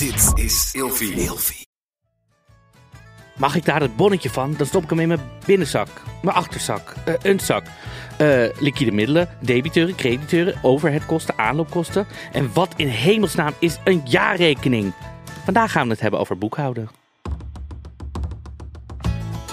Dit 0.00 0.32
is 0.34 0.70
Ilfie. 0.72 1.66
Mag 3.36 3.56
ik 3.56 3.64
daar 3.64 3.80
het 3.80 3.96
bonnetje 3.96 4.30
van? 4.30 4.54
Dan 4.56 4.66
stop 4.66 4.82
ik 4.82 4.90
hem 4.90 5.00
in 5.00 5.08
mijn 5.08 5.20
binnenzak, 5.46 5.88
mijn 6.22 6.36
achterzak, 6.36 6.94
eh, 7.04 7.14
een 7.22 7.40
zak. 7.40 7.64
Eh, 8.18 8.44
liquide 8.58 8.92
middelen, 8.92 9.28
debiteuren, 9.40 9.94
crediteuren, 9.94 10.58
overheadkosten, 10.62 11.38
aanloopkosten. 11.38 12.06
En 12.32 12.52
wat 12.52 12.74
in 12.76 12.88
hemelsnaam 12.88 13.52
is 13.58 13.78
een 13.84 14.02
jaarrekening? 14.04 14.92
Vandaag 15.44 15.72
gaan 15.72 15.86
we 15.86 15.92
het 15.92 16.00
hebben 16.00 16.20
over 16.20 16.38
boekhouden. 16.38 16.99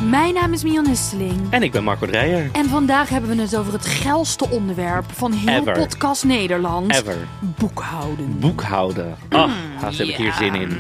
Mijn 0.02 0.34
naam 0.34 0.54
is 0.54 0.64
Mion 0.64 0.88
Husseling. 0.88 1.48
En 1.50 1.64
ik 1.64 1.72
ben 1.72 1.84
Marco 1.84 2.06
Dreyer. 2.06 2.50
En 2.52 2.70
vandaag 2.70 3.10
hebben 3.10 3.36
we 3.36 3.42
het 3.42 3.56
over 3.56 3.74
het 3.74 3.86
geilste 3.86 4.50
onderwerp 4.50 5.06
van 5.12 5.32
heel 5.32 5.62
Ever. 5.62 5.74
podcast 5.74 6.24
Nederland. 6.24 6.92
Ever. 6.94 7.16
Boekhouden. 7.40 8.40
Boekhouden. 8.40 9.16
Ach, 9.30 9.52
daar 9.80 9.92
heb 9.92 10.08
ik 10.08 10.16
hier 10.16 10.34
zin 10.34 10.56
in. 10.56 10.78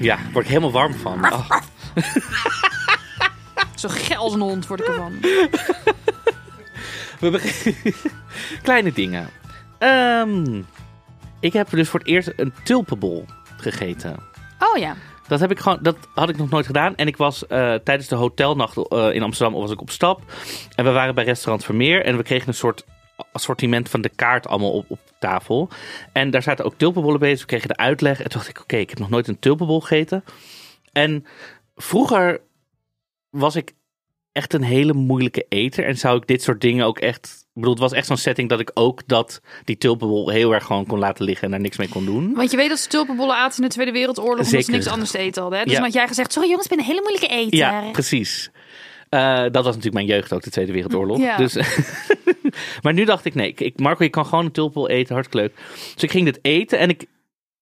Ja, 0.00 0.16
daar 0.16 0.30
word 0.32 0.44
ik 0.44 0.50
helemaal 0.50 0.72
warm 0.72 0.94
van. 0.94 1.24
Ach. 1.24 1.62
Zo 3.74 3.88
geil 3.88 4.20
als 4.20 4.32
een 4.34 4.40
hond 4.40 4.66
word 4.66 4.80
ik 4.80 4.86
ervan. 4.86 5.12
We 7.20 7.30
beginnen. 7.30 7.94
Kleine 8.62 8.92
dingen. 8.92 9.28
Ehm, 9.78 10.62
ik 11.40 11.52
heb 11.52 11.70
dus 11.70 11.88
voor 11.88 12.00
het 12.00 12.08
eerst 12.08 12.32
een 12.36 12.52
tulpenbol 12.64 13.24
gegeten. 13.56 14.16
Oh 14.58 14.78
ja. 14.78 14.96
Dat, 15.30 15.40
heb 15.40 15.50
ik 15.50 15.58
gewoon, 15.58 15.78
dat 15.82 15.96
had 16.14 16.28
ik 16.28 16.36
nog 16.36 16.50
nooit 16.50 16.66
gedaan. 16.66 16.96
En 16.96 17.06
ik 17.06 17.16
was 17.16 17.46
eh, 17.46 17.74
tijdens 17.74 18.08
de 18.08 18.14
hotelnacht 18.14 18.76
eh, 18.76 19.14
in 19.14 19.22
Amsterdam 19.22 19.60
was 19.60 19.70
ik 19.70 19.80
op 19.80 19.90
stap. 19.90 20.22
En 20.74 20.84
we 20.84 20.90
waren 20.90 21.14
bij 21.14 21.24
restaurant 21.24 21.64
Vermeer. 21.64 22.04
En 22.04 22.16
we 22.16 22.22
kregen 22.22 22.48
een 22.48 22.54
soort 22.54 22.84
assortiment 23.32 23.88
van 23.88 24.00
de 24.00 24.08
kaart 24.08 24.46
allemaal 24.46 24.72
op, 24.72 24.84
op 24.88 25.00
tafel. 25.18 25.68
En 26.12 26.30
daar 26.30 26.42
zaten 26.42 26.64
ook 26.64 26.74
tulpenbollen 26.76 27.20
bij. 27.20 27.30
Dus 27.30 27.40
we 27.40 27.46
kregen 27.46 27.68
de 27.68 27.76
uitleg. 27.76 28.18
En 28.18 28.28
toen 28.28 28.38
dacht 28.38 28.48
ik, 28.48 28.60
oké, 28.60 28.76
ik 28.76 28.88
heb 28.90 28.98
nog 28.98 29.10
nooit 29.10 29.28
een 29.28 29.38
tulpenbol 29.38 29.80
gegeten. 29.80 30.24
En 30.92 31.26
vroeger 31.74 32.40
was 33.30 33.56
ik 33.56 33.72
echt 34.32 34.52
een 34.52 34.62
hele 34.62 34.92
moeilijke 34.92 35.46
eter. 35.48 35.84
En 35.84 35.98
zou 35.98 36.16
ik 36.16 36.26
dit 36.26 36.42
soort 36.42 36.60
dingen 36.60 36.86
ook 36.86 36.98
echt... 36.98 37.39
Ik 37.54 37.56
bedoel, 37.66 37.70
het 37.70 37.80
was 37.82 37.92
echt 37.92 38.06
zo'n 38.06 38.16
setting 38.16 38.48
dat 38.48 38.60
ik 38.60 38.70
ook 38.74 39.02
dat 39.06 39.40
die 39.64 39.76
tulpenbol 39.78 40.28
heel 40.30 40.52
erg 40.54 40.64
gewoon 40.64 40.86
kon 40.86 40.98
laten 40.98 41.24
liggen 41.24 41.44
en 41.44 41.50
daar 41.50 41.60
niks 41.60 41.76
mee 41.76 41.88
kon 41.88 42.04
doen. 42.04 42.34
Want 42.34 42.50
je 42.50 42.56
weet 42.56 42.68
dat 42.68 42.78
ze 42.78 42.88
tulpenbollen 42.88 43.36
aten 43.36 43.62
in 43.62 43.68
de 43.68 43.74
Tweede 43.74 43.92
Wereldoorlog 43.92 44.32
omdat 44.34 44.46
ze 44.50 44.56
Zeker. 44.56 44.72
niks 44.72 44.86
anders 44.86 45.10
te 45.10 45.18
eten 45.18 45.42
hadden. 45.42 45.58
Hè? 45.60 45.64
Dus 45.64 45.74
Ja. 45.74 45.80
had 45.80 45.92
jij 45.92 46.06
gezegd, 46.06 46.32
sorry 46.32 46.48
jongens, 46.48 46.66
ik 46.66 46.76
ben 46.76 46.80
een 46.84 46.90
hele 46.90 47.00
moeilijke 47.00 47.28
eter. 47.28 47.58
Ja, 47.58 47.90
precies. 47.92 48.50
Eh, 49.08 49.36
dat 49.42 49.52
was 49.52 49.64
natuurlijk 49.66 49.94
mijn 49.94 50.06
jeugd 50.06 50.32
ook, 50.32 50.42
de 50.42 50.50
Tweede 50.50 50.72
Wereldoorlog. 50.72 51.18
Ja. 51.18 51.36
Dus, 51.36 51.54
maar 52.82 52.92
nu 52.92 53.04
dacht 53.04 53.24
ik, 53.24 53.34
nee, 53.34 53.52
ik, 53.54 53.78
Marco, 53.80 54.04
je 54.04 54.10
kan 54.10 54.26
gewoon 54.26 54.44
een 54.44 54.52
tulpel 54.52 54.88
eten, 54.88 55.14
hartstikke 55.14 55.46
leuk. 55.46 55.66
Dus 55.94 56.02
ik 56.02 56.10
ging 56.10 56.24
dit 56.24 56.38
eten 56.42 56.78
en 56.78 56.88
ik, 56.88 57.06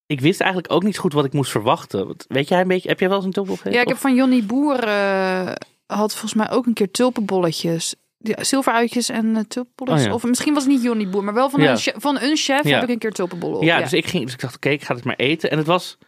ik 0.06 0.20
wist 0.20 0.40
eigenlijk 0.40 0.72
ook 0.72 0.82
niet 0.82 0.98
goed 0.98 1.12
wat 1.12 1.24
ik 1.24 1.32
moest 1.32 1.50
verwachten. 1.50 2.06
Want 2.06 2.24
Weet 2.28 2.48
jij 2.48 2.60
een 2.60 2.68
beetje, 2.68 2.88
heb 2.88 3.00
jij 3.00 3.08
wel 3.08 3.16
eens 3.16 3.26
een 3.26 3.32
tulpel 3.32 3.54
gegeten? 3.54 3.72
Ja, 3.74 3.80
ik 3.82 3.88
heb 3.88 3.96
van 3.96 4.14
Johnny 4.14 4.44
Boer 4.44 4.84
eh, 4.84 5.52
had 5.86 6.10
volgens 6.12 6.34
mij 6.34 6.50
ook 6.50 6.66
een 6.66 6.72
keer 6.74 6.90
tulpenbolletjes. 6.90 7.94
Ja, 8.18 8.44
zilveruitjes 8.44 9.08
en 9.08 9.26
uh. 9.26 9.62
Oh 9.76 9.98
ja. 9.98 10.12
Of 10.12 10.24
misschien 10.24 10.54
was 10.54 10.62
het 10.62 10.72
niet 10.72 10.82
Johnny 10.82 11.08
Boer, 11.08 11.24
maar 11.24 11.34
wel 11.34 11.50
van, 11.50 11.60
Ja. 11.60 11.70
een, 11.70 11.76
chef, 11.76 11.94
van 11.96 12.20
een 12.20 12.36
chef 12.36 12.62
heb 12.62 12.82
ik 12.82 12.88
een 12.88 12.98
keer 12.98 13.12
tulpenbollen 13.12 13.56
op. 13.56 13.62
ja, 13.62 13.78
dus 13.80 13.92
ik 13.92 14.06
ging, 14.06 14.24
dus 14.24 14.32
ik 14.32 14.40
dacht, 14.40 14.56
oké, 14.56 14.68
ik 14.68 14.82
ga 14.82 14.94
het 14.94 15.04
maar 15.04 15.16
eten. 15.16 15.50
En 15.50 15.58
het 15.58 15.66
was 15.66 15.98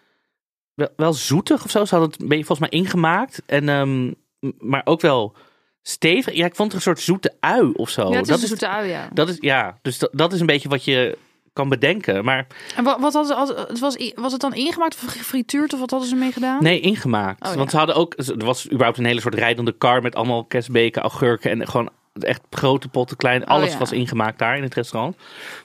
wel, 0.75 0.89
wel 0.97 1.12
zoetig 1.12 1.64
of 1.64 1.70
zo. 1.70 1.84
Ze 1.84 1.94
hadden 1.97 2.28
het 2.28 2.34
volgens 2.47 2.58
mij 2.58 2.69
ingemaakt. 2.69 3.42
En, 3.47 3.69
ehm, 3.69 4.12
maar 4.58 4.83
ook 4.84 5.00
wel 5.00 5.36
stevig. 5.83 6.34
Ja, 6.34 6.44
ik 6.47 6.55
vond 6.55 6.69
het 6.69 6.77
een 6.77 6.83
soort 6.83 7.00
zoete 7.00 7.36
ui 7.41 7.72
of 7.72 7.91
zo. 7.91 8.02
Ja, 8.02 8.11
het 8.14 8.22
is 8.22 8.28
dat 8.28 8.41
een 8.42 8.48
zoete 8.48 8.69
ui, 8.69 8.89
ja. 8.89 9.08
Dat 9.12 9.28
is, 9.28 9.36
ja, 9.41 9.78
dus 9.83 9.98
dat, 9.98 10.11
dat 10.12 10.33
is 10.33 10.41
een 10.41 10.47
beetje 10.47 10.69
wat 10.69 10.84
je 10.84 11.19
kan 11.52 11.69
bedenken. 11.69 12.24
Maar 12.24 12.47
En 12.77 12.84
wat, 12.84 13.00
wat 13.00 13.12
hadden 13.12 13.47
ze, 13.47 13.80
was, 13.80 14.11
was 14.14 14.33
het 14.33 14.41
dan 14.41 14.55
ingemaakt 14.55 14.95
of 14.95 15.11
gefrituurd 15.12 15.72
of 15.72 15.80
wat 15.80 15.91
hadden 15.91 16.08
ze 16.08 16.14
mee 16.14 16.33
gedaan? 16.33 16.62
Nee, 16.62 16.80
ingemaakt. 16.80 17.45
Oh, 17.45 17.50
ja. 17.50 17.56
Want 17.56 17.70
ze 17.70 17.77
hadden 17.77 17.97
ook, 17.97 18.14
er 18.17 18.45
was 18.45 18.67
überhaupt 18.67 18.98
een 18.98 19.05
hele 19.05 19.20
soort 19.20 19.34
rijdende 19.34 19.72
kar 19.72 20.02
met 20.02 20.14
allemaal 20.14 20.45
kerstbeken, 20.45 21.02
augurken 21.02 21.50
en 21.50 21.69
gewoon 21.69 21.91
echt 22.12 22.40
grote 22.51 22.89
potten, 22.89 23.17
klein. 23.17 23.45
Alles 23.46 23.67
Oh, 23.67 23.73
ja. 23.73 23.79
was 23.79 23.92
ingemaakt 23.92 24.39
daar 24.39 24.57
in 24.57 24.62
het 24.62 24.74
restaurant. 24.74 25.17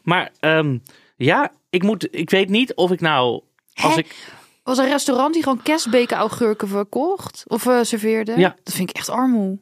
Maar 0.04 0.32
ehm, 0.40 0.78
ja, 1.16 1.52
ik 1.70 1.84
moet, 1.84 2.08
ik 2.16 2.30
weet 2.30 2.50
niet 2.50 2.74
of 2.74 2.92
ik 2.92 3.02
nou, 3.02 3.42
als 3.74 3.94
Hè? 3.94 4.00
ik, 4.00 4.34
was 4.64 4.78
een 4.78 4.90
restaurant 4.90 5.34
die 5.34 5.44
gewoon 5.44 5.62
kerstbeken 5.62 6.18
augurken 6.18 6.68
verkocht 6.68 7.44
of 7.48 7.66
eh, 7.66 7.80
serveerde? 7.82 8.34
Ja. 8.38 8.56
Dat 8.64 8.74
vind 8.74 8.90
ik 8.90 8.96
echt 8.96 9.10
armoe. 9.10 9.60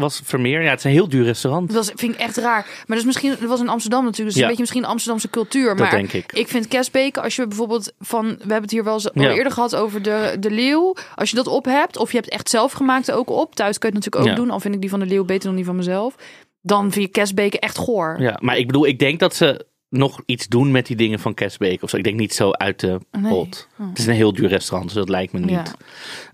Was 0.00 0.20
Vermeer, 0.24 0.62
ja, 0.62 0.70
het 0.70 0.78
is 0.78 0.84
een 0.84 0.90
heel 0.90 1.08
duur 1.08 1.24
restaurant. 1.24 1.66
Dat 1.66 1.76
was, 1.76 1.92
vind 1.96 2.14
ik 2.14 2.20
echt 2.20 2.36
raar. 2.36 2.66
Maar 2.86 2.96
dus 2.96 3.06
misschien, 3.06 3.30
dat 3.40 3.48
was 3.48 3.60
in 3.60 3.68
Amsterdam 3.68 4.04
natuurlijk, 4.04 4.28
dus 4.28 4.36
Ja. 4.36 4.42
een 4.42 4.48
beetje 4.48 4.62
misschien 4.62 4.84
Amsterdamse 4.84 5.30
cultuur. 5.30 5.68
Dat 5.68 5.78
maar 5.78 5.90
denk 5.90 6.12
ik. 6.12 6.32
Ik 6.32 6.48
vind 6.48 6.68
kerstbeken, 6.68 7.22
als 7.22 7.36
je 7.36 7.46
bijvoorbeeld 7.46 7.92
van, 8.00 8.26
we 8.26 8.34
hebben 8.38 8.62
het 8.62 8.70
hier 8.70 8.84
wel 8.84 8.94
eens 8.94 9.14
al 9.14 9.22
Ja. 9.22 9.32
eerder 9.32 9.52
gehad 9.52 9.74
over 9.76 10.02
de, 10.02 10.36
de 10.40 10.50
leeuw. 10.50 10.96
Als 11.14 11.30
je 11.30 11.36
dat 11.36 11.46
op 11.46 11.64
hebt, 11.64 11.96
of 11.96 12.10
je 12.10 12.16
hebt 12.16 12.28
echt 12.30 12.48
zelf 12.50 12.72
gemaakt 12.72 13.10
ook 13.12 13.30
op. 13.30 13.54
Thuis 13.54 13.78
kun 13.78 13.88
je 13.90 13.94
het 13.96 14.04
natuurlijk 14.04 14.22
ook 14.32 14.38
Ja. 14.38 14.44
doen, 14.44 14.54
al 14.54 14.60
vind 14.60 14.74
ik 14.74 14.80
die 14.80 14.90
van 14.90 15.00
de 15.00 15.06
leeuw 15.06 15.24
beter 15.24 15.46
dan 15.46 15.56
die 15.56 15.64
van 15.64 15.76
mezelf. 15.76 16.14
Dan 16.62 16.92
vind 16.92 17.04
je 17.04 17.10
kerstbeken 17.10 17.58
echt 17.60 17.78
goor. 17.78 18.16
Ja, 18.18 18.38
maar 18.40 18.56
ik 18.56 18.66
bedoel, 18.66 18.86
ik 18.86 18.98
denk 18.98 19.20
dat 19.20 19.34
ze 19.34 19.66
nog 19.88 20.20
iets 20.26 20.46
doen 20.48 20.70
met 20.70 20.86
die 20.86 20.96
dingen 20.96 21.18
van 21.18 21.34
kerstbeken 21.34 21.82
of 21.82 21.90
zo. 21.90 21.96
Ik 21.96 22.04
denk 22.04 22.18
niet 22.18 22.34
zo 22.34 22.50
uit 22.50 22.80
de 22.80 22.98
Nee. 23.10 23.32
pot. 23.32 23.68
Oh. 23.80 23.88
Het 23.88 23.98
is 23.98 24.06
een 24.06 24.14
heel 24.14 24.32
duur 24.32 24.48
restaurant, 24.48 24.90
dus 24.90 24.98
dat 24.98 25.08
lijkt 25.08 25.32
me 25.32 25.38
niet. 25.38 25.74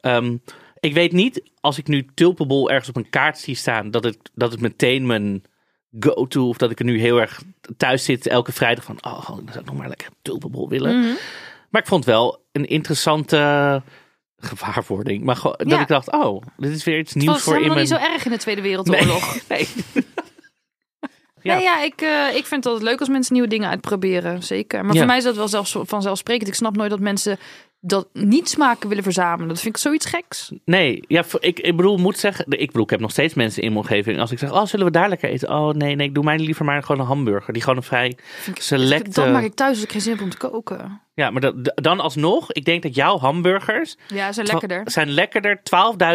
Ja. 0.03 0.23
Ik 0.87 0.95
weet 0.95 1.13
niet, 1.13 1.43
als 1.61 1.79
ik 1.79 1.87
nu 1.89 2.07
tulpenbol 2.15 2.71
ergens 2.71 2.89
op 2.89 2.97
een 2.97 3.11
kaart 3.11 3.39
zie 3.39 3.55
staan, 3.55 3.91
dat 3.91 4.05
het, 4.05 4.19
dat 4.35 4.51
het 4.51 4.61
meteen 4.61 5.07
mijn 5.07 5.43
go-to, 6.01 6.49
of 6.49 6.57
dat 6.57 6.71
ik 6.71 6.79
er 6.79 6.85
nu 6.85 7.01
heel 7.01 7.21
erg 7.21 7.43
thuis 7.77 8.05
zit 8.05 8.27
elke 8.27 8.53
vrijdag 8.53 8.85
van, 8.85 8.97
oh, 9.01 9.27
dan 9.29 9.43
zou 9.47 9.59
ik 9.59 9.65
nog 9.67 9.77
maar 9.77 9.89
lekker 9.89 10.09
tulpenbol 10.23 10.69
willen. 10.69 10.99
Mhm. 10.99 11.09
Maar 11.71 11.81
ik 11.81 11.87
vond 11.89 12.05
wel 12.05 12.45
een 12.53 12.67
interessante 12.69 13.83
gewaarwording. 14.37 15.25
Maar 15.25 15.37
gewoon, 15.37 15.57
dat 15.59 15.71
Ja. 15.71 15.81
ik 15.81 15.89
dacht, 15.89 16.13
oh, 16.13 16.43
dit 16.57 16.71
is 16.73 16.85
weer 16.85 16.99
iets 16.99 17.13
Het 17.15 17.23
nieuws 17.23 17.35
was 17.35 17.43
voor 17.43 17.53
in 17.55 17.63
helemaal 17.63 17.85
mijn... 17.85 17.93
niet 18.01 18.09
zo 18.09 18.13
erg 18.15 18.25
in 18.25 18.31
de 18.31 18.39
Tweede 18.39 18.63
Wereldoorlog. 18.63 19.35
Nee, 19.49 19.69
nee. 19.95 20.05
Ja. 21.43 21.55
Nee, 21.55 21.63
ja, 21.63 21.83
ik, 21.83 22.01
eh, 22.01 22.37
ik 22.37 22.47
vind 22.47 22.65
het 22.65 22.67
altijd 22.67 22.83
leuk 22.91 23.01
als 23.01 23.09
mensen 23.09 23.33
nieuwe 23.33 23.49
dingen 23.49 23.69
uitproberen. 23.69 24.43
Zeker. 24.43 24.85
Maar 24.85 24.93
Ja. 24.93 24.99
voor 24.99 25.09
mij 25.09 25.17
is 25.17 25.25
dat 25.25 25.37
wel 25.37 25.49
zelfs 25.49 25.77
vanzelfsprekend. 25.83 26.49
Ik 26.49 26.55
snap 26.55 26.77
nooit 26.77 26.91
dat 26.91 27.01
mensen 27.01 27.39
dat 27.87 28.09
niet 28.13 28.49
smaken 28.49 28.89
willen 28.89 29.05
verzamelen. 29.05 29.49
Dat 29.49 29.61
vind 29.61 29.75
ik 29.77 29.81
zoiets 29.81 30.07
geks. 30.07 30.53
Nee, 30.65 31.01
ja, 31.09 31.25
ik, 31.41 31.61
ik 31.61 31.77
bedoel, 31.77 31.97
moet 31.97 32.19
zeggen, 32.19 32.45
ik 32.49 32.67
bedoel, 32.67 32.83
ik 32.83 32.91
heb 32.91 33.01
nog 33.01 33.11
steeds 33.11 33.35
mensen 33.35 33.63
in 33.63 33.69
mijn 33.73 33.81
omgeving. 33.85 34.21
Als 34.21 34.31
ik 34.31 34.39
zeg, 34.39 34.53
oh, 34.53 34.65
zullen 34.65 34.87
we 34.87 34.93
daar 34.93 35.09
lekker 35.09 35.29
eten? 35.31 35.49
Oh, 35.51 35.71
nee, 35.75 35.95
nee, 35.95 36.07
ik 36.07 36.15
doe 36.15 36.25
mij 36.25 36.39
liever 36.39 36.65
maar 36.65 36.83
gewoon 36.83 37.01
een 37.01 37.07
hamburger. 37.07 37.53
Die 37.53 37.63
gewoon 37.63 37.77
een 37.79 37.83
vrij 37.83 38.17
selecte... 38.55 39.11
Dat 39.21 39.33
maak 39.33 39.45
ik 39.45 39.55
thuis 39.55 39.75
als 39.75 39.85
ik 39.85 39.93
geen 39.93 40.01
zin 40.01 40.13
heb 40.13 40.23
om 40.23 40.31
te 40.31 40.37
koken. 40.37 41.01
Ja, 41.15 41.31
maar 41.31 41.41
dat, 41.41 41.55
dan 41.75 42.01
alsnog, 42.01 42.53
ik 42.53 42.65
denk 42.65 42.83
dat 42.83 42.95
jouw 42.95 43.19
hamburgers 43.19 43.97
Ja, 44.09 44.33
zijn 44.33 44.47
lekkerder. 44.47 44.83
zijn 44.91 45.09
lekkerder 45.11 45.61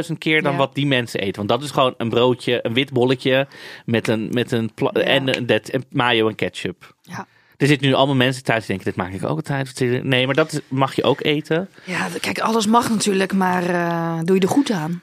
12.000 0.09 0.17
keer 0.17 0.41
dan 0.41 0.51
Ja. 0.51 0.57
wat 0.57 0.75
die 0.75 0.85
mensen 0.87 1.19
eten. 1.19 1.35
Want 1.35 1.49
dat 1.49 1.63
is 1.63 1.71
gewoon 1.71 1.93
een 1.97 2.09
broodje, 2.09 2.59
een 2.65 2.73
wit 2.73 2.93
bolletje 2.93 3.47
met 3.85 4.07
een, 4.07 4.27
met 4.31 4.51
een 4.51 4.71
Ja. 4.75 4.89
en, 4.91 5.37
een- 5.37 5.45
dat, 5.45 5.67
en 5.67 5.83
mayo 5.91 6.27
en 6.27 6.35
ketchup. 6.35 6.95
Ja. 7.01 7.27
Er 7.61 7.67
zitten 7.67 7.87
nu 7.87 7.93
allemaal 7.93 8.15
mensen 8.15 8.43
thuis 8.43 8.65
die 8.65 8.67
denken, 8.67 8.85
dit 8.85 8.95
maak 8.95 9.13
ik 9.13 9.23
ook 9.29 9.35
altijd. 9.35 10.03
Nee, 10.03 10.25
maar 10.25 10.35
dat 10.35 10.61
mag 10.67 10.95
je 10.95 11.03
ook 11.03 11.23
eten. 11.23 11.69
Ja, 11.85 12.07
kijk, 12.19 12.39
alles 12.39 12.67
mag 12.67 12.89
natuurlijk, 12.89 13.33
maar 13.33 13.69
eh, 13.69 14.19
doe 14.23 14.35
je 14.35 14.41
er 14.41 14.47
goed 14.47 14.71
aan. 14.71 15.01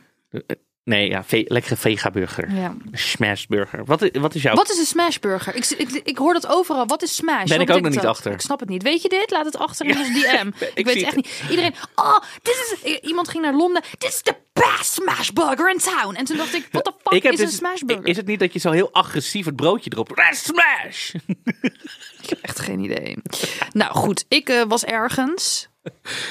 Nee, 0.88 1.08
ja, 1.08 1.24
ve- 1.24 1.44
lekkere 1.48 1.76
vegaburger. 1.76 2.54
Ja. 2.54 2.74
Smashburger. 2.92 3.84
Wat, 3.84 4.02
is- 4.02 4.20
wat 4.20 4.34
is 4.34 4.42
jouw... 4.42 4.54
Wat 4.54 4.70
is 4.70 4.78
een 4.78 4.84
smashburger? 4.86 5.54
Ik, 5.54 5.64
ik, 5.66 5.90
ik 6.04 6.18
hoor 6.18 6.32
dat 6.32 6.46
overal. 6.46 6.86
Wat 6.86 7.02
is 7.02 7.14
smash? 7.14 7.44
Ben 7.48 7.58
Wat 7.58 7.68
ik 7.68 7.74
ook 7.74 7.80
nog 7.82 7.90
niet 7.92 8.00
dat? 8.02 8.10
achter. 8.10 8.32
Ik 8.32 8.40
snap 8.40 8.60
het 8.60 8.68
niet. 8.68 8.82
Weet 8.82 9.02
je 9.02 9.08
dit? 9.08 9.30
Laat 9.30 9.44
het 9.44 9.58
achter 9.58 9.86
in 9.86 9.98
ons 9.98 10.08
DM. 10.22 10.46
ik, 10.58 10.70
ik 10.74 10.84
weet 10.84 10.94
het 10.94 11.04
echt 11.04 11.16
niet. 11.16 11.42
Iedereen, 11.50 11.74
oh, 11.94 12.18
dit 12.42 12.78
is... 12.82 12.98
Iemand 13.00 13.28
ging 13.28 13.42
naar 13.44 13.54
Londen. 13.54 13.82
Dit 13.98 14.08
is 14.12 14.22
de 14.22 14.34
best 14.52 14.92
smashburger 14.92 15.70
in 15.70 15.78
town. 15.78 16.14
En 16.14 16.24
toen 16.24 16.36
dacht 16.36 16.54
ik, 16.54 16.68
what 16.70 16.84
the 16.84 16.92
fuck 17.02 17.24
is 17.24 17.30
dus- 17.36 17.40
een 17.40 17.56
smashburger? 17.56 18.06
Is 18.06 18.16
het 18.16 18.26
niet 18.26 18.38
dat 18.40 18.52
je 18.52 18.58
zo 18.58 18.70
heel 18.70 18.92
agressief 18.92 19.44
het 19.44 19.56
broodje 19.56 19.90
erop... 19.92 20.22
Smash! 20.30 21.12
Ik 22.22 22.28
heb 22.28 22.38
echt 22.42 22.60
geen 22.60 22.80
idee. 22.80 23.16
nou 23.72 23.94
goed, 23.94 24.24
ik 24.28 24.48
eh, 24.48 24.62
was 24.68 24.84
ergens. 24.84 25.68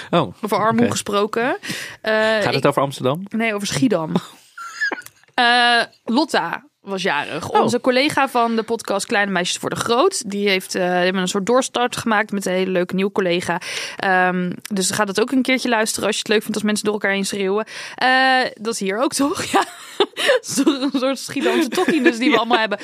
Oh, 0.10 0.34
Over 0.42 0.58
armoede 0.58 0.82
Oké. 0.82 0.92
gesproken. 0.92 1.58
Eh, 2.02 2.12
gaat 2.14 2.46
ik- 2.46 2.54
het 2.54 2.66
over 2.66 2.82
Amsterdam? 2.82 3.24
Nee, 3.30 3.54
over 3.54 3.68
Schiedam. 3.68 4.12
Eh, 5.38 5.88
Lotta 6.08 6.64
was 6.88 7.02
jarig. 7.02 7.50
Oh. 7.50 7.62
Onze 7.62 7.82
collega 7.82 8.30
van 8.30 8.56
de 8.56 8.64
podcast 8.64 9.06
Kleine 9.06 9.32
Meisjes 9.32 9.60
Worden 9.60 9.80
Groot. 9.80 10.30
Die 10.30 10.50
heeft 10.50 10.74
hebben 10.74 11.22
een 11.22 11.28
soort 11.28 11.46
doorstart 11.46 11.96
gemaakt 11.96 12.32
met 12.32 12.46
een 12.46 12.54
hele 12.54 12.72
leuke 12.72 12.96
nieuwe 12.96 13.12
collega. 13.12 13.62
Ehm, 13.96 14.52
dus 14.74 14.92
ga 14.92 15.06
dat 15.06 15.22
ook 15.22 15.32
een 15.32 15.42
keertje 15.42 15.70
luisteren 15.70 16.08
als 16.08 16.16
je 16.16 16.22
het 16.22 16.32
leuk 16.32 16.42
vindt 16.42 16.56
als 16.56 16.66
mensen 16.66 16.86
door 16.86 16.94
elkaar 16.94 17.12
heen 17.12 17.26
schreeuwen. 17.26 17.66
Eh, 17.96 18.40
dat 18.54 18.74
is 18.74 18.80
hier 18.80 19.00
ook 19.00 19.14
toch? 19.24 19.44
Ja. 19.44 19.66
Een 20.56 20.92
soort 20.94 21.20
Schiedamse 21.20 21.70
tokkie 21.70 22.02
dus 22.02 22.18
die 22.18 22.32
we 22.32 22.38
allemaal 22.42 22.58
hebben. 22.58 22.80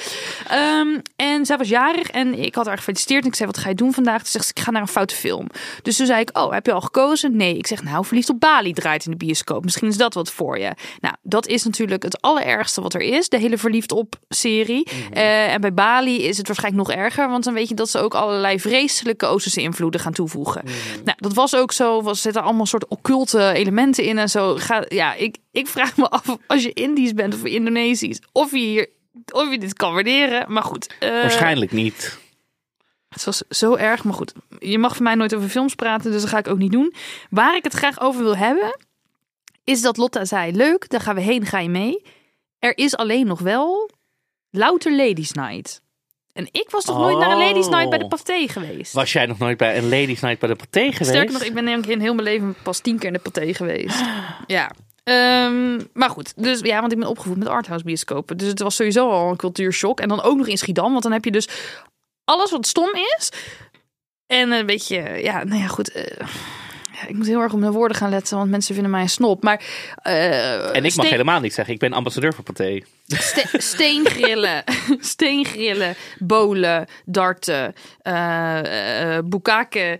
Ehm, 0.47 0.99
en 1.15 1.45
zij 1.45 1.57
was 1.57 1.69
jarig 1.69 2.09
en 2.09 2.39
ik 2.39 2.55
had 2.55 2.65
haar 2.65 2.77
gefeliciteerd. 2.77 3.23
En 3.23 3.29
ik 3.29 3.35
zei, 3.35 3.49
wat 3.49 3.57
ga 3.57 3.69
je 3.69 3.75
doen 3.75 3.93
vandaag? 3.93 4.21
Toen 4.21 4.31
zegt 4.31 4.45
ze, 4.45 4.51
ik 4.55 4.63
ga 4.63 4.71
naar 4.71 4.81
een 4.81 4.87
foute 4.87 5.15
film. 5.15 5.47
Dus 5.81 5.97
toen 5.97 6.05
zei 6.05 6.21
ik, 6.21 6.37
oh, 6.37 6.51
heb 6.51 6.65
je 6.65 6.71
al 6.71 6.81
gekozen? 6.81 7.35
Nee. 7.35 7.57
Ik 7.57 7.67
zeg, 7.67 7.83
nou, 7.83 8.05
Verliefd 8.05 8.29
op 8.29 8.39
Bali 8.39 8.73
draait 8.73 9.05
in 9.05 9.11
de 9.11 9.17
bioscoop. 9.17 9.63
Misschien 9.63 9.87
is 9.87 9.97
dat 9.97 10.13
wat 10.13 10.31
voor 10.31 10.59
je. 10.59 10.73
Nou, 10.99 11.15
dat 11.21 11.47
is 11.47 11.63
natuurlijk 11.63 12.03
het 12.03 12.21
allerergste 12.21 12.81
wat 12.81 12.93
er 12.93 13.01
is. 13.01 13.29
De 13.29 13.37
hele 13.37 13.57
Verliefd 13.57 13.91
non-stop 13.93 14.15
serie. 14.29 14.87
Eh, 15.11 15.53
en 15.53 15.61
bij 15.61 15.73
Bali 15.73 16.23
is 16.23 16.37
het 16.37 16.47
waarschijnlijk 16.47 16.87
nog 16.87 16.97
erger, 16.97 17.29
want 17.29 17.43
dan 17.43 17.53
weet 17.53 17.69
je 17.69 17.75
dat 17.75 17.89
ze 17.89 17.99
ook 17.99 18.13
allerlei 18.13 18.59
vreselijke 18.59 19.25
Oosterse 19.25 19.61
invloeden 19.61 19.99
gaan 20.01 20.13
toevoegen. 20.13 20.63
Nou, 21.03 21.17
dat 21.19 21.33
was 21.33 21.55
ook 21.55 21.71
zo. 21.71 22.01
Was 22.01 22.21
zitten 22.21 22.43
allemaal 22.43 22.65
soort 22.65 22.87
occulte 22.87 23.51
elementen 23.53 24.03
in 24.03 24.17
en 24.17 24.29
zo. 24.29 24.55
Ga, 24.55 24.85
ja, 24.87 25.13
ik, 25.13 25.37
ik 25.51 25.67
vraag 25.67 25.97
me 25.97 26.09
af 26.09 26.37
als 26.47 26.63
je 26.63 26.73
Indisch 26.73 27.13
bent 27.13 27.33
of 27.33 27.43
Indonesisch, 27.43 28.21
of 28.31 28.51
je 28.51 28.57
hier, 28.57 28.89
of 29.31 29.51
je 29.51 29.59
dit 29.59 29.73
kan 29.73 29.93
waarderen. 29.93 30.51
Maar 30.51 30.63
goed, 30.63 30.95
eh, 30.99 31.09
Waarschijnlijk 31.09 31.71
niet. 31.71 32.17
het 33.09 33.23
was 33.23 33.43
zo 33.49 33.75
erg, 33.75 34.03
maar 34.03 34.13
goed. 34.13 34.33
Je 34.59 34.77
mag 34.77 34.95
van 34.95 35.03
mij 35.03 35.15
nooit 35.15 35.35
over 35.35 35.49
films 35.49 35.75
praten, 35.75 36.11
dus 36.11 36.21
dat 36.21 36.29
ga 36.29 36.37
ik 36.37 36.47
ook 36.47 36.57
niet 36.57 36.71
doen. 36.71 36.93
Waar 37.29 37.55
ik 37.55 37.63
het 37.63 37.73
graag 37.73 38.01
over 38.01 38.23
wil 38.23 38.37
hebben, 38.37 38.79
is 39.63 39.81
dat 39.81 39.97
Lotta 39.97 40.25
zei: 40.25 40.51
Leuk, 40.51 40.89
daar 40.89 41.01
gaan 41.01 41.15
we 41.15 41.21
heen, 41.21 41.45
ga 41.45 41.59
je 41.59 41.69
mee. 41.69 42.01
Er 42.63 42.77
is 42.77 42.95
alleen 42.95 43.27
nog 43.27 43.39
wel 43.39 43.89
louter 44.49 44.95
Ladies 44.95 45.31
Night. 45.31 45.81
En 46.33 46.47
ik 46.51 46.67
was 46.69 46.85
nog 46.85 46.97
nooit 46.97 47.17
naar 47.17 47.31
een 47.31 47.37
Ladies 47.37 47.67
Night 47.67 47.89
bij 47.89 47.97
de 47.97 48.03
Oh. 48.03 48.09
Pathé 48.09 48.47
geweest. 48.47 48.93
Was 48.93 49.13
jij 49.13 49.25
nog 49.25 49.37
nooit 49.37 49.57
bij 49.57 49.77
een 49.77 49.89
Ladies 49.89 50.19
Night 50.19 50.39
bij 50.39 50.49
de 50.49 50.55
paté 50.55 50.79
geweest? 50.79 51.09
Sterker 51.09 51.33
nog, 51.33 51.43
ik 51.43 51.53
ben 51.53 51.65
denk 51.65 51.85
ik 51.85 51.91
in 51.91 51.99
heel 51.99 52.13
mijn 52.13 52.27
leven 52.27 52.55
pas 52.63 52.79
tien 52.79 52.97
keer 52.97 53.07
in 53.07 53.13
de 53.13 53.19
Pathé 53.19 53.53
geweest. 53.53 53.99
Ja. 54.47 54.71
Ehm, 55.03 55.81
maar 55.93 56.09
goed, 56.09 56.33
dus 56.43 56.59
ja, 56.59 56.79
want 56.79 56.91
ik 56.91 56.99
ben 56.99 57.07
opgevoed 57.07 57.37
met 57.37 57.47
arthouse 57.47 57.85
bioscopen. 57.85 58.37
Dus 58.37 58.47
het 58.47 58.59
was 58.59 58.75
sowieso 58.75 59.09
al 59.09 59.29
een 59.29 59.35
cultuurshock. 59.37 59.99
En 59.99 60.07
dan 60.07 60.21
ook 60.21 60.37
nog 60.37 60.47
in 60.47 60.57
Schiedam, 60.57 60.91
want 60.91 61.03
dan 61.03 61.11
heb 61.11 61.25
je 61.25 61.31
dus 61.31 61.47
alles 62.25 62.51
wat 62.51 62.67
stom 62.67 62.89
is. 63.17 63.31
En 64.27 64.51
een 64.51 64.65
beetje, 64.65 64.99
ja, 65.23 65.43
nou 65.43 65.61
ja, 65.61 65.67
goed. 65.67 65.91
eh, 65.91 66.27
ik 67.07 67.15
moet 67.15 67.27
heel 67.27 67.41
erg 67.41 67.53
op 67.53 67.59
mijn 67.59 67.71
woorden 67.71 67.97
gaan 67.97 68.09
letten, 68.09 68.37
want 68.37 68.49
mensen 68.49 68.73
vinden 68.73 68.91
mij 68.91 69.01
een 69.01 69.09
snop. 69.09 69.43
Maar 69.43 69.63
eh, 69.95 70.65
En 70.65 70.75
ik 70.75 70.81
mag 70.81 70.91
steen- 70.91 71.05
helemaal 71.05 71.39
niks 71.39 71.55
zeggen. 71.55 71.73
Ik 71.73 71.79
ben 71.79 71.93
ambassadeur 71.93 72.33
voor 72.33 72.43
paté. 72.43 72.79
Ste- 73.07 73.47
steengrillen, 73.61 74.63
steengrillen, 75.13 75.95
bolen, 76.19 76.87
darten, 77.05 77.73
eh 78.01 79.17
eh 79.17 79.23
boekaken. 79.25 79.99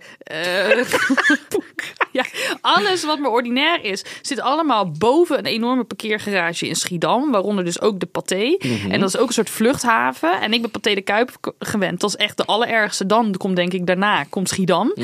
ja, 2.18 2.24
alles 2.60 3.04
wat 3.04 3.18
maar 3.18 3.30
ordinair 3.30 3.84
is, 3.84 4.04
zit 4.22 4.40
allemaal 4.40 4.90
boven 4.90 5.38
een 5.38 5.46
enorme 5.46 5.84
parkeergarage 5.84 6.68
in 6.68 6.74
Schiedam. 6.74 7.30
Waaronder 7.30 7.64
dus 7.64 7.80
ook 7.80 8.00
de 8.00 8.06
Pathé. 8.06 8.56
En 8.88 9.00
dat 9.00 9.08
is 9.08 9.16
ook 9.16 9.26
een 9.26 9.32
soort 9.32 9.50
vluchthaven. 9.50 10.40
En 10.40 10.52
ik 10.52 10.60
ben 10.60 10.70
Pathé 10.70 10.94
de 10.94 11.02
Kuip 11.02 11.54
gewend. 11.58 12.00
Dat 12.00 12.10
is 12.10 12.16
echt 12.16 12.36
de 12.36 12.44
allerergste. 12.44 13.06
Dan 13.06 13.34
komt 13.36 13.56
denk 13.56 13.72
ik 13.72 13.86
daarna 13.86 14.24
komt 14.24 14.48
Schiedam. 14.48 14.94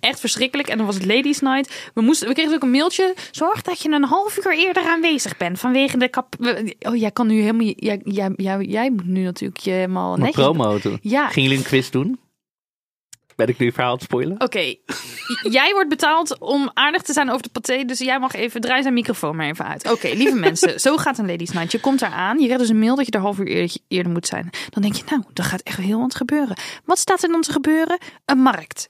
Echt 0.00 0.20
verschrikkelijk. 0.20 0.68
En 0.68 0.76
dan 0.76 0.86
was 0.86 0.94
het 0.94 1.06
Ladies 1.06 1.40
Night. 1.40 1.90
We, 1.94 2.00
moesten, 2.00 2.28
we 2.28 2.34
kregen 2.34 2.54
ook 2.54 2.62
een 2.62 2.70
mailtje. 2.70 3.14
Zorg 3.30 3.62
dat 3.62 3.82
je 3.82 3.90
een 3.90 4.04
half 4.04 4.36
uur 4.36 4.52
eerder 4.52 4.82
aanwezig 4.82 5.36
bent. 5.36 5.58
Vanwege 5.58 5.98
de 5.98 6.08
kap... 6.08 6.34
Oh, 6.80 6.96
jij 6.96 7.10
kan 7.10 7.26
nu 7.26 7.40
helemaal... 7.40 7.72
Jij, 7.76 8.00
jij, 8.04 8.32
jij, 8.36 8.60
jij 8.60 8.90
moet 8.90 9.06
nu 9.06 9.22
natuurlijk 9.22 9.60
je 9.60 9.70
helemaal 9.70 10.16
netjes... 10.16 10.44
promo 10.44 10.78
doen. 10.78 10.98
Ja. 11.00 11.28
Gingen 11.28 11.50
jullie 11.50 11.64
een 11.64 11.70
quiz 11.70 11.90
doen? 11.90 12.18
Ben 13.36 13.48
ik 13.48 13.58
nu 13.58 13.72
verhaal 13.72 13.90
aan 13.90 13.96
het 13.96 14.04
spoilen? 14.04 14.40
Oké, 14.40 14.74
jij 15.42 15.72
wordt 15.72 15.88
betaald 15.88 16.38
om 16.38 16.70
aardig 16.74 17.02
te 17.02 17.12
zijn 17.12 17.30
over 17.30 17.42
de 17.42 17.48
paté. 17.48 17.84
Dus 17.84 17.98
jij 17.98 18.18
mag 18.18 18.34
even, 18.34 18.60
draai 18.60 18.82
zijn 18.82 18.94
microfoon 18.94 19.36
maar 19.36 19.46
even 19.46 19.66
uit. 19.66 19.90
Oké, 19.90 20.08
lieve 20.22 20.36
mensen, 20.36 20.80
zo 20.80 20.96
gaat 20.96 21.18
een 21.18 21.26
ladies 21.26 21.50
night. 21.50 21.72
Je 21.72 21.80
komt 21.80 22.00
daar 22.00 22.12
aan, 22.12 22.38
je 22.38 22.44
krijgt 22.44 22.60
dus 22.60 22.70
een 22.70 22.78
mail 22.78 22.96
dat 22.96 23.06
je 23.06 23.12
er 23.12 23.20
half 23.20 23.38
uur 23.38 23.46
eerder, 23.46 23.76
eerder 23.88 24.12
moet 24.12 24.26
zijn. 24.26 24.50
Dan 24.70 24.82
denk 24.82 24.94
je, 24.94 25.02
nou, 25.10 25.22
er 25.34 25.44
gaat 25.44 25.62
echt 25.62 25.78
heel 25.78 26.00
wat 26.00 26.14
gebeuren. 26.14 26.56
Wat 26.84 26.98
staat 26.98 27.22
er 27.22 27.28
dan 27.28 27.40
te 27.40 27.52
gebeuren? 27.52 27.98
Een 28.24 28.38
markt. 28.38 28.88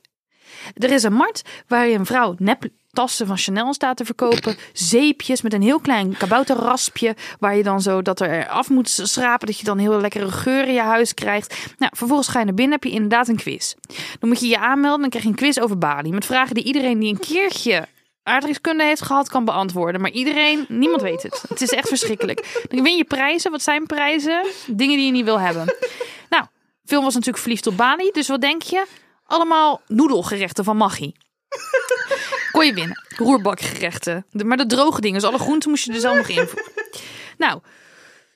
Er 0.74 0.90
is 0.90 1.02
een 1.02 1.12
markt 1.12 1.62
waar 1.66 1.86
je 1.86 1.98
een 1.98 2.06
vrouw 2.06 2.34
nep 2.38 2.64
tassen 2.94 3.26
van 3.26 3.38
Chanel 3.38 3.74
staat 3.74 3.96
te 3.96 4.04
verkopen. 4.04 4.56
Zeepjes 4.72 5.42
met 5.42 5.52
een 5.52 5.62
heel 5.62 5.80
klein 5.80 6.16
kabouterraspje. 6.16 7.16
Waar 7.38 7.56
je 7.56 7.62
dan 7.62 7.80
zo 7.80 8.02
dat 8.02 8.20
er 8.20 8.48
af 8.48 8.70
moet 8.70 8.88
schrapen. 8.88 9.46
Dat 9.46 9.58
je 9.58 9.64
dan 9.64 9.78
heel 9.78 10.00
lekkere 10.00 10.30
geur 10.30 10.66
in 10.66 10.74
je 10.74 10.80
huis 10.80 11.14
krijgt. 11.14 11.56
Nou, 11.78 11.92
vervolgens 11.96 12.28
ga 12.28 12.38
je 12.38 12.44
naar 12.44 12.54
binnen. 12.54 12.74
Heb 12.74 12.84
je 12.84 12.90
inderdaad 12.90 13.28
een 13.28 13.36
quiz. 13.36 13.74
Dan 14.18 14.28
moet 14.28 14.40
je 14.40 14.46
je 14.46 14.58
aanmelden. 14.58 15.00
Dan 15.00 15.08
krijg 15.08 15.24
je 15.24 15.30
een 15.30 15.36
quiz 15.36 15.58
over 15.58 15.78
Bali. 15.78 16.10
Met 16.10 16.26
vragen 16.26 16.54
die 16.54 16.64
iedereen 16.64 16.98
die 16.98 17.12
een 17.12 17.20
keertje 17.20 17.88
aardrijkskunde 18.22 18.84
heeft 18.84 19.02
gehad 19.02 19.28
kan 19.28 19.44
beantwoorden. 19.44 20.00
Maar 20.00 20.10
iedereen, 20.10 20.64
niemand 20.68 21.02
weet 21.02 21.22
het. 21.22 21.44
Het 21.48 21.60
is 21.60 21.70
echt 21.70 21.88
verschrikkelijk. 21.88 22.66
Dan 22.68 22.82
win 22.82 22.96
je 22.96 23.04
prijzen. 23.04 23.50
Wat 23.50 23.62
zijn 23.62 23.86
prijzen? 23.86 24.46
Dingen 24.66 24.96
die 24.96 25.06
je 25.06 25.12
niet 25.12 25.24
wil 25.24 25.40
hebben. 25.40 25.74
Nou, 26.28 26.44
film 26.84 27.04
was 27.04 27.14
natuurlijk 27.14 27.42
verliefd 27.42 27.66
op 27.66 27.76
Bali. 27.76 28.10
Dus 28.12 28.28
wat 28.28 28.40
denk 28.40 28.62
je? 28.62 28.86
Allemaal 29.26 29.80
noedelgerechten 29.86 30.64
van 30.64 30.76
Maggi. 30.76 31.14
Kon 32.54 32.66
je 32.66 32.74
winnen. 32.74 33.02
Roerbakgerechten. 33.16 34.26
De- 34.30 34.44
Maar 34.44 34.56
de 34.56 34.66
droge 34.66 35.00
dingen, 35.00 35.20
dus 35.20 35.28
alle 35.28 35.38
groenten 35.38 35.70
moest 35.70 35.84
je 35.84 35.92
er 35.92 36.00
zelf 36.00 36.16
nog 36.16 36.28
invoeren. 36.28 36.72
Nou, 37.38 37.60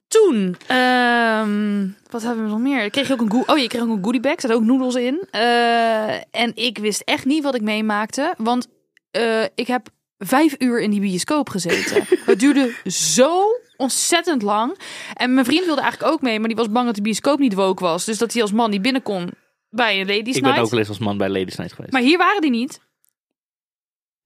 toen, 0.09 0.57
ehm, 0.67 1.87
wat 2.11 2.23
hebben 2.23 2.45
we 2.45 2.51
nog 2.51 2.59
meer? 2.59 2.91
Kreeg 2.91 3.11
ook 3.13 3.21
een, 3.21 3.31
goe- 3.31 3.47
oh, 3.47 3.59
je 3.59 3.69
kreeg 3.69 3.83
ook 3.83 3.89
een 3.89 4.05
goodie 4.05 4.21
bag, 4.21 4.33
er 4.35 4.41
zaten 4.41 4.57
ook 4.57 4.63
noedels 4.65 4.95
in. 4.95 5.27
Eh, 5.31 6.15
en 6.15 6.53
ik 6.55 6.79
wist 6.79 7.01
echt 7.05 7.25
niet 7.25 7.43
wat 7.43 7.55
ik 7.55 7.63
meemaakte, 7.63 8.35
want 8.39 8.69
eh, 9.11 9.43
ik 9.55 9.67
heb 9.67 9.89
vijf 10.19 10.55
uur 10.59 10.81
in 10.81 10.91
die 10.91 11.01
bioscoop 11.01 11.49
gezeten. 11.49 12.05
Het 12.27 12.41
duurde 12.41 12.73
zo 12.91 13.43
ontzettend 13.77 14.43
lang. 14.43 14.79
En 15.15 15.35
mijn 15.35 15.47
vriend 15.47 15.65
wilde 15.65 15.81
eigenlijk 15.81 16.13
ook 16.13 16.23
mee, 16.23 16.39
maar 16.39 16.49
die 16.49 16.57
was 16.57 16.71
bang 16.71 16.87
dat 16.87 16.95
de 16.95 17.03
bioscoop 17.03 17.39
niet 17.39 17.55
woke 17.55 17.83
was. 17.83 18.05
Dus 18.05 18.19
dat 18.19 18.33
hij 18.33 18.43
als 18.43 18.53
man 18.53 18.71
niet 18.71 18.83
binnen 18.83 19.03
kon 19.03 19.31
bij 19.71 20.01
een 20.01 20.07
ladies 20.07 20.37
Ik 20.37 20.43
night. 20.43 20.55
ben 20.55 20.65
ook 20.65 20.71
wel 20.71 20.79
eens 20.79 20.89
als 20.89 20.99
man 20.99 21.19
bij 21.19 21.29
Ladies 21.29 21.57
Night 21.57 21.73
geweest. 21.75 21.93
Maar 21.93 22.03
hier 22.03 22.19
waren 22.19 22.41
die 22.41 22.51
niet. 22.51 22.81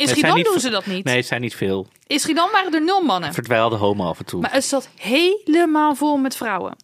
In 0.03 0.09
Schiedam 0.09 0.35
niet 0.37 0.45
doen 0.45 0.61
ze 0.61 0.71
dat 0.71 0.87
niet. 0.87 1.05
Nee, 1.05 1.17
het 1.17 1.27
zijn 1.27 1.41
niet 1.41 1.55
veel. 1.55 1.87
In 2.07 2.19
Schiedam 2.21 2.51
waren 2.53 2.75
er 2.75 2.83
nul 2.83 3.01
mannen. 3.01 3.35
Verdwijlde 3.35 3.77
homo 3.77 4.05
af 4.09 4.19
en 4.19 4.25
toe. 4.25 4.41
Maar 4.41 4.53
het 4.53 4.65
zat 4.65 4.89
helemaal 4.97 5.95
vol 5.95 6.17
met 6.17 6.37
vrouwen. 6.37 6.77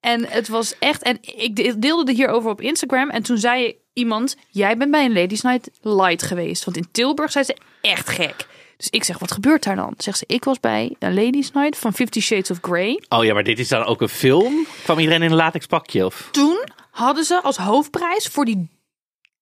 En 0.00 0.26
het 0.28 0.48
was 0.48 0.78
echt. 0.78 1.02
En 1.02 1.18
ik 1.22 1.56
de- 1.56 1.78
deelde 1.78 2.10
het 2.10 2.16
hierover 2.20 2.50
op 2.50 2.60
Instagram. 2.60 3.10
En 3.10 3.22
toen 3.22 3.38
zei 3.38 3.76
iemand: 3.92 4.36
Jij 4.50 4.76
bent 4.76 4.90
bij 4.90 5.04
een 5.04 5.12
Ladies 5.12 5.40
Night 5.42 5.70
Light 5.80 6.22
geweest. 6.22 6.64
Want 6.64 6.76
in 6.76 6.88
Tilburg 6.92 7.32
zijn 7.32 7.44
ze 7.44 7.56
echt 7.80 8.08
gek. 8.08 8.46
Dus 8.76 8.88
ik 8.90 9.04
zeg: 9.04 9.18
Wat 9.18 9.32
gebeurt 9.32 9.62
daar 9.64 9.76
dan? 9.76 9.94
Zegt 9.98 10.18
ze: 10.18 10.24
Ik 10.26 10.44
was 10.44 10.60
bij 10.60 10.96
een 10.98 11.14
Ladies 11.14 11.52
Night 11.52 11.78
van 11.78 11.92
Fifty 11.92 12.20
Shades 12.20 12.50
of 12.50 12.58
Grey. 12.62 13.02
Oh 13.08 13.24
ja, 13.24 13.34
maar 13.34 13.44
dit 13.44 13.58
is 13.58 13.68
dan 13.68 13.84
ook 13.84 14.00
een 14.00 14.08
film? 14.08 14.66
Kwam 14.84 14.98
iedereen 14.98 15.22
in 15.22 15.30
een 15.30 15.36
latex 15.36 15.66
pakje? 15.66 16.04
Of? 16.06 16.28
Toen 16.32 16.64
hadden 16.90 17.24
ze 17.24 17.42
als 17.42 17.56
hoofdprijs 17.56 18.26
voor 18.26 18.44
die 18.44 18.68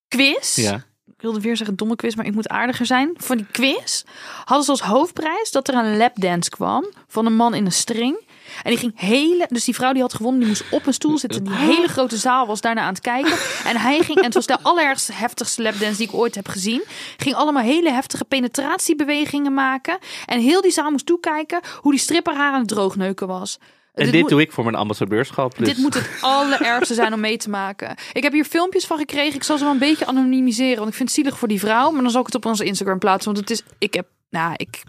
quiz. 0.09 0.57
Ja. 0.57 0.85
Wilde 1.25 1.41
weer 1.41 1.57
zeggen 1.57 1.77
domme 1.77 1.97
quiz, 1.97 2.15
maar 2.15 2.27
ik 2.27 2.35
moet 2.35 2.49
aardiger 2.49 2.87
zijn. 2.87 3.15
Voor 3.17 3.37
die 3.37 3.47
quiz 3.51 4.03
hadden 4.45 4.65
ze 4.65 4.71
als 4.71 4.81
hoofdprijs 4.81 5.51
dat 5.51 5.69
er 5.69 5.75
een 5.75 5.97
lapdance 5.97 6.51
kwam 6.51 6.85
van 7.09 7.27
een 7.27 7.37
man 7.37 7.55
in 7.55 7.65
een 7.65 7.73
string. 7.73 8.21
En 8.63 8.71
die 8.71 8.79
ging 8.79 8.93
hele, 8.97 9.47
dus 9.51 9.65
die 9.65 9.75
vrouw 9.75 9.93
die 9.93 10.03
had 10.03 10.15
gewonnen, 10.15 10.41
die 10.41 10.49
moest 10.49 10.65
op 10.71 10.87
een 10.87 10.95
stoel 10.95 11.19
zitten. 11.19 11.45
Die 11.45 11.55
hele 11.55 11.89
grote 11.89 12.17
zaal 12.17 12.47
was 12.47 12.61
daarna 12.61 12.81
aan 12.81 12.93
het 12.93 13.01
kijken. 13.01 13.37
En 13.65 13.77
hij 13.77 14.01
ging, 14.01 14.19
en 14.19 14.25
het 14.25 14.35
was 14.35 14.47
de 14.47 14.61
allerergste, 14.63 15.13
heftigste 15.13 15.63
lapdance 15.63 15.97
die 15.97 16.09
ik 16.09 16.15
ooit 16.15 16.35
heb 16.35 16.49
gezien. 16.49 16.83
Ging 17.17 17.35
allemaal 17.35 17.63
hele 17.63 17.91
heftige 17.91 18.25
penetratiebewegingen 18.25 19.55
maken. 19.55 19.99
En 20.27 20.41
heel 20.41 20.61
die 20.61 20.73
zaal 20.73 20.91
moest 20.91 21.07
toekijken 21.07 21.61
hoe 21.81 21.93
die 21.93 22.01
stripper 22.01 22.35
haar 22.35 22.53
aan 22.53 22.59
het 22.59 22.69
droogneuken 22.69 23.27
was. 23.27 23.59
En 23.95 24.11
Dit 24.11 24.29
doe 24.29 24.41
ik 24.41 24.53
voor 24.53 24.65
mijn 24.65 24.77
ambassadeurschap. 24.77 25.59
Dus. 25.59 25.69
dit 25.69 25.77
moet 25.77 25.95
het 25.95 26.19
allerergste 26.21 26.95
zijn 26.95 27.13
om 27.13 27.21
mee 27.21 27.37
te 27.37 27.51
maken. 27.51 27.97
Ik 28.13 28.23
heb 28.23 28.33
hier 28.33 28.45
filmpjes 28.45 28.87
van 28.87 28.99
gekregen. 28.99 29.35
Ik 29.35 29.43
zal 29.43 29.59
ze 29.59 29.65
wel 29.65 29.73
een 29.73 29.79
beetje 29.79 30.07
anonimiseren. 30.07 30.77
Want 30.77 30.89
ik 30.89 30.95
vind 30.95 31.09
het 31.09 31.19
zielig 31.19 31.39
voor 31.39 31.49
die 31.49 31.59
vrouw. 31.59 31.91
Maar 31.91 32.03
dan 32.03 32.11
zal 32.11 32.21
ik 32.21 32.27
het 32.27 32.35
op 32.35 32.47
onze 32.47 32.65
Instagram 32.65 32.99
plaatsen. 32.99 33.33
Want 33.35 33.49
het 33.49 33.59
is... 33.59 33.65
Ik 33.79 33.95
heb... 33.95 34.07
Nou, 34.31 34.53
ik... 34.57 34.83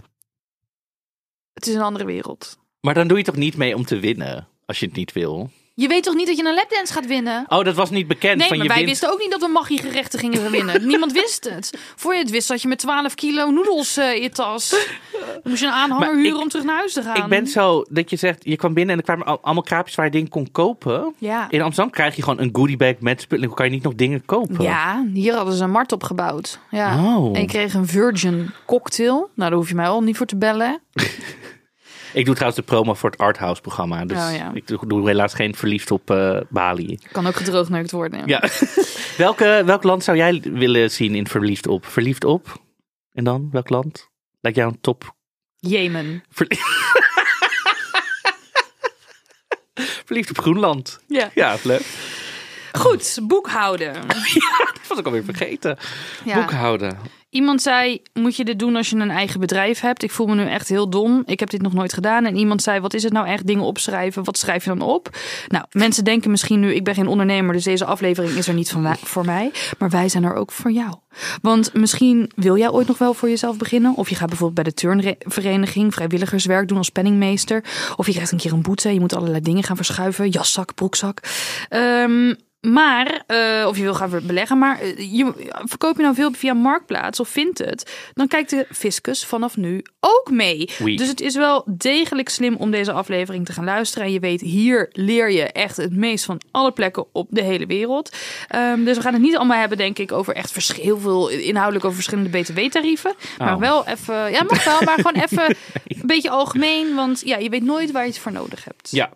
Het 1.54 1.68
is 1.68 1.76
een 1.76 1.82
andere 1.82 2.06
wereld. 2.06 2.58
Maar 2.82 2.94
dan 2.94 3.08
doe 3.08 3.18
je 3.18 3.24
toch 3.24 3.36
niet 3.36 3.58
mee 3.58 3.76
om 3.76 3.86
te 3.86 4.00
winnen? 4.00 4.48
Als 4.66 4.80
je 4.80 4.86
het 4.86 4.96
niet 4.96 5.12
wil. 5.12 5.50
Je 5.78 5.88
weet 5.88 6.04
toch 6.04 6.16
niet 6.16 6.28
dat 6.28 6.38
je 6.38 6.46
een 6.46 6.54
lapdance 6.54 6.94
gaat 6.94 7.06
winnen? 7.08 7.46
Oh, 7.48 7.64
dat 7.64 7.76
was 7.76 7.90
niet 7.90 8.08
bekend. 8.08 8.38
Nee, 8.38 8.48
van 8.48 8.58
maar 8.58 8.66
je 8.66 8.72
wij 8.74 8.82
wint- 8.84 8.90
wisten 8.90 9.12
ook 9.12 9.20
niet 9.20 9.32
dat 9.32 9.42
we 9.42 9.48
magie-gerechten 9.48 10.20
gingen 10.20 10.52
winnen. 10.52 10.86
Niemand 10.88 11.12
wist 11.12 11.50
het. 11.50 11.78
Voor 11.96 12.14
je 12.14 12.20
het 12.20 12.30
wist 12.30 12.48
zat 12.48 12.62
je 12.62 12.68
met 12.68 12.78
12 12.80 13.16
kilo 13.16 13.50
noedels 13.50 13.98
eh, 13.98 14.16
in 14.16 14.22
je 14.22 14.30
tas. 14.30 14.70
Dan 15.12 15.20
moest 15.44 15.60
je 15.62 15.66
een 15.68 15.72
aanhanger 15.74 16.06
Maar 16.08 16.16
huren 16.16 16.36
ik- 16.36 16.42
om 16.42 16.50
terug 16.50 16.66
naar 16.66 16.76
huis 16.78 16.94
te 16.94 17.02
gaan. 17.02 17.16
Ik 17.16 17.26
ben 17.26 17.48
zo 17.48 17.86
dat 17.90 18.10
je 18.10 18.16
zegt, 18.16 18.40
je 18.44 18.56
kwam 18.56 18.74
binnen 18.74 18.94
en 18.94 19.00
er 19.00 19.06
kwamen 19.06 19.26
al- 19.26 19.40
allemaal 19.42 19.64
kraapjes 19.64 19.96
waar 19.96 20.06
je 20.06 20.12
dingen 20.12 20.30
kon 20.30 20.52
kopen. 20.52 21.14
Ja. 21.18 21.48
In 21.50 21.62
Amsterdam 21.62 21.94
krijg 21.94 22.16
je 22.16 22.24
gewoon 22.24 22.40
een 22.40 22.50
goodiebag 22.54 22.94
met 23.00 23.22
spullen. 23.22 23.48
Dan 23.48 23.56
kan 23.56 23.66
je 23.66 23.72
niet 23.72 23.84
nog 23.84 23.96
dingen 23.96 24.26
kopen. 24.26 24.64
Ja, 24.64 25.06
hier 25.14 25.34
hadden 25.36 25.54
ze 25.54 25.64
een 25.64 25.72
markt 25.72 25.92
opgebouwd. 25.92 26.60
Ja. 26.72 27.04
Oh. 27.18 27.36
En 27.36 27.42
ik 27.42 27.48
kreeg 27.48 27.74
een 27.74 27.88
virgin 27.88 28.52
cocktail. 28.66 29.18
Nou, 29.34 29.50
daar 29.50 29.60
hoef 29.60 29.70
je 29.70 29.76
mij 29.76 29.88
al 29.88 30.02
niet 30.02 30.18
voor 30.18 30.26
te 30.26 30.38
bellen. 30.38 30.80
Ik 32.16 32.26
doe 32.26 32.34
trouwens 32.36 32.60
de 32.66 32.66
promo 32.72 32.94
voor 32.94 33.10
het 33.10 33.20
Arthouse 33.20 33.62
programma. 33.62 34.06
Dus 34.06 34.18
Oh, 34.18 34.36
ja. 34.36 34.52
ik 34.54 34.68
doe, 34.68 35.08
helaas 35.08 35.34
geen 35.34 35.56
verliefd 35.56 35.92
op 35.92 36.10
eh, 36.12 36.38
Bali. 36.50 37.00
Kan 37.12 37.28
ook 37.28 37.36
gedroogdneukt 37.36 37.92
worden. 37.92 38.28
Ja. 38.28 38.44
Ja. 38.44 38.50
Welke, 39.26 39.62
welk 39.66 39.84
land 39.84 40.04
zou 40.04 40.18
jij 40.18 40.42
willen 40.44 40.92
zien 40.92 41.16
in 41.16 41.28
verliefd 41.28 41.68
op? 41.68 41.86
Verliefd 41.86 42.24
op? 42.24 42.62
En 43.12 43.24
dan, 43.24 43.50
welk 43.52 43.70
land? 43.70 44.10
Lijkt 44.42 44.58
jou 44.58 44.72
een 44.72 44.82
top? 44.82 45.16
Jemen. 45.58 46.24
Verlie- 46.30 46.60
verliefd 50.06 50.30
op 50.30 50.38
Groenland. 50.40 51.00
Ja. 51.08 51.30
Ja, 51.34 51.58
leuk. 51.64 51.86
Goed, 52.72 53.20
boekhouden. 53.24 53.94
Dat 54.74 54.88
was 54.88 54.98
ik 55.00 55.06
alweer 55.06 55.24
vergeten. 55.24 55.78
Ja. 56.26 56.36
Boekhouden. 56.36 56.98
Iemand 57.30 57.62
zei, 57.62 58.02
moet 58.14 58.36
je 58.36 58.46
dit 58.46 58.60
doen 58.60 58.76
als 58.76 58.90
je 58.90 58.96
een 58.96 59.10
eigen 59.10 59.40
bedrijf 59.40 59.80
hebt? 59.80 60.04
Ik 60.04 60.12
voel 60.12 60.28
me 60.28 60.36
nu 60.36 60.46
echt 60.46 60.70
heel 60.70 60.90
dom. 60.90 61.24
Ik 61.26 61.40
heb 61.40 61.50
dit 61.50 61.62
nog 61.62 61.74
nooit 61.74 61.94
gedaan. 61.94 62.26
En 62.26 62.36
iemand 62.36 62.62
zei, 62.62 62.80
wat 62.80 62.94
is 62.94 63.04
het 63.04 63.14
nou 63.14 63.28
echt? 63.28 63.48
Dingen 63.48 63.64
opschrijven. 63.64 64.24
Wat 64.24 64.38
schrijf 64.38 64.64
je 64.64 64.70
dan 64.70 64.82
op? 64.82 65.18
Nou, 65.48 65.66
mensen 65.72 66.04
denken 66.04 66.32
misschien 66.32 66.60
nu, 66.60 66.74
ik 66.74 66.84
ben 66.84 66.94
geen 66.94 67.08
ondernemer, 67.08 67.54
dus 67.54 67.64
deze 67.64 67.86
aflevering 67.86 68.34
is 68.34 68.48
er 68.48 68.54
niet 68.54 68.76
voor 69.02 69.26
mij. 69.26 69.52
Maar 69.80 69.90
wij 69.90 70.10
zijn 70.10 70.24
er 70.24 70.34
ook 70.34 70.52
voor 70.52 70.72
jou. 70.72 70.96
Want 71.42 71.74
misschien 71.74 72.32
wil 72.36 72.58
jij 72.58 72.70
ooit 72.70 72.88
nog 72.88 72.98
wel 72.98 73.14
voor 73.14 73.30
jezelf 73.30 73.58
beginnen. 73.58 73.96
Of 73.96 74.10
je 74.10 74.16
gaat 74.16 74.30
bijvoorbeeld 74.30 74.64
bij 74.64 74.74
de 74.74 75.04
turnvereniging 75.04 75.94
vrijwilligerswerk 75.94 76.68
doen 76.68 76.78
als 76.78 76.90
penningmeester. 76.90 77.64
Of 77.96 78.06
je 78.06 78.12
krijgt 78.12 78.32
een 78.32 78.38
keer 78.38 78.54
een 78.54 78.62
boete. 78.62 78.94
Je 78.94 79.00
moet 79.00 79.16
allerlei 79.16 79.42
dingen 79.42 79.64
gaan 79.64 79.76
verschuiven. 79.76 80.30
Jaszak, 80.30 80.74
broekzak. 80.74 81.20
Ehm, 81.70 82.34
maar, 82.72 83.24
eh, 83.28 83.66
of 83.68 83.78
je 83.78 83.84
wil 83.84 83.94
gaan 83.94 84.10
beleggen, 84.24 84.58
maar 84.58 84.80
eh, 84.80 84.98
je, 84.98 85.52
verkoop 85.64 85.96
je 85.96 86.02
nou 86.02 86.16
veel 86.16 86.32
via 86.32 86.54
Marktplaats 86.54 87.15
of 87.20 87.30
vindt 87.30 87.58
het, 87.60 87.92
dan 88.14 88.28
kijkt 88.28 88.50
de 88.50 88.66
fiscus 88.72 89.26
vanaf 89.26 89.58
nu 89.58 89.82
ook 90.00 90.30
mee. 90.32 90.70
Dus 90.96 91.08
het 91.08 91.22
is 91.22 91.36
wel 91.36 91.64
degelijk 91.78 92.30
slim 92.30 92.56
om 92.56 92.72
deze 92.72 92.92
aflevering 92.92 93.46
te 93.46 93.54
gaan 93.54 93.64
luisteren. 93.66 94.08
En 94.08 94.14
je 94.14 94.20
weet, 94.20 94.42
hier 94.42 94.90
leer 94.92 95.32
je 95.32 95.44
echt 95.44 95.78
het 95.78 95.96
meest 95.96 96.26
van 96.26 96.42
alle 96.52 96.72
plekken 96.72 97.06
op 97.12 97.28
de 97.32 97.42
hele 97.42 97.66
wereld. 97.66 98.16
Ehm, 98.48 98.84
dus 98.84 98.96
we 98.98 99.04
gaan 99.04 99.14
het 99.14 99.22
niet 99.22 99.36
allemaal 99.36 99.60
hebben, 99.60 99.78
denk 99.78 100.00
ik, 100.00 100.12
over 100.12 100.36
echt 100.36 100.52
vers- 100.52 100.76
heel 100.76 101.00
veel 101.00 101.30
inhoudelijk 101.30 101.86
over 101.86 101.96
verschillende 102.04 102.40
BTW-tarieven. 102.40 103.14
Maar 103.38 103.54
Oh. 103.54 103.60
wel 103.60 103.88
even, 103.88 104.32
ja, 104.32 104.44
mag 104.44 104.64
wel, 104.64 104.82
maar 104.82 104.96
gewoon 104.96 105.24
even 105.30 105.56
een 105.88 106.02
beetje 106.08 106.30
algemeen. 106.30 106.96
Want 106.96 107.22
ja, 107.26 107.38
je 107.38 107.50
weet 107.50 107.64
nooit 107.64 107.92
waar 107.92 108.04
je 108.04 108.10
het 108.10 108.20
voor 108.20 108.32
nodig 108.32 108.64
hebt. 108.64 108.92
Ja. 108.92 109.10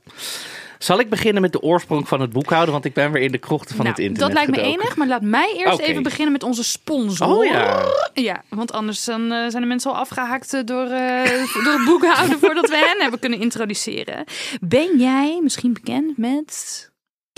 Zal 0.79 0.99
ik 0.99 1.09
beginnen 1.09 1.41
met 1.41 1.51
de 1.51 1.61
oorsprong 1.61 2.07
van 2.07 2.21
het 2.21 2.31
boekhouden? 2.31 2.71
Want 2.71 2.85
ik 2.85 2.93
ben 2.93 3.11
weer 3.11 3.21
in 3.21 3.31
de 3.31 3.37
krochten 3.37 3.75
van 3.75 3.85
Nou, 3.85 3.97
het 3.97 4.05
internet 4.05 4.35
dat 4.35 4.45
lijkt 4.45 4.63
me 4.63 4.73
enig, 4.73 4.95
maar 4.95 5.07
laat 5.07 5.21
mij 5.21 5.53
eerst 5.57 5.79
even 5.79 6.03
beginnen 6.03 6.31
met 6.31 6.43
onze 6.43 6.63
sponsor. 6.63 7.27
Oh 7.27 7.45
ja. 7.45 7.85
Ja, 8.13 8.43
want 8.49 8.71
anders 8.71 9.03
dan, 9.05 9.21
eh, 9.21 9.49
zijn 9.49 9.61
de 9.61 9.67
mensen 9.67 9.91
al 9.91 9.97
afgehaakt 9.97 10.53
eh, 10.53 10.61
door, 10.65 10.85
eh, 10.85 11.29
door 11.63 11.73
het 11.73 11.85
boekhouden 11.85 12.39
voordat 12.39 12.69
we 12.69 12.75
hen 12.75 13.01
hebben 13.01 13.19
kunnen 13.19 13.39
introduceren. 13.39 14.23
Ben 14.61 14.97
jij 14.97 15.39
misschien 15.43 15.73
bekend 15.73 16.17
met 16.17 16.88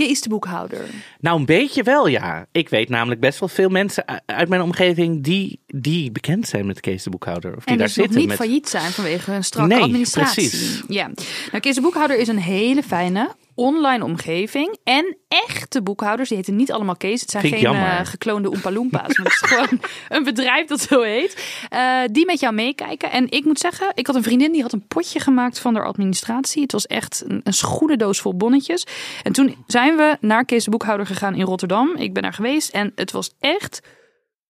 Kees 0.07 0.21
de 0.21 0.29
boekhouder? 0.29 0.85
Nou, 1.19 1.39
een 1.39 1.45
beetje 1.45 1.83
wel, 1.83 2.07
ja. 2.07 2.45
Ik 2.51 2.69
weet 2.69 2.89
namelijk 2.89 3.19
best 3.21 3.39
wel 3.39 3.49
veel 3.49 3.69
mensen 3.69 4.03
uit 4.25 4.49
mijn 4.49 4.61
omgeving 4.61 5.23
die, 5.23 5.59
die 5.67 6.11
bekend 6.11 6.47
zijn 6.47 6.65
met 6.65 6.79
Kees 6.79 7.03
de 7.03 7.09
Boekhouder. 7.09 7.55
Of 7.55 7.63
die 7.63 7.71
En 7.71 7.77
daar 7.77 7.85
dus 7.87 7.95
zitten 7.95 8.17
niet 8.19 8.27
met... 8.27 8.37
failliet 8.37 8.69
zijn 8.69 8.91
vanwege 8.91 9.31
een 9.31 9.43
strakke 9.43 9.73
Nee, 9.73 9.83
administratie. 9.83 10.49
precies. 10.49 10.81
Ja. 10.87 11.11
Nou, 11.51 11.59
Kees 11.59 11.75
de 11.75 11.81
boekhouder 11.81 12.17
is 12.19 12.27
een 12.27 12.39
hele 12.39 12.83
fijne 12.83 13.35
online 13.61 14.03
omgeving. 14.03 14.77
En 14.83 15.17
echte 15.27 15.81
boekhouders, 15.81 16.29
die 16.29 16.37
heten 16.37 16.55
niet 16.55 16.71
allemaal 16.71 16.95
Kees. 16.95 17.21
Het 17.21 17.29
zijn 17.29 17.43
Vind 17.43 17.55
geen 17.55 17.75
eh, 17.75 17.99
gekloonde 18.05 18.49
Oompa 18.49 18.71
Loompa's. 18.71 19.17
maar 19.17 19.25
het 19.25 19.43
is 19.43 19.49
gewoon 19.49 19.79
een 20.09 20.23
bedrijf 20.23 20.67
dat 20.67 20.81
zo 20.81 21.01
heet. 21.01 21.65
eh, 21.69 22.01
die 22.11 22.25
met 22.25 22.39
jou 22.39 22.53
meekijken. 22.53 23.11
En 23.11 23.31
ik 23.31 23.45
moet 23.45 23.59
zeggen, 23.59 23.91
ik 23.93 24.07
had 24.07 24.15
een 24.15 24.23
vriendin 24.23 24.51
die 24.51 24.61
had 24.61 24.73
een 24.73 24.87
potje 24.87 25.19
gemaakt 25.19 25.59
van 25.59 25.75
haar 25.75 25.85
administratie. 25.85 26.61
Het 26.61 26.71
was 26.71 26.87
echt 26.87 27.23
een, 27.27 27.41
een 27.43 27.53
goede 27.61 27.97
doos 27.97 28.19
vol 28.19 28.35
bonnetjes. 28.35 28.85
En 29.23 29.33
toen 29.33 29.63
zijn 29.67 29.95
we 29.95 30.17
naar 30.19 30.45
Kees 30.45 30.63
de 30.63 30.71
boekhouder 30.71 31.05
gegaan 31.05 31.35
in 31.35 31.45
Rotterdam. 31.45 31.95
Ik 31.95 32.13
ben 32.13 32.23
daar 32.23 32.33
geweest 32.33 32.69
en 32.69 32.91
het 32.95 33.11
was 33.11 33.35
echt 33.39 33.79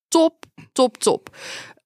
top, 0.07 0.45
top, 0.71 0.97
top. 0.97 1.35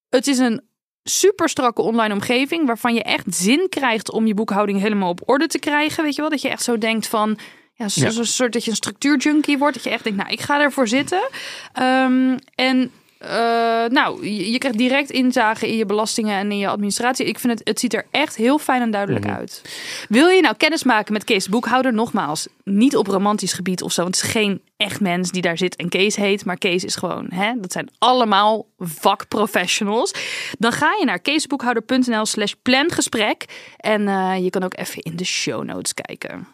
Het 0.09 0.27
is 0.27 0.37
een 0.37 0.61
super 1.09 1.49
strakke 1.49 1.81
online 1.81 2.13
omgeving 2.13 2.65
waarvan 2.65 2.93
je 2.93 3.03
echt 3.03 3.25
zin 3.35 3.65
krijgt 3.69 4.11
om 4.11 4.27
je 4.27 4.33
boekhouding 4.33 4.79
helemaal 4.79 5.09
op 5.09 5.21
orde 5.25 5.47
te 5.47 5.59
krijgen. 5.59 6.03
Weet 6.03 6.15
je 6.15 6.21
wel? 6.21 6.29
Dat 6.29 6.41
je 6.41 6.49
echt 6.49 6.63
zo 6.63 6.77
denkt 6.77 7.07
van. 7.07 7.37
Ja, 7.77 7.87
zo- 7.89 8.01
Ja. 8.01 8.09
zo'n 8.09 8.25
soort 8.25 8.53
dat 8.53 8.63
je 8.63 8.69
een 8.69 8.75
structuurjunkie 8.75 9.57
wordt. 9.57 9.73
Dat 9.75 9.83
je 9.83 9.89
echt 9.89 10.03
denkt, 10.03 10.19
nou, 10.19 10.31
ik 10.31 10.41
ga 10.41 10.59
ervoor 10.61 10.87
zitten. 10.87 11.27
Ehm, 11.73 12.37
en 12.55 12.91
eh, 13.25 13.89
nou, 13.89 14.29
je, 14.29 14.51
je 14.51 14.57
krijgt 14.57 14.77
direct 14.77 15.09
inzage 15.09 15.67
in 15.67 15.77
je 15.77 15.85
belastingen 15.85 16.37
en 16.37 16.51
in 16.51 16.57
je 16.57 16.67
administratie. 16.67 17.25
Ik 17.25 17.39
vind 17.39 17.59
het, 17.59 17.67
het 17.67 17.79
ziet 17.79 17.93
er 17.93 18.05
echt 18.11 18.35
heel 18.35 18.57
fijn 18.57 18.81
en 18.81 18.91
duidelijk 18.91 19.25
Mhm. 19.25 19.35
uit. 19.35 19.61
Wil 20.09 20.27
je 20.27 20.41
nou 20.41 20.55
kennis 20.55 20.83
maken 20.83 21.13
met 21.13 21.23
Kees 21.23 21.43
de 21.43 21.49
Boekhouder? 21.49 21.93
Nogmaals, 21.93 22.47
niet 22.63 22.95
op 22.97 23.07
romantisch 23.07 23.53
gebied 23.53 23.81
of 23.81 23.91
zo. 23.91 24.01
Want 24.01 24.15
het 24.15 24.25
is 24.25 24.31
geen 24.31 24.61
echt 24.77 24.99
mens 25.01 25.31
die 25.31 25.41
daar 25.41 25.57
zit 25.57 25.75
en 25.75 25.89
Kees 25.89 26.15
heet. 26.15 26.45
Maar 26.45 26.57
Kees 26.57 26.83
is 26.83 26.95
gewoon, 26.95 27.27
hè, 27.29 27.51
dat 27.59 27.71
zijn 27.71 27.89
allemaal 27.97 28.65
vakprofessionals. 28.77 30.13
Dan 30.59 30.71
ga 30.71 30.95
je 30.99 31.05
naar 31.05 31.19
keesboekhouder.nl 31.19 32.25
slash 32.25 32.53
plangesprek. 32.61 33.45
En 33.77 34.07
eh, 34.07 34.43
je 34.43 34.49
kan 34.49 34.63
ook 34.63 34.77
even 34.77 35.01
in 35.03 35.15
de 35.15 35.25
show 35.25 35.63
notes 35.63 35.93
kijken. 35.93 36.47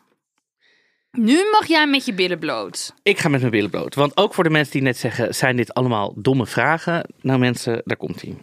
Nu 1.12 1.50
mag 1.52 1.68
jij 1.68 1.88
met 1.88 2.06
je 2.06 2.14
billen 2.14 2.40
bloot. 2.40 2.94
Ik 3.04 3.20
ga 3.20 3.30
met 3.30 3.40
mijn 3.40 3.52
billen 3.52 3.70
bloot. 3.70 3.96
Want 3.96 4.18
ook 4.18 4.34
voor 4.34 4.44
de 4.44 4.50
mensen 4.50 4.74
die 4.74 4.82
net 4.82 4.98
zeggen, 4.98 5.36
zijn 5.36 5.56
dit 5.56 5.74
allemaal 5.74 6.14
domme 6.16 6.46
vragen? 6.46 7.08
Nou 7.22 7.40
mensen, 7.40 7.82
daar 7.86 7.98
komt 7.98 8.24
ie. 8.24 8.38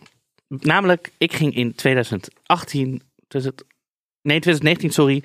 Namelijk, 0.48 1.10
ik 1.18 1.32
ging 1.32 1.54
in 1.54 1.74
2018, 1.74 3.02
dus 3.28 3.44
het, 3.44 3.64
nee 4.22 4.40
2019 4.40 4.90
sorry, 4.90 5.22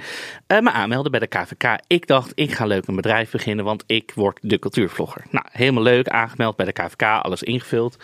eh, 0.48 0.60
me 0.60 0.72
aanmelden 0.72 1.12
bij 1.12 1.20
de 1.20 1.28
KVK. 1.28 1.80
Ik 1.88 2.08
dacht, 2.08 2.32
ik 2.36 2.52
ga 2.52 2.66
leuk 2.66 2.88
een 2.88 2.96
bedrijf 2.96 3.32
beginnen, 3.32 3.66
want 3.66 3.84
ik 3.88 4.12
word 4.16 4.40
de 4.42 4.60
cultuurvlogger. 4.60 5.26
Nou, 5.30 5.46
helemaal 5.50 5.84
leuk, 5.84 6.08
aangemeld 6.08 6.56
bij 6.56 6.66
de 6.66 6.72
KVK, 6.72 7.02
alles 7.02 7.44
ingevuld. 7.44 7.98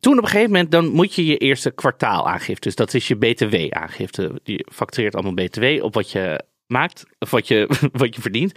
Toen 0.00 0.18
op 0.18 0.22
een 0.22 0.30
gegeven 0.30 0.50
moment, 0.50 0.70
dan 0.70 0.88
moet 0.88 1.14
je 1.14 1.24
je 1.24 1.36
eerste 1.36 1.70
kwartaalaangifte. 1.70 2.68
Dus 2.68 2.74
dat 2.74 2.94
is 2.94 3.08
je 3.08 3.16
BTW-aangifte. 3.16 4.40
Je 4.42 4.66
factureert 4.72 5.14
allemaal 5.14 5.34
BTW 5.34 5.64
op 5.84 5.94
wat 5.94 6.10
je 6.10 6.44
maakt, 6.66 7.04
of 7.18 7.30
wat 7.30 7.48
je, 7.48 7.68
wat 7.92 8.14
je 8.14 8.20
verdient. 8.20 8.52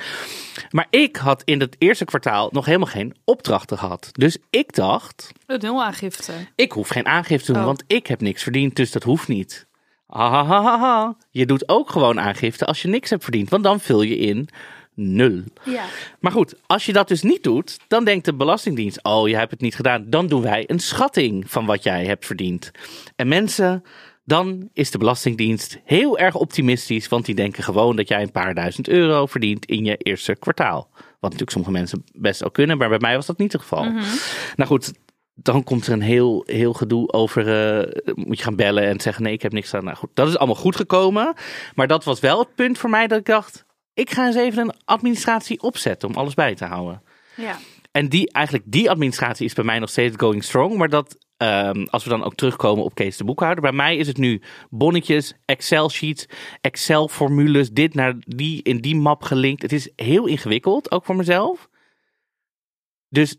Maar 0.69 0.87
ik 0.89 1.15
had 1.15 1.41
in 1.45 1.59
het 1.59 1.75
eerste 1.77 2.05
kwartaal 2.05 2.49
nog 2.51 2.65
helemaal 2.65 2.87
geen 2.87 3.15
opdrachten 3.23 3.77
gehad. 3.77 4.09
Dus 4.11 4.37
ik 4.49 4.73
dacht, 4.75 5.31
Een 5.45 5.59
nulaangifte. 5.61 6.33
ik 6.55 6.71
hoef 6.71 6.87
geen 6.87 7.05
aangifte 7.05 7.45
te 7.45 7.51
doen, 7.51 7.61
Oh. 7.61 7.67
want 7.67 7.83
ik 7.87 8.07
heb 8.07 8.21
niks 8.21 8.43
verdiend, 8.43 8.75
dus 8.75 8.91
dat 8.91 9.03
hoeft 9.03 9.27
niet. 9.27 9.67
Hahaha. 10.07 11.15
Je 11.31 11.45
doet 11.45 11.69
ook 11.69 11.89
gewoon 11.89 12.19
aangifte 12.19 12.65
als 12.65 12.81
je 12.81 12.87
niks 12.87 13.09
hebt 13.09 13.23
verdiend, 13.23 13.49
want 13.49 13.63
dan 13.63 13.79
vul 13.79 14.01
je 14.01 14.17
in 14.17 14.47
nul. 14.93 15.43
Ja. 15.63 15.83
Maar 16.19 16.31
goed, 16.31 16.55
als 16.65 16.85
je 16.85 16.93
dat 16.93 17.07
dus 17.07 17.21
niet 17.21 17.43
doet, 17.43 17.77
dan 17.87 18.03
denkt 18.05 18.25
de 18.25 18.33
Belastingdienst: 18.33 19.03
Oh, 19.03 19.27
je 19.27 19.35
hebt 19.35 19.51
het 19.51 19.61
niet 19.61 19.75
gedaan. 19.75 20.05
Dan 20.09 20.27
doen 20.27 20.41
wij 20.41 20.63
een 20.67 20.79
schatting 20.79 21.49
van 21.51 21.65
wat 21.65 21.83
jij 21.83 22.05
hebt 22.05 22.25
verdiend. 22.25 22.71
En 23.15 23.27
mensen, 23.27 23.83
dan 24.29 24.69
is 24.73 24.91
de 24.91 24.97
Belastingdienst 24.97 25.79
heel 25.83 26.17
erg 26.17 26.35
optimistisch, 26.35 27.07
want 27.07 27.25
die 27.25 27.35
denken 27.35 27.63
gewoon 27.63 27.95
dat 27.95 28.07
jij 28.07 28.21
een 28.21 28.31
paar 28.31 28.53
duizend 28.53 28.87
euro 28.89 29.25
verdient 29.25 29.65
in 29.65 29.85
je 29.85 29.97
eerste 29.97 30.35
kwartaal. 30.35 30.89
Wat 30.93 31.21
natuurlijk 31.21 31.51
sommige 31.51 31.71
mensen 31.73 32.03
best 32.13 32.39
wel 32.39 32.51
kunnen, 32.51 32.77
maar 32.77 32.89
bij 32.89 32.99
mij 32.99 33.15
was 33.15 33.25
dat 33.25 33.37
niet 33.37 33.51
het 33.51 33.61
geval. 33.61 33.83
Nou 34.55 34.69
goed. 34.69 34.93
Dan 35.41 35.63
komt 35.63 35.87
er 35.87 35.93
een 35.93 36.01
heel, 36.01 36.43
heel 36.45 36.73
gedoe 36.73 37.11
over. 37.11 37.47
eh, 37.47 38.13
moet 38.15 38.37
je 38.37 38.43
gaan 38.43 38.55
bellen 38.55 38.83
en 38.83 38.99
zeggen: 38.99 39.23
Nee, 39.23 39.33
ik 39.33 39.41
heb 39.41 39.51
niks 39.51 39.69
gedaan. 39.69 39.85
Nou 39.85 39.97
goed, 39.97 40.09
dat 40.13 40.27
is 40.27 40.37
allemaal 40.37 40.55
goed 40.55 40.75
gekomen. 40.75 41.33
Maar 41.75 41.87
dat 41.87 42.03
was 42.03 42.19
wel 42.19 42.39
het 42.39 42.55
punt 42.55 42.77
voor 42.77 42.89
mij 42.89 43.07
dat 43.07 43.19
ik 43.19 43.25
dacht: 43.25 43.65
ik 43.93 44.11
ga 44.11 44.25
eens 44.25 44.35
even 44.35 44.63
een 44.63 44.73
administratie 44.85 45.61
opzetten 45.61 46.09
om 46.09 46.15
alles 46.15 46.33
bij 46.33 46.55
te 46.55 46.65
houden. 46.65 47.01
ja. 47.35 47.57
En 47.91 48.09
die, 48.09 48.31
eigenlijk 48.31 48.65
die 48.67 48.89
administratie 48.89 49.45
is 49.45 49.53
bij 49.53 49.63
mij 49.63 49.79
nog 49.79 49.89
steeds 49.89 50.15
going 50.17 50.43
strong. 50.43 50.77
Maar 50.77 50.89
dat, 50.89 51.17
ehm, 51.39 51.85
als 51.89 52.03
we 52.03 52.09
dan 52.09 52.23
ook 52.23 52.35
terugkomen 52.35 52.83
op 52.83 52.95
Kees 52.95 53.17
de 53.17 53.23
Boekhouder. 53.23 53.61
Bij 53.61 53.71
mij 53.71 53.97
is 53.97 54.07
het 54.07 54.17
nu 54.17 54.41
bonnetjes, 54.69 55.33
Excel 55.45 55.89
sheets, 55.89 56.25
Excel 56.61 57.07
formules. 57.07 57.71
Dit 57.71 57.93
naar 57.93 58.15
die, 58.19 58.63
in 58.63 58.81
die 58.81 58.95
map 58.95 59.23
gelinkt. 59.23 59.61
Het 59.61 59.71
is 59.71 59.91
heel 59.95 60.25
ingewikkeld, 60.25 60.91
ook 60.91 61.05
voor 61.05 61.15
mezelf. 61.15 61.69
Dus 63.09 63.37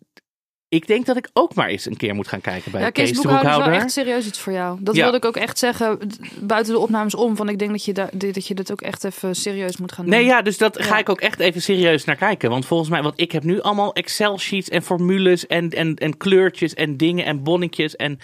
ik 0.70 0.86
denk 0.86 1.06
dat 1.06 1.16
ik 1.16 1.28
ook 1.32 1.54
maar 1.54 1.68
eens 1.68 1.86
een 1.86 1.96
keer 1.96 2.14
moet 2.14 2.28
gaan 2.28 2.40
kijken 2.40 2.70
bij 2.72 2.80
Ja, 2.80 2.90
Kees 2.90 3.08
Kees 3.10 3.20
de 3.20 3.28
Boekhouder 3.28 3.60
is 3.60 3.66
wel 3.76 3.80
echt 3.84 3.90
serieus 3.92 4.26
iets 4.26 4.38
voor 4.40 4.52
jou. 4.52 4.78
Dat 4.80 4.94
Ja. 4.96 5.02
wilde 5.02 5.16
ik 5.16 5.24
ook 5.24 5.36
echt 5.36 5.58
zeggen 5.58 5.98
buiten 6.40 6.72
de 6.72 6.78
opnames 6.78 7.14
om. 7.14 7.36
Van 7.36 7.48
ik 7.48 7.58
denk 7.58 7.70
dat 7.70 7.84
je, 7.84 7.92
dat 8.32 8.46
je 8.46 8.54
dit 8.54 8.72
ook 8.72 8.80
echt 8.80 9.04
even 9.04 9.34
serieus 9.36 9.76
moet 9.76 9.92
gaan 9.92 10.04
doen. 10.04 10.14
Nee, 10.14 10.24
ja, 10.24 10.42
dus 10.42 10.58
dat 10.58 10.82
ga 10.82 10.98
ik 10.98 11.08
ook 11.08 11.20
echt 11.20 11.40
even 11.40 11.62
serieus 11.62 12.04
naar 12.04 12.16
kijken. 12.16 12.50
Want 12.50 12.66
volgens 12.66 12.90
mij, 12.90 13.02
want 13.02 13.20
ik 13.20 13.32
heb 13.32 13.42
nu 13.42 13.60
allemaal 13.60 13.92
Excel-sheets 13.94 14.68
en 14.68 14.82
formules 14.82 15.46
en, 15.46 15.70
en, 15.70 15.94
en 15.94 16.16
kleurtjes 16.16 16.74
en 16.74 16.96
dingen 16.96 17.24
en 17.24 17.42
bonnetjes. 17.42 17.96
En 17.96 18.18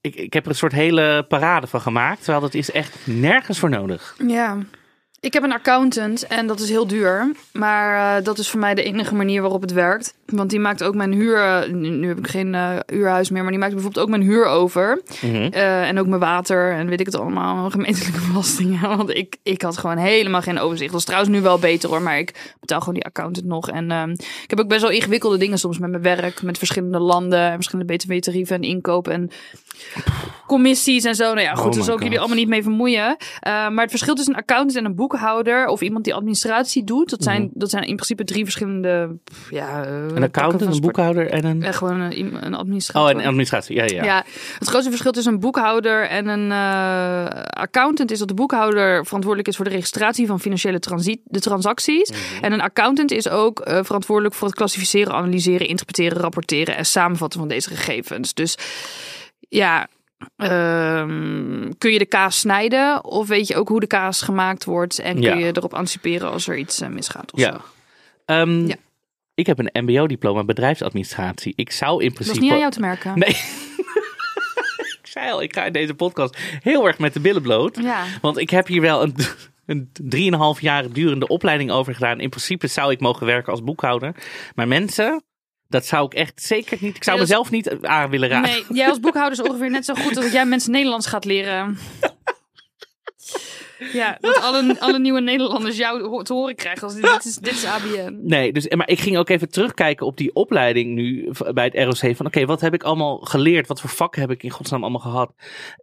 ik, 0.00 0.14
ik 0.14 0.32
heb 0.32 0.44
er 0.44 0.50
een 0.50 0.56
soort 0.56 0.72
hele 0.72 1.24
parade 1.28 1.66
van 1.66 1.80
gemaakt. 1.80 2.18
Terwijl 2.18 2.40
dat 2.40 2.54
is 2.54 2.70
echt 2.70 2.96
nergens 3.04 3.58
voor 3.58 3.70
nodig. 3.70 4.16
Ja. 4.26 4.58
Ik 5.22 5.32
heb 5.32 5.42
een 5.42 5.52
accountant 5.52 6.26
en 6.26 6.46
dat 6.46 6.60
is 6.60 6.68
heel 6.68 6.86
duur. 6.86 7.32
Maar 7.52 8.18
eh, 8.18 8.24
dat 8.24 8.38
is 8.38 8.48
voor 8.50 8.60
mij 8.60 8.74
de 8.74 8.82
enige 8.82 9.14
manier 9.14 9.40
waarop 9.40 9.60
het 9.60 9.72
werkt. 9.72 10.14
Want 10.26 10.50
die 10.50 10.60
maakt 10.60 10.82
ook 10.82 10.94
mijn 10.94 11.12
huur. 11.12 11.66
Nu, 11.72 11.88
nu 11.88 12.08
heb 12.08 12.18
ik 12.18 12.26
geen 12.26 12.54
eh, 12.54 12.76
huurhuis 12.86 13.30
meer, 13.30 13.42
maar 13.42 13.50
die 13.50 13.60
maakt 13.60 13.72
bijvoorbeeld 13.72 14.04
ook 14.04 14.10
mijn 14.10 14.22
huur 14.22 14.44
over. 14.46 15.02
Mhm. 15.20 15.34
Eh, 15.34 15.88
en 15.88 15.98
ook 15.98 16.06
mijn 16.06 16.20
water 16.20 16.72
en 16.72 16.88
weet 16.88 17.00
ik 17.00 17.06
het 17.06 17.14
allemaal. 17.14 17.70
Gemeentelijke 17.70 18.26
belastingen. 18.28 18.80
Want 18.96 19.10
ik, 19.10 19.36
ik 19.42 19.62
had 19.62 19.78
gewoon 19.78 19.96
helemaal 19.96 20.42
geen 20.42 20.58
overzicht. 20.58 20.90
Dat 20.90 21.00
is 21.00 21.06
trouwens 21.06 21.32
nu 21.32 21.40
wel 21.40 21.58
beter 21.58 21.88
hoor. 21.88 22.02
Maar 22.02 22.18
ik 22.18 22.54
betaal 22.60 22.78
gewoon 22.78 22.94
die 22.94 23.04
accountant 23.04 23.46
nog. 23.46 23.70
En 23.70 23.90
ehm, 23.90 24.10
ik 24.10 24.50
heb 24.50 24.60
ook 24.60 24.68
best 24.68 24.82
wel 24.82 24.90
ingewikkelde 24.90 25.38
dingen 25.38 25.58
soms 25.58 25.78
met 25.78 25.90
mijn 25.90 26.02
werk. 26.02 26.42
Met 26.42 26.58
verschillende 26.58 26.98
landen 26.98 27.40
en 27.40 27.54
verschillende 27.54 27.96
btw-tarieven 27.96 28.56
en 28.56 28.62
inkoop. 28.62 29.08
En 29.08 29.30
commissies 30.46 31.04
en 31.04 31.14
zo. 31.14 31.24
Nou 31.24 31.40
ja, 31.40 31.54
goed, 31.54 31.64
Oh 31.64 31.70
daar 31.70 31.78
my 31.78 31.84
zal 31.84 31.94
ik 31.94 32.02
jullie 32.02 32.18
allemaal 32.18 32.36
niet 32.36 32.48
mee 32.48 32.62
vermoeien. 32.62 33.16
Eh, 33.40 33.52
maar 33.52 33.80
het 33.80 33.90
verschil 33.90 34.14
tussen 34.14 34.34
een 34.34 34.40
accountant 34.40 34.78
en 34.78 34.84
een 34.84 34.94
boekhouder 34.94 35.66
of 35.66 35.80
iemand 35.80 36.04
die 36.04 36.14
administratie 36.14 36.84
doet, 36.84 37.10
dat 37.10 37.22
zijn, 37.22 37.50
dat 37.54 37.70
zijn 37.70 37.82
in 37.82 37.94
principe 37.94 38.24
drie 38.24 38.42
verschillende. 38.42 39.16
Ja, 39.50 39.84
eh, 39.84 39.88
Mhm. 39.90 40.16
Een 40.16 40.22
accountant, 40.22 40.74
een 40.74 40.80
boekhouder 40.80 41.30
en 41.30 41.44
een... 41.44 41.62
Eh, 41.62 41.72
gewoon 41.72 42.00
een, 42.00 42.46
een 42.46 42.54
administrator. 42.54 43.14
Oh, 43.14 43.20
en 43.20 43.26
administratie. 43.26 43.76
Ja, 43.76 43.84
ja. 43.84 44.04
Ja. 44.04 44.24
het 44.58 44.68
grootste 44.68 44.90
verschil 44.90 45.12
tussen 45.12 45.32
een 45.32 45.40
boekhouder 45.40 46.08
en 46.08 46.26
een 46.26 46.50
eh, 46.50 47.42
accountant 47.50 48.10
is 48.10 48.18
dat 48.18 48.28
de 48.28 48.34
boekhouder 48.34 49.04
verantwoordelijk 49.04 49.48
is 49.48 49.56
voor 49.56 49.64
de 49.64 49.70
registratie 49.70 50.26
van 50.26 50.40
financiële 50.40 50.78
transi- 50.78 51.20
de 51.24 51.40
transacties. 51.40 52.10
Mhm. 52.10 52.44
En 52.44 52.52
een 52.52 52.60
accountant 52.60 53.10
is 53.10 53.28
ook 53.28 53.60
verantwoordelijk 53.64 54.34
voor 54.34 54.46
het 54.48 54.56
klassificeren, 54.56 55.12
analyseren, 55.14 55.68
interpreteren, 55.68 56.18
rapporteren 56.18 56.76
en 56.76 56.86
samenvatten 56.86 57.38
van 57.40 57.48
deze 57.48 57.68
gegevens. 57.68 58.34
Dus 58.34 58.56
ja. 59.50 59.88
ehm, 60.36 61.70
kun 61.78 61.92
je 61.92 61.98
de 61.98 62.06
kaas 62.06 62.38
snijden 62.38 63.04
of 63.04 63.28
weet 63.28 63.46
je 63.48 63.56
ook 63.56 63.68
hoe 63.68 63.80
de 63.80 63.86
kaas 63.86 64.22
gemaakt 64.22 64.64
wordt 64.64 64.98
en 64.98 65.20
Ja. 65.22 65.30
kun 65.32 65.40
je 65.40 65.56
erop 65.56 65.74
anticiperen 65.74 66.30
als 66.30 66.48
er 66.48 66.56
iets 66.58 66.80
eh, 66.80 66.88
misgaat 66.88 67.32
of 67.32 67.40
zo. 67.40 67.46
Ja. 67.46 67.60
Ehm, 68.24 68.66
Ja. 68.66 68.74
Ik 69.34 69.46
heb 69.46 69.58
een 69.58 69.84
mbo-diploma 69.84 70.44
bedrijfsadministratie. 70.44 71.52
Ik 71.56 71.70
zou 71.72 72.00
in 72.02 72.06
Dat 72.06 72.14
principe... 72.14 72.36
is 72.38 72.42
niet 72.44 72.52
aan 72.52 72.58
jou 72.58 72.70
te 72.72 72.80
merken. 72.80 73.18
Nee. 73.18 73.28
ik 75.00 75.00
zei 75.02 75.30
al, 75.30 75.42
ik 75.42 75.54
ga 75.54 75.64
in 75.64 75.72
deze 75.72 75.94
podcast 75.94 76.38
heel 76.62 76.86
erg 76.86 76.98
met 76.98 77.12
de 77.12 77.20
billen 77.20 77.42
bloot. 77.42 77.78
Ja. 77.82 78.04
Want 78.20 78.38
ik 78.38 78.50
heb 78.50 78.66
hier 78.66 78.80
wel 78.80 79.02
een, 79.02 79.14
een 79.66 79.90
drieënhalf 79.92 80.60
jaar 80.60 80.90
durende 80.92 81.26
opleiding 81.28 81.70
over 81.70 81.94
gedaan. 81.94 82.20
In 82.20 82.28
principe 82.28 82.66
zou 82.66 82.92
ik 82.92 83.00
mogen 83.00 83.26
werken 83.26 83.52
als 83.52 83.64
boekhouder. 83.64 84.14
Maar 84.54 84.68
mensen, 84.68 85.22
dat 85.70 85.86
zou 85.86 86.04
ik 86.04 86.14
echt 86.14 86.42
zeker 86.42 86.78
niet... 86.80 86.96
Ik 86.96 87.04
zou 87.04 87.16
Nee, 87.16 87.26
mezelf 87.26 87.50
niet 87.50 87.76
aan 87.82 88.10
willen 88.10 88.28
raken. 88.28 88.50
Nee, 88.50 88.64
jij 88.68 88.88
als 88.88 89.00
boekhouder 89.00 89.38
is 89.38 89.48
ongeveer 89.48 89.70
net 89.70 89.84
zo 89.84 89.94
goed 89.94 90.16
als 90.16 90.24
dat 90.24 90.32
jij 90.32 90.44
mensen 90.44 90.70
Nederlands 90.72 91.06
gaat 91.06 91.24
leren. 91.24 91.78
Ja, 93.92 94.16
dat 94.20 94.40
alle, 94.42 94.76
alle 94.80 94.98
nieuwe 94.98 95.20
Nederlanders 95.20 95.76
jou 95.76 96.24
te 96.24 96.32
horen 96.32 96.54
krijgen 96.54 96.82
als 96.82 96.94
dit 96.94 97.24
is, 97.24 97.36
dit 97.36 97.52
is 97.52 97.64
ABN. 97.64 98.18
Nee, 98.22 98.52
dus, 98.52 98.68
maar 98.68 98.88
ik 98.88 99.00
ging 99.00 99.16
ook 99.16 99.28
even 99.28 99.50
terugkijken 99.50 100.06
op 100.06 100.16
die 100.16 100.34
opleiding 100.34 100.94
nu 100.94 101.30
bij 101.54 101.64
het 101.72 102.02
ROC. 102.02 102.16
Van 102.16 102.26
oké, 102.26 102.46
wat 102.46 102.60
heb 102.60 102.74
ik 102.74 102.82
allemaal 102.82 103.18
geleerd? 103.18 103.66
Wat 103.66 103.80
voor 103.80 103.90
vakken 103.90 104.20
heb 104.20 104.30
ik 104.30 104.42
in 104.42 104.50
godsnaam 104.50 104.82
allemaal 104.82 105.00
gehad? 105.00 105.32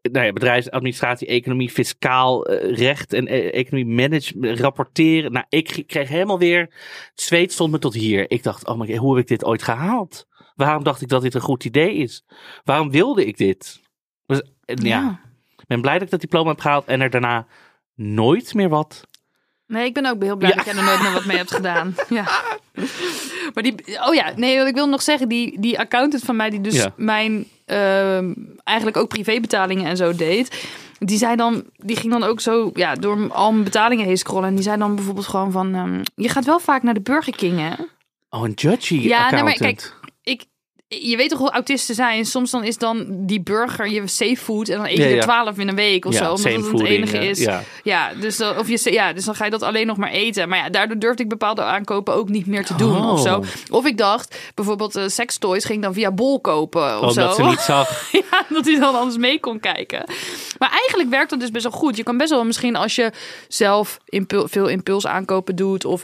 Nou 0.01 0.25
ja, 0.25 0.33
bedrijfsadministratie, 0.33 1.27
economie, 1.27 1.69
fiscaal, 1.69 2.45
eh, 2.45 2.77
recht 2.77 3.13
en 3.13 3.27
eh, 3.27 3.53
economie, 3.53 3.95
management, 3.95 4.59
rapporteren. 4.59 5.31
Nou, 5.31 5.45
ik 5.49 5.83
kreeg 5.87 6.09
helemaal 6.09 6.39
weer, 6.39 6.59
het 6.59 7.21
zweet 7.21 7.51
stond 7.51 7.71
me 7.71 7.79
tot 7.79 7.93
hier. 7.93 8.31
Ik 8.31 8.43
dacht, 8.43 8.67
oh 8.67 8.79
my 8.79 8.87
god, 8.87 8.97
hoe 8.97 9.13
heb 9.15 9.21
ik 9.23 9.29
dit 9.29 9.45
ooit 9.45 9.63
gehaald? 9.63 10.27
Waarom 10.55 10.83
dacht 10.83 11.01
ik 11.01 11.09
dat 11.09 11.21
dit 11.21 11.33
een 11.33 11.41
goed 11.41 11.65
idee 11.65 11.95
is? 11.95 12.25
Waarom 12.63 12.91
wilde 12.91 13.25
ik 13.25 13.37
dit? 13.37 13.81
Dus, 14.25 14.41
eh, 14.65 14.75
ja. 14.75 15.21
ik 15.57 15.67
ben 15.67 15.81
blij 15.81 15.93
dat 15.93 16.03
ik 16.03 16.09
dat 16.09 16.21
diploma 16.21 16.49
heb 16.49 16.59
gehaald 16.59 16.85
en 16.85 17.01
er 17.01 17.09
daarna 17.09 17.47
nooit 17.97 18.53
meer 18.53 18.69
wat. 18.69 19.01
Nee, 19.67 19.85
ik 19.85 19.93
ben 19.93 20.05
ook 20.05 20.23
heel 20.23 20.35
blij 20.35 20.49
Ja. 20.49 20.55
dat 20.55 20.65
jij 20.65 20.75
er 20.75 20.83
nooit 20.83 21.01
meer 21.01 21.11
wat 21.11 21.25
mee 21.25 21.37
hebt 21.37 21.51
gedaan. 21.53 21.95
Ja. 22.09 22.25
Maar 23.53 23.63
die, 23.63 23.75
oh 24.07 24.13
ja, 24.13 24.31
nee, 24.35 24.57
wat 24.57 24.67
ik 24.67 24.73
wil 24.75 24.87
nog 24.89 25.01
zeggen, 25.01 25.27
die, 25.29 25.59
die 25.59 25.79
accountant 25.79 26.23
van 26.23 26.35
mij 26.35 26.49
die 26.49 26.61
dus 26.61 26.75
Ja. 26.75 26.93
mijn 26.95 27.45
ehm, 27.65 28.33
eigenlijk 28.63 28.97
ook 28.97 29.07
privébetalingen 29.07 29.85
en 29.85 29.97
zo 29.97 30.15
deed. 30.15 30.67
Die 30.99 31.17
zei 31.17 31.35
dan, 31.35 31.63
die 31.75 31.95
ging 31.95 32.11
dan 32.13 32.23
ook 32.23 32.39
zo 32.39 32.69
ja, 32.73 32.95
door 32.95 33.31
al 33.33 33.51
mijn 33.51 33.63
betalingen 33.63 34.05
heen 34.05 34.17
scrollen. 34.17 34.47
En 34.49 34.55
die 34.55 34.63
zei 34.63 34.77
dan 34.77 34.95
bijvoorbeeld 34.95 35.27
gewoon 35.27 35.51
van, 35.51 35.75
ehm, 35.75 36.01
je 36.15 36.29
gaat 36.29 36.45
wel 36.45 36.59
vaak 36.59 36.83
naar 36.83 36.93
de 36.93 37.01
Burger 37.01 37.35
King, 37.35 37.59
hè? 37.59 37.73
Oh, 38.29 38.43
een 38.43 38.51
judgy 38.51 38.95
Ja, 38.95 39.31
nee, 39.31 39.43
maar 39.43 39.53
accountant. 39.53 39.93
Je 40.89 41.17
weet 41.17 41.29
toch 41.29 41.39
hoe 41.39 41.51
autisten 41.51 41.95
zijn? 41.95 42.25
Soms 42.25 42.51
dan 42.51 42.63
is 42.63 42.77
dan 42.77 43.05
die 43.09 43.41
burger 43.41 43.89
je 43.89 44.07
safe 44.07 44.37
food 44.37 44.69
en 44.69 44.77
dan 44.77 44.85
eet 44.85 44.97
je 44.97 45.03
Ja, 45.03 45.09
er 45.09 45.15
ja. 45.15 45.21
twaalf 45.21 45.57
in 45.57 45.67
een 45.67 45.75
week 45.75 46.05
of 46.05 46.13
Ja, 46.13 46.17
zo. 46.19 46.23
Omdat 46.33 46.39
same 46.63 46.77
het 46.77 46.87
enige 46.87 47.17
is. 47.17 47.47
ja. 47.83 48.13
Dus 48.19 48.37
dan, 48.37 48.57
of 48.57 48.67
je, 48.69 48.91
ja, 48.91 49.13
dus 49.13 49.25
dan 49.25 49.35
ga 49.35 49.45
je 49.45 49.51
dat 49.51 49.61
alleen 49.63 49.87
nog 49.87 49.97
maar 49.97 50.11
eten. 50.11 50.49
Maar 50.49 50.57
ja, 50.57 50.69
daardoor 50.69 50.99
durfde 50.99 51.23
ik 51.23 51.29
bepaalde 51.29 51.63
aankopen 51.63 52.13
ook 52.13 52.29
niet 52.29 52.45
meer 52.45 52.65
te 52.65 52.75
doen 52.75 52.95
Oh. 52.97 53.11
of 53.11 53.21
zo. 53.21 53.43
Of 53.69 53.85
ik 53.85 53.97
dacht, 53.97 54.39
bijvoorbeeld 54.55 54.95
eh 54.95 55.03
sextoys 55.07 55.65
ging 55.65 55.77
ik 55.77 55.83
dan 55.83 55.93
via 55.93 56.11
Bol 56.11 56.39
kopen 56.41 56.95
of 57.01 57.09
Omdat 57.09 57.35
zo. 57.35 57.43
ze 57.43 57.49
niet 57.49 57.59
zag. 57.75 58.11
Ja, 58.11 58.43
dat 58.49 58.65
hij 58.65 58.79
dan 58.79 58.95
anders 58.95 59.17
mee 59.17 59.39
kon 59.39 59.59
kijken. 59.59 60.03
Maar 60.59 60.69
eigenlijk 60.71 61.09
werkt 61.09 61.29
dat 61.29 61.39
dus 61.39 61.51
best 61.51 61.63
wel 61.63 61.73
goed. 61.79 61.97
Je 61.97 62.03
kan 62.03 62.17
best 62.17 62.29
wel 62.29 62.43
misschien 62.45 62.75
als 62.75 62.95
je 62.95 63.11
zelf 63.47 63.99
impul 64.05 64.47
veel 64.47 64.67
impuls 64.67 65.07
aankopen 65.07 65.55
doet 65.55 65.85
of 65.85 66.03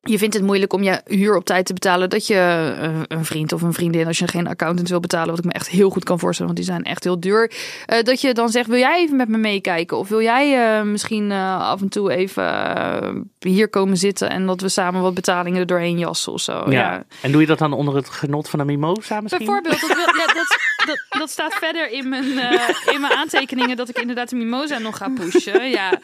je 0.00 0.18
vindt 0.18 0.34
het 0.34 0.44
moeilijk 0.44 0.72
om 0.72 0.82
je 0.82 1.00
huur 1.04 1.36
op 1.36 1.44
tijd 1.44 1.66
te 1.66 1.72
betalen, 1.72 2.10
dat 2.10 2.26
je 2.26 2.34
eh, 2.80 3.00
een 3.08 3.24
vriend 3.24 3.52
of 3.52 3.62
een 3.62 3.72
vriendin, 3.72 4.06
als 4.06 4.18
je 4.18 4.28
geen 4.28 4.46
accountant 4.46 4.88
wil 4.88 5.00
betalen, 5.00 5.28
wat 5.30 5.38
ik 5.38 5.44
me 5.44 5.52
echt 5.52 5.68
heel 5.68 5.90
goed 5.90 6.04
kan 6.04 6.18
voorstellen, 6.18 6.52
want 6.54 6.64
die 6.66 6.74
zijn 6.74 6.84
echt 6.84 7.04
heel 7.04 7.20
duur, 7.20 7.52
eh, 7.86 8.02
dat 8.02 8.20
je 8.20 8.34
dan 8.34 8.48
zegt, 8.48 8.66
wil 8.68 8.78
jij 8.78 9.00
even 9.00 9.16
met 9.16 9.28
me 9.28 9.36
meekijken? 9.38 9.98
Of 9.98 10.08
wil 10.08 10.22
jij 10.22 10.76
eh, 10.78 10.82
misschien 10.84 11.30
eh, 11.32 11.60
af 11.68 11.80
en 11.80 11.88
toe 11.88 12.12
even 12.12 13.30
hier 13.38 13.68
komen 13.68 13.96
zitten 13.96 14.30
en 14.30 14.46
dat 14.46 14.60
we 14.60 14.68
samen 14.68 15.02
wat 15.02 15.14
betalingen 15.14 15.60
er 15.60 15.66
doorheen 15.66 15.98
jassen 15.98 16.32
of 16.32 16.40
zo? 16.40 16.52
Ja. 16.52 16.70
ja. 16.70 17.04
En 17.22 17.32
doe 17.32 17.40
je 17.40 17.46
dat 17.46 17.58
dan 17.58 17.72
onder 17.72 17.94
het 17.94 18.08
genot 18.08 18.48
van 18.48 18.60
een 18.60 18.66
mimosa 18.66 19.20
misschien? 19.20 19.44
Bijvoorbeeld, 19.46 19.80
dat, 19.80 19.88
wil- 19.96 19.98
ja, 19.98 20.26
dat, 20.34 20.57
dat, 20.88 21.04
dat 21.20 21.30
staat 21.30 21.54
verder 21.54 21.90
in 21.90 22.08
mijn, 22.08 22.38
eh, 22.38 22.68
in 22.94 23.00
mijn 23.00 23.12
aantekeningen 23.12 23.76
dat 23.76 23.88
ik 23.88 23.98
inderdaad 23.98 24.28
de 24.28 24.36
mimosa 24.36 24.78
nog 24.78 24.96
ga 24.96 25.08
pushen. 25.08 25.68
Ja. 25.70 25.98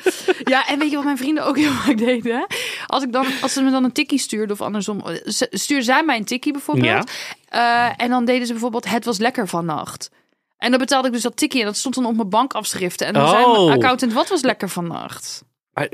ja, 0.45 0.67
en 0.67 0.79
weet 0.79 0.91
je 0.91 0.97
wat 0.97 1.05
mijn 1.05 1.19
vrienden 1.19 1.45
ook 1.47 1.57
heel 1.57 1.71
vaak 1.73 1.99
deden? 1.99 2.47
Als, 2.87 3.03
ik 3.03 3.13
dan, 3.13 3.27
als 3.41 3.53
ze 3.53 3.63
me 3.63 3.71
dan 3.71 3.85
een 3.85 3.93
tikkie 3.93 4.19
stuurden 4.19 4.51
of 4.57 4.61
andersom, 4.63 5.03
ze- 5.27 5.49
stuurden 5.51 5.85
zij 5.87 6.03
mij 6.05 6.17
een 6.17 6.25
tikkie 6.25 6.53
bijvoorbeeld. 6.53 7.11
Eh, 7.49 7.89
en 7.97 8.09
dan 8.09 8.25
deden 8.25 8.47
ze 8.47 8.53
bijvoorbeeld, 8.53 8.89
het 8.91 9.05
was 9.05 9.19
lekker 9.19 9.49
vannacht. 9.49 10.11
En 10.59 10.71
dan 10.71 10.79
betaalde 10.81 11.07
ik 11.07 11.13
dus 11.15 11.23
dat 11.23 11.37
tikkie 11.37 11.61
en 11.61 11.67
dat 11.67 11.77
stond 11.77 11.95
dan 11.95 12.07
op 12.07 12.17
mijn 12.17 12.29
bankafschriften. 12.29 13.07
En 13.07 13.13
dan 13.13 13.29
zei 13.29 13.45
Oh. 13.45 13.65
mijn 13.67 13.79
accountant, 13.79 14.13
wat 14.13 14.29
was 14.29 14.43
lekker 14.43 14.69
vannacht? 14.69 15.45
Maar, 15.73 15.89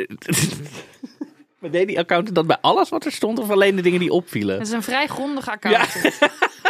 maar 1.61 1.71
deed 1.71 1.87
die 1.87 1.99
accountant 1.99 2.35
dat 2.35 2.47
bij 2.47 2.59
alles 2.61 2.89
wat 2.89 3.05
er 3.05 3.13
stond 3.13 3.39
of 3.39 3.51
alleen 3.51 3.77
de 3.77 3.83
dingen 3.83 4.01
die 4.01 4.13
opvielen? 4.13 4.59
Dat 4.59 4.67
is 4.67 4.73
een 4.73 4.83
vrij 4.83 5.07
grondige 5.07 5.51
accountant. 5.51 6.19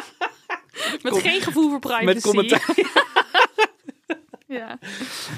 Met 1.02 1.18
geen 1.18 1.40
gevoel 1.40 1.68
voor 1.70 1.78
privacy. 1.78 2.04
Met 2.04 2.20
commentaar. 2.22 2.64
Ja. 4.46 4.78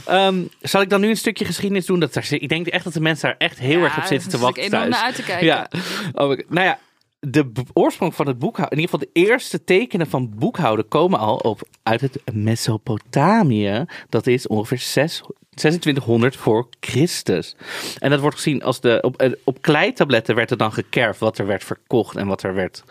Ehm, 0.07 0.43
zal 0.61 0.81
ik 0.81 0.89
dan 0.91 1.01
nu 1.01 1.09
een 1.09 1.17
stukje 1.17 1.45
geschiedenis 1.45 1.87
doen? 1.87 2.01
Dat 2.01 2.13
daar, 2.13 2.33
ik 2.33 2.49
denk 2.49 2.67
echt 2.67 2.85
dat 2.85 2.93
de 2.93 3.01
mensen 3.01 3.29
daar 3.29 3.39
echt 3.39 3.59
heel 3.59 3.79
Ja, 3.79 3.85
erg 3.85 3.97
op 3.97 4.05
zitten 4.05 4.31
te 4.31 4.37
daar 4.37 4.45
wachten 4.45 4.71
thuis. 4.71 4.91
naar 4.91 5.03
uit 5.03 5.15
te 5.15 5.23
kijken. 5.23 5.47
Ja. 5.47 5.69
Oh, 6.13 6.39
nou 6.49 6.67
ja, 6.67 6.79
de 7.21 7.53
oorsprong 7.73 8.15
van 8.15 8.27
het 8.27 8.39
boekhouden, 8.39 8.79
in 8.79 8.83
ieder 8.85 8.99
geval 8.99 9.13
de 9.15 9.21
eerste 9.21 9.65
tekenen 9.65 10.07
van 10.07 10.33
boekhouden 10.37 10.89
komen 10.89 11.19
al 11.19 11.37
op, 11.37 11.69
uit 11.83 12.01
het 12.01 12.19
Mesopotamië. 12.33 13.85
Dat 14.09 14.27
is 14.27 14.47
ongeveer 14.47 14.79
6, 14.79 15.23
2600 15.55 16.37
voor 16.37 16.69
Christus. 16.81 17.57
En 17.99 18.11
dat 18.11 18.21
wordt 18.21 18.37
gezien 18.37 18.63
als 18.63 18.81
de, 18.81 18.99
op, 19.03 19.17
eh, 19.17 19.33
op 19.45 19.63
kleitabletten 19.63 20.35
werd 20.35 20.51
er 20.51 20.57
dan 20.57 20.73
gekerfd 20.73 21.21
wat 21.21 21.39
er 21.39 21.47
werd 21.47 21.65
verkocht 21.65 22.17
en 22.17 22.27
wat 22.27 22.43
er 22.43 22.55
werd 22.55 22.83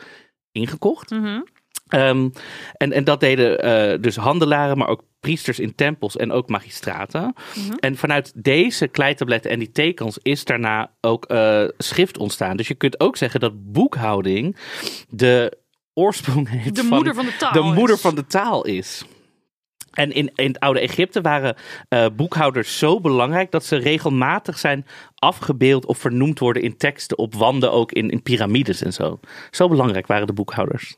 ingekocht. 0.52 1.10
Mhm. 1.10 1.40
Ehm, 1.92 2.30
en, 2.78 2.92
en 2.92 3.04
dat 3.04 3.20
deden 3.20 3.60
eh, 3.60 4.02
dus 4.02 4.16
handelaren, 4.16 4.78
maar 4.78 4.88
ook 4.88 5.04
priesters 5.20 5.60
in 5.60 5.76
tempels 5.76 6.18
en 6.18 6.32
ook 6.32 6.50
magistraten. 6.50 7.34
En 7.80 7.98
vanuit 7.98 8.32
deze 8.36 8.88
kleitabletten 8.88 9.52
en 9.52 9.60
die 9.60 9.72
tekens 9.72 10.20
is 10.22 10.46
daarna 10.46 10.92
ook 11.02 11.26
eh, 11.26 11.64
schrift 11.78 12.18
ontstaan. 12.18 12.58
Dus 12.58 12.68
je 12.68 12.76
kunt 12.76 13.00
ook 13.00 13.18
zeggen 13.18 13.40
dat 13.40 13.72
boekhouding 13.72 14.56
de 15.10 15.58
oorsprong 15.94 16.50
heeft 16.50 16.76
De 16.76 16.82
van 16.82 16.90
moeder 16.90 17.16
van 17.16 17.26
de 17.26 17.36
taal. 17.38 17.54
de 17.54 17.60
is. 17.60 17.74
moeder 17.76 17.98
van 17.98 18.16
de 18.16 18.26
taal 18.26 18.66
is. 18.66 19.06
En 19.92 20.12
in, 20.12 20.32
in 20.36 20.48
het 20.48 20.60
oude 20.60 20.80
Egypte 20.80 21.22
waren 21.22 21.56
eh, 21.90 22.06
boekhouders 22.16 22.78
zo 22.78 23.00
belangrijk 23.00 23.52
dat 23.52 23.66
ze 23.66 23.76
regelmatig 23.76 24.60
zijn 24.60 24.86
afgebeeld 25.16 25.86
of 25.86 25.98
vernoemd 25.98 26.40
worden 26.40 26.64
in 26.64 26.78
teksten 26.78 27.18
op 27.18 27.36
wanden, 27.36 27.72
ook 27.72 27.92
in, 27.92 28.10
in 28.10 28.22
piramides 28.22 28.82
en 28.82 28.94
zo. 28.94 29.20
Zo 29.52 29.68
belangrijk 29.68 30.08
waren 30.08 30.28
de 30.28 30.34
boekhouders. 30.34 30.98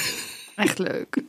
Echt 0.56 0.78
leuk. 0.78 1.22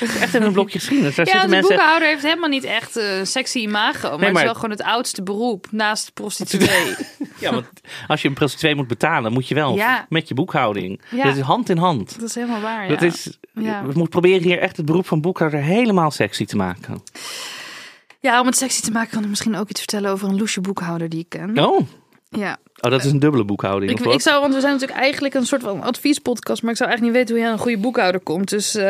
Echt 0.00 0.34
in 0.34 0.42
een 0.42 0.52
blokje 0.52 0.78
geschiedenis. 0.78 1.14
Daar 1.14 1.26
Ja, 1.26 1.42
de 1.42 1.48
mensen. 1.48 1.76
boekhouder 1.76 2.08
heeft 2.08 2.22
helemaal 2.22 2.48
niet 2.48 2.64
echt 2.64 2.96
eh, 2.96 3.06
sexy 3.22 3.58
imago. 3.58 4.08
Maar, 4.08 4.18
maar- 4.18 4.28
het 4.28 4.36
is 4.36 4.42
wel 4.42 4.54
gewoon 4.54 4.70
het 4.70 4.82
oudste 4.82 5.22
beroep 5.22 5.66
naast 5.70 6.14
prostituee. 6.14 6.94
Ja, 7.38 7.50
want 7.52 7.66
als 8.06 8.22
je 8.22 8.28
een 8.28 8.34
prostituee 8.34 8.74
moet 8.74 8.86
betalen, 8.86 9.32
moet 9.32 9.48
je 9.48 9.54
wel 9.54 9.74
Ja. 9.74 10.06
met 10.08 10.28
je 10.28 10.34
boekhouding. 10.34 11.00
Ja. 11.10 11.24
Dat 11.24 11.36
is 11.36 11.42
hand 11.42 11.68
in 11.68 11.76
hand. 11.76 12.20
dat 12.20 12.28
is 12.28 12.34
helemaal 12.34 12.60
waar, 12.60 12.88
Dat 12.88 13.00
ja. 13.00 13.06
is, 13.06 13.38
Ja. 13.54 13.80
We 13.80 13.86
moeten 13.86 14.08
proberen 14.08 14.42
hier 14.42 14.58
echt 14.58 14.76
het 14.76 14.86
beroep 14.86 15.06
van 15.06 15.20
boekhouder 15.20 15.60
helemaal 15.60 16.10
sexy 16.10 16.44
te 16.44 16.56
maken. 16.56 17.02
Ja, 18.20 18.40
om 18.40 18.46
het 18.46 18.56
sexy 18.56 18.80
te 18.80 18.90
maken 18.90 19.10
kan 19.10 19.22
ik 19.22 19.28
misschien 19.28 19.56
ook 19.56 19.68
iets 19.68 19.80
vertellen 19.80 20.10
over 20.10 20.28
een 20.28 20.36
loesje 20.36 20.60
boekhouder 20.60 21.08
die 21.08 21.20
ik 21.20 21.28
ken. 21.28 21.58
Oh, 21.58 21.80
Ja. 22.30 22.56
Oh 22.84 22.90
dat 22.90 23.04
is 23.04 23.10
een 23.12 23.18
dubbele 23.18 23.44
boekhouding. 23.44 23.90
Ik, 23.90 24.06
ik 24.06 24.20
zou, 24.20 24.40
want 24.40 24.54
we 24.54 24.60
zijn 24.60 24.72
natuurlijk 24.72 25.00
eigenlijk 25.00 25.34
een 25.34 25.46
soort 25.46 25.62
van 25.62 25.82
adviespodcast, 25.82 26.62
maar 26.62 26.70
ik 26.70 26.76
zou 26.76 26.88
eigenlijk 26.90 27.02
niet 27.18 27.26
weten 27.26 27.34
hoe 27.34 27.38
je 27.38 27.46
aan 27.46 27.58
een 27.58 27.64
goede 27.64 27.82
boekhouder 27.82 28.20
komt. 28.20 28.48
Dus 28.48 28.74
eh, 28.74 28.84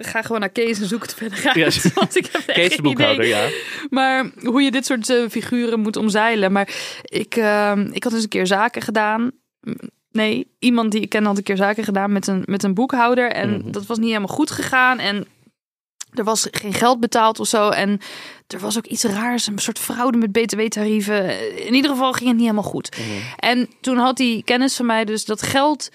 ga 0.00 0.22
gewoon 0.22 0.40
naar 0.40 0.48
Kees 0.48 0.80
en 0.80 0.86
zoek 0.88 1.02
het 1.02 1.14
verder 1.14 1.40
uit. 1.44 1.54
Ja. 1.74 1.90
want 1.94 2.16
ik 2.16 2.28
heb 2.32 2.54
Kees 2.54 2.76
de 2.76 2.82
boekhouder, 2.82 3.24
idee. 3.24 3.36
ja. 3.36 3.48
Maar 3.90 4.30
hoe 4.42 4.62
je 4.62 4.70
dit 4.70 4.86
soort 4.86 5.10
eh, 5.10 5.16
figuren 5.30 5.80
moet 5.80 5.96
omzeilen. 5.96 6.52
Maar 6.52 6.68
ik, 7.02 7.36
ehm, 7.36 7.88
ik 7.92 8.04
had 8.04 8.12
eens 8.12 8.22
een 8.22 8.28
keer 8.28 8.46
zaken 8.46 8.82
gedaan. 8.82 9.30
Nee, 10.10 10.46
iemand 10.58 10.92
die 10.92 11.00
ik 11.00 11.08
ken 11.08 11.24
had 11.24 11.36
een 11.36 11.42
keer 11.42 11.56
zaken 11.56 11.84
gedaan 11.84 12.12
met 12.12 12.26
een, 12.26 12.42
met 12.44 12.62
een 12.62 12.74
boekhouder. 12.74 13.30
En 13.30 13.50
Mhm. 13.50 13.70
dat 13.70 13.86
was 13.86 13.98
niet 13.98 14.06
helemaal 14.08 14.28
goed 14.36 14.50
gegaan. 14.50 14.98
En 14.98 15.26
Er 16.14 16.24
was 16.24 16.48
geen 16.50 16.72
geld 16.72 17.00
betaald 17.00 17.40
of 17.40 17.46
zo. 17.46 17.68
En 17.68 18.00
er 18.46 18.58
was 18.58 18.76
ook 18.76 18.86
iets 18.86 19.04
raars, 19.04 19.46
een 19.46 19.58
soort 19.58 19.78
fraude 19.78 20.18
met 20.18 20.32
btw-tarieven. 20.32 21.56
In 21.66 21.74
ieder 21.74 21.90
geval 21.90 22.12
ging 22.12 22.28
het 22.28 22.36
niet 22.36 22.46
helemaal 22.46 22.70
goed. 22.70 22.96
En 23.36 23.68
toen 23.80 23.96
had 23.96 24.16
die 24.16 24.44
kennis 24.44 24.76
van 24.76 24.86
mij 24.86 25.04
dus 25.04 25.24
dat 25.24 25.42
geld 25.42 25.90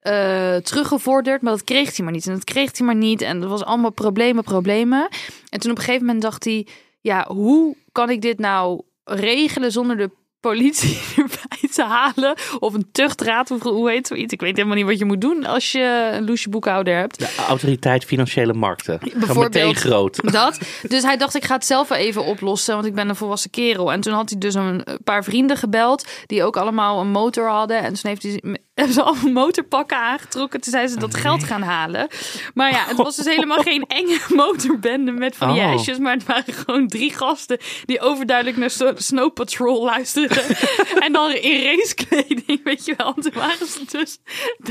eh, 0.00 0.56
teruggevorderd, 0.56 1.42
maar 1.42 1.52
dat 1.52 1.64
kreeg 1.64 1.96
hij 1.96 2.04
maar 2.04 2.14
niet. 2.14 2.26
En 2.26 2.34
dat 2.34 2.44
kreeg 2.44 2.78
hij 2.78 2.86
maar 2.86 2.96
niet. 2.96 3.22
En 3.22 3.42
er 3.42 3.48
was 3.48 3.64
allemaal 3.64 3.90
problemen, 3.90 4.44
problemen. 4.44 5.08
En 5.48 5.60
toen 5.60 5.70
op 5.70 5.78
een 5.78 5.84
gegeven 5.84 6.06
moment 6.06 6.22
dacht 6.22 6.44
hij, 6.44 6.66
ja, 7.00 7.26
hoe 7.28 7.76
kan 7.92 8.10
ik 8.10 8.20
dit 8.20 8.38
nou 8.38 8.82
regelen 9.04 9.72
zonder 9.72 9.96
de 9.96 10.10
politie 10.40 11.00
erbij 11.16 11.68
te 11.72 11.82
halen? 11.82 12.34
Of 12.58 12.74
een 12.74 12.88
tuchtraad, 12.92 13.50
of 13.50 13.62
hoe 13.62 13.90
heet 13.90 14.06
zoiets? 14.06 14.32
Ik 14.32 14.40
weet 14.40 14.56
helemaal 14.56 14.76
niet 14.76 14.86
wat 14.86 14.98
je 14.98 15.04
moet 15.04 15.20
doen 15.20 15.44
als 15.46 15.72
je 15.72 16.10
een 16.12 16.24
loesje 16.24 16.48
boekhouder 16.48 16.96
hebt. 16.96 17.18
De 17.18 17.44
autoriteit 17.48 18.04
financiële 18.04 18.52
markten. 18.52 18.98
Bijvoorbeeld. 18.98 19.54
meteen 19.54 19.74
groot. 19.74 20.18
Dat. 20.32 20.58
Dus 20.88 21.02
hij 21.02 21.16
dacht, 21.16 21.34
ik 21.34 21.44
ga 21.44 21.54
het 21.54 21.66
zelf 21.66 21.88
wel 21.88 21.98
even 21.98 22.24
oplossen, 22.24 22.74
want 22.74 22.86
ik 22.86 22.94
ben 22.94 23.08
een 23.08 23.16
volwassen 23.16 23.50
kerel. 23.50 23.92
En 23.92 24.00
toen 24.00 24.12
had 24.12 24.30
hij 24.30 24.38
dus 24.38 24.54
een 24.54 24.84
paar 25.04 25.24
vrienden 25.24 25.56
gebeld, 25.56 26.06
die 26.26 26.44
ook 26.44 26.56
allemaal 26.56 27.00
een 27.00 27.10
motor 27.10 27.48
hadden. 27.48 27.78
En 27.78 27.94
toen 27.94 28.10
heeft 28.10 28.22
hij, 28.22 28.60
hebben 28.80 28.94
ze 28.94 29.02
allemaal 29.02 29.44
motorpakken 29.44 29.96
aangetrokken. 29.96 30.60
Toen 30.60 30.72
zijn 30.72 30.88
ze 30.88 30.98
dat 30.98 31.14
geld 31.14 31.44
gaan 31.44 31.62
halen. 31.62 32.08
Maar 32.54 32.70
ja, 32.70 32.84
het 32.86 32.96
was 32.96 33.16
dus 33.16 33.24
helemaal 33.34 33.62
geen 33.62 33.84
enge 33.86 34.18
motorbende 34.28 35.12
met 35.12 35.36
van 35.36 35.52
die 35.52 35.58
Oh. 35.62 35.98
Maar 35.98 36.12
het 36.12 36.26
waren 36.26 36.54
gewoon 36.54 36.88
drie 36.88 37.14
gasten 37.14 37.58
die 37.84 38.00
overduidelijk 38.00 38.56
naar 38.56 38.94
Snow- 38.96 39.32
Patrol 39.32 39.84
luisterden. 39.84 40.44
en 41.04 41.12
dan 41.12 41.30
in 41.32 41.64
racekleding, 41.76 42.60
weet 42.64 42.84
je 42.84 42.94
wel. 42.96 43.12
En 43.16 43.22
Toen 43.22 43.32
waren 43.34 43.66
ze 43.66 43.84
dus 43.90 44.18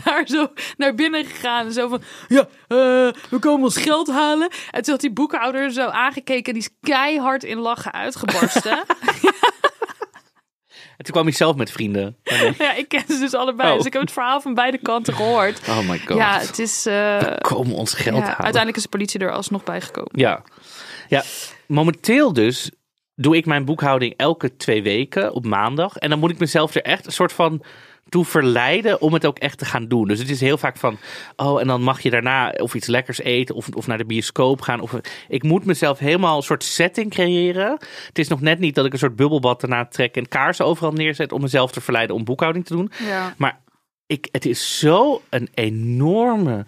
daar 0.04 0.28
zo 0.28 0.48
naar 0.78 0.96
binnen 0.96 1.26
gegaan. 1.26 1.66
En 1.66 1.74
zo 1.74 1.88
van, 1.88 2.02
ja, 2.28 2.40
eh, 2.68 2.78
we 3.30 3.38
komen 3.40 3.64
ons 3.64 3.78
geld 3.78 4.08
halen. 4.12 4.50
En 4.72 4.82
toen 4.82 4.92
had 4.92 5.02
die 5.02 5.12
boekhouder 5.12 5.72
zo 5.72 5.88
aangekeken. 5.88 6.54
En 6.54 6.60
die 6.60 6.70
is 6.70 6.90
keihard 6.90 7.44
in 7.44 7.58
lachen 7.58 7.92
uitgebarsten. 7.94 8.80
En 11.00 11.06
toen 11.06 11.14
kwam 11.14 11.26
hij 11.26 11.34
zelf 11.36 11.56
met 11.56 11.72
vrienden. 11.72 12.18
ja, 12.58 12.74
ik 12.76 12.88
ken 12.88 13.04
ze 13.08 13.20
dus 13.20 13.34
allebei. 13.34 13.70
Oh. 13.72 13.78
Dus 13.78 13.86
ik 13.86 13.94
heb 13.94 14.02
het 14.02 14.12
verhaal 14.12 14.42
van 14.42 14.54
beide 14.54 14.78
kanten 14.78 15.14
gehoord. 15.14 15.60
Oh 15.70 15.90
my 15.90 16.00
god. 16.06 16.18
Ja, 16.18 16.40
het 16.40 16.60
is... 16.60 16.86
eh, 16.86 17.18
Komen 17.42 17.76
ons 17.76 17.94
geld 17.94 18.06
ja, 18.18 18.22
halen. 18.22 18.36
uiteindelijk 18.38 18.76
is 18.78 18.84
de 18.84 18.90
politie 18.90 19.20
er 19.20 19.32
alsnog 19.32 19.64
bij 19.64 19.82
gekomen. 19.82 20.12
Ja. 20.14 20.42
ja, 21.08 21.24
momenteel 21.68 22.34
dus 22.34 22.72
doe 23.16 23.36
ik 23.38 23.46
mijn 23.46 23.66
boekhouding 23.66 24.14
elke 24.18 24.56
twee 24.56 24.84
weken 24.84 25.34
op 25.34 25.46
maandag. 25.46 25.96
En 25.98 26.10
dan 26.10 26.20
moet 26.20 26.32
ik 26.32 26.40
mezelf 26.40 26.76
er 26.76 26.82
echt 26.82 27.06
een 27.06 27.12
soort 27.12 27.34
van 27.34 27.62
toe 28.10 28.26
verleiden 28.26 29.02
om 29.02 29.14
het 29.14 29.26
ook 29.26 29.38
echt 29.38 29.58
te 29.58 29.66
gaan 29.66 29.88
doen. 29.88 30.08
Dus 30.08 30.20
het 30.20 30.30
is 30.30 30.40
heel 30.40 30.58
vaak 30.58 30.78
van, 30.78 30.98
oh, 31.36 31.62
en 31.62 31.68
dan 31.68 31.82
mag 31.82 32.02
je 32.02 32.10
daarna 32.10 32.50
of 32.50 32.74
iets 32.74 32.88
lekkers 32.88 33.20
eten 33.20 33.56
of, 33.56 33.68
of 33.74 33.88
naar 33.88 33.98
de 33.98 34.06
bioscoop 34.06 34.62
gaan. 34.62 34.80
Of, 34.80 34.94
ik 35.28 35.44
moet 35.44 35.66
mezelf 35.66 36.00
helemaal 36.00 36.38
een 36.38 36.44
soort 36.44 36.64
setting 36.64 37.12
creëren. 37.12 37.72
Het 38.08 38.20
is 38.20 38.28
nog 38.28 38.42
net 38.42 38.60
niet 38.60 38.76
dat 38.76 38.86
ik 38.86 38.94
een 38.94 39.00
soort 39.00 39.16
bubbelbad 39.16 39.64
erna 39.64 39.86
trek 39.86 40.16
en 40.16 40.28
kaarsen 40.28 40.66
overal 40.66 40.92
neerzet 40.92 41.32
om 41.32 41.42
mezelf 41.42 41.72
te 41.72 41.82
verleiden 41.82 42.16
om 42.16 42.24
boekhouding 42.24 42.66
te 42.66 42.76
doen. 42.76 42.92
Ja. 43.08 43.34
Maar 43.38 43.60
ik, 44.06 44.28
het 44.32 44.46
is 44.46 44.80
zo 44.80 45.22
een 45.30 45.50
enorme 45.54 46.66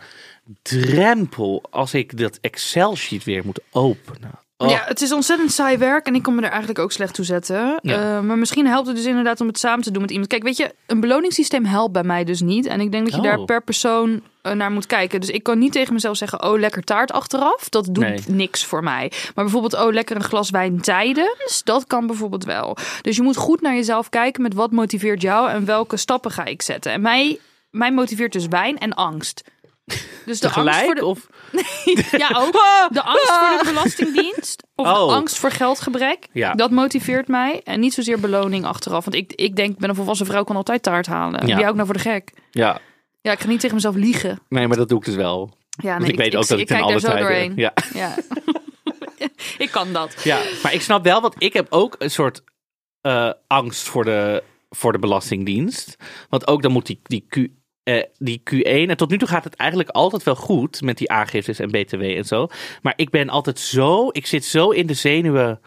drempel 0.62 1.64
als 1.70 1.94
ik 1.94 2.18
dat 2.18 2.38
Excel-sheet 2.42 3.24
weer 3.24 3.46
moet 3.46 3.60
openen. 3.72 4.40
Oh. 4.62 4.70
Ja, 4.70 4.82
het 4.86 5.02
is 5.02 5.12
ontzettend 5.12 5.52
saai 5.52 5.78
werk 5.78 6.08
en 6.08 6.16
ik 6.16 6.24
kon 6.24 6.36
me 6.36 6.42
er 6.42 6.50
eigenlijk 6.50 6.80
ook 6.80 6.92
slecht 6.92 7.14
toe 7.14 7.26
zetten. 7.26 7.80
Ja. 7.82 8.18
Eh, 8.18 8.22
maar 8.22 8.38
misschien 8.38 8.68
helpt 8.68 8.88
het 8.88 8.96
dus 8.96 9.06
inderdaad 9.06 9.42
om 9.42 9.48
het 9.48 9.60
samen 9.60 9.84
te 9.84 9.92
doen 9.92 10.02
met 10.02 10.12
iemand. 10.12 10.30
Kijk, 10.30 10.44
weet 10.44 10.58
je, 10.58 10.76
een 10.88 11.00
beloningssysteem 11.00 11.66
helpt 11.66 11.94
bij 11.94 12.04
mij 12.04 12.24
dus 12.24 12.42
niet. 12.42 12.66
En 12.66 12.80
ik 12.82 12.92
denk 12.92 13.04
dat 13.04 13.14
je 13.14 13.20
Oh. 13.20 13.26
daar 13.28 13.46
per 13.46 13.64
persoon 13.64 14.22
eh, 14.42 14.52
naar 14.54 14.72
moet 14.72 14.86
kijken. 14.86 15.20
Dus 15.20 15.30
ik 15.30 15.44
kan 15.44 15.60
niet 15.60 15.72
tegen 15.72 15.94
mezelf 15.94 16.18
zeggen, 16.18 16.44
oh, 16.44 16.60
lekker 16.60 16.84
taart 16.84 17.12
achteraf. 17.12 17.70
Dat 17.70 17.86
doet 17.86 17.98
Nee. 18.04 18.20
niks 18.28 18.66
voor 18.66 18.84
mij. 18.84 19.12
Maar 19.36 19.44
bijvoorbeeld, 19.44 19.74
oh, 19.74 19.92
lekker 19.94 20.16
een 20.16 20.24
glas 20.24 20.50
wijn 20.50 20.82
tijdens. 20.82 21.62
Dat 21.64 21.88
kan 21.88 22.08
bijvoorbeeld 22.08 22.46
wel. 22.46 22.78
Dus 23.02 23.16
je 23.16 23.22
moet 23.22 23.38
goed 23.38 23.62
naar 23.62 23.76
jezelf 23.76 24.10
kijken 24.10 24.42
met 24.42 24.54
wat 24.54 24.72
motiveert 24.72 25.22
jou 25.22 25.50
en 25.50 25.66
welke 25.66 25.98
stappen 25.98 26.32
ga 26.32 26.46
ik 26.46 26.62
zetten. 26.62 26.92
En 26.92 27.02
mij, 27.02 27.40
mij 27.72 27.92
motiveert 27.92 28.34
dus 28.34 28.48
wijn 28.48 28.78
en 28.78 28.94
angst. 28.94 29.44
Dus 30.26 30.40
de 30.42 30.50
angst 30.50 30.80
voor 30.80 30.96
de, 30.96 31.06
Of, 31.06 31.28
ja, 32.12 32.30
ook. 32.34 32.52
De 32.92 33.02
angst 33.04 33.32
voor 33.32 33.58
de 33.58 33.64
Belastingdienst. 33.66 34.64
Of 34.76 34.88
Oh. 34.88 35.08
de 35.08 35.14
angst 35.16 35.38
voor 35.38 35.52
geldgebrek. 35.52 36.28
Ja. 36.32 36.54
Dat 36.54 36.72
motiveert 36.72 37.28
mij. 37.28 37.62
En 37.64 37.80
niet 37.80 37.94
zozeer 37.94 38.20
beloning 38.20 38.66
achteraf. 38.66 39.04
Want 39.06 39.16
ik, 39.16 39.34
ik 39.34 39.56
denk, 39.56 39.72
ik 39.74 39.78
ben 39.80 39.90
een 39.90 39.96
volwassen 39.96 40.26
vrouw, 40.26 40.44
kan 40.44 40.56
altijd 40.56 40.84
taart 40.84 41.08
halen. 41.08 41.40
Ja. 41.40 41.46
Wie 41.46 41.54
hou 41.56 41.68
ik 41.68 41.74
nou 41.74 41.86
voor 41.86 41.96
de 41.96 42.00
gek? 42.04 42.32
ja, 42.52 42.80
Ja, 43.22 43.32
ik 43.32 43.40
ga 43.40 43.48
niet 43.48 43.60
tegen 43.60 43.76
mezelf 43.76 43.96
liegen. 43.96 44.40
nee, 44.50 44.68
maar 44.68 44.78
dat 44.78 44.90
doe 44.90 44.98
ik 45.00 45.06
dus 45.06 45.16
wel. 45.16 45.54
Ja, 45.70 45.90
Want 45.90 46.02
nee, 46.02 46.12
ik 46.12 46.18
weet 46.18 46.36
ook 46.36 46.48
dat 46.48 46.60
ik, 46.60 46.68
kijk 46.68 46.82
alle 46.82 47.00
tijden... 47.00 47.22
doorheen. 47.22 47.54
Ja. 47.56 47.74
Ja. 47.94 48.16
ik 49.58 49.70
kan 49.72 49.94
dat. 49.94 50.16
ja, 50.24 50.40
maar 50.64 50.74
ik 50.74 50.82
snap 50.82 51.04
wel, 51.04 51.22
want 51.22 51.36
ik 51.38 51.54
heb 51.54 51.68
ook 51.70 51.96
een 52.00 52.12
soort 52.12 52.44
eh, 53.02 53.32
angst 53.48 53.88
voor 53.88 54.04
de, 54.06 54.44
voor 54.70 54.92
de 54.92 55.00
Belastingdienst. 55.00 55.96
Want 56.30 56.48
ook 56.48 56.62
dan 56.62 56.72
moet 56.72 56.86
die, 56.86 57.00
die, 57.04 57.26
Q, 57.30 57.48
eh, 57.84 58.04
die 58.18 58.42
Q1... 58.54 58.90
En 58.90 58.98
tot 58.98 59.10
nu 59.10 59.18
toe 59.18 59.28
gaat 59.28 59.44
het 59.44 59.56
eigenlijk 59.56 59.90
altijd 59.90 60.24
wel 60.24 60.36
goed 60.36 60.82
met 60.82 60.98
die 60.98 61.12
aangiftes 61.12 61.60
en 61.60 61.72
BTW 61.72 62.02
en 62.02 62.26
zo. 62.26 62.48
Maar 62.82 62.94
ik 62.96 63.10
ben 63.10 63.30
altijd 63.30 63.60
zo... 63.60 64.08
Ik 64.12 64.26
zit 64.28 64.46
zo 64.46 64.70
in 64.70 64.88
de 64.88 64.94
zenuwen 64.94 65.60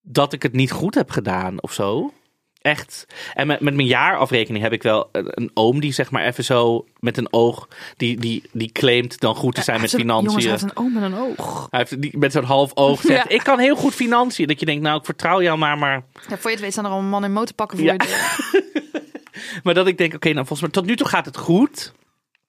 dat 0.00 0.32
ik 0.32 0.42
het 0.42 0.52
niet 0.52 0.70
goed 0.72 0.94
heb 0.94 1.10
gedaan 1.10 1.62
of 1.62 1.72
zo. 1.72 2.12
Echt. 2.58 3.06
En 3.34 3.46
met, 3.46 3.60
met 3.60 3.74
mijn 3.74 3.86
jaarafrekening 3.86 4.64
heb 4.64 4.72
ik 4.72 4.82
wel 4.82 5.08
een, 5.12 5.28
een 5.34 5.50
oom 5.54 5.80
die 5.80 5.92
zeg 5.92 6.10
maar 6.10 6.24
even 6.24 6.44
zo 6.44 6.84
met 7.00 7.16
een 7.16 7.32
oog... 7.32 7.68
Die, 7.96 8.16
die, 8.20 8.42
die 8.52 8.72
claimt 8.72 9.20
dan 9.20 9.34
goed 9.34 9.54
te 9.54 9.62
zijn 9.62 9.80
met 9.80 9.90
financiën. 9.90 10.24
Jongens, 10.40 10.44
hij 10.44 10.52
heeft 10.52 10.62
een 10.62 10.76
oom 10.76 10.92
met 10.92 11.02
een 11.02 11.14
oog. 11.14 11.66
Hij 11.70 11.80
heeft 11.80 12.02
die 12.02 12.18
met 12.18 12.32
zo'n 12.32 12.44
half 12.44 12.70
oog 12.74 13.00
zegt, 13.00 13.28
Ja. 13.28 13.34
ik 13.36 13.42
kan 13.42 13.58
heel 13.58 13.76
goed 13.76 13.94
financiën. 13.94 14.46
Dat 14.46 14.60
je 14.60 14.66
denkt, 14.66 14.82
nou, 14.82 14.98
ik 14.98 15.04
vertrouw 15.04 15.42
jou 15.42 15.58
maar. 15.58 15.78
Maar, 15.78 16.02
Ja, 16.28 16.36
voor 16.38 16.50
je 16.50 16.56
het 16.56 16.60
weet 16.60 16.72
staan 16.72 16.84
er 16.84 16.90
al 16.90 16.98
een 16.98 17.08
man 17.08 17.24
in 17.24 17.32
motorpakken 17.32 17.78
voor 17.78 17.86
Ja. 17.86 17.92
je. 17.92 18.66
maar 19.62 19.74
dat 19.74 19.86
ik 19.86 19.98
denk, 19.98 20.14
oké, 20.14 20.28
nou, 20.28 20.46
volgens 20.46 20.60
mij, 20.60 20.70
tot 20.70 20.86
nu 20.86 20.96
toe 20.96 21.08
gaat 21.08 21.26
het 21.26 21.36
goed. 21.36 21.94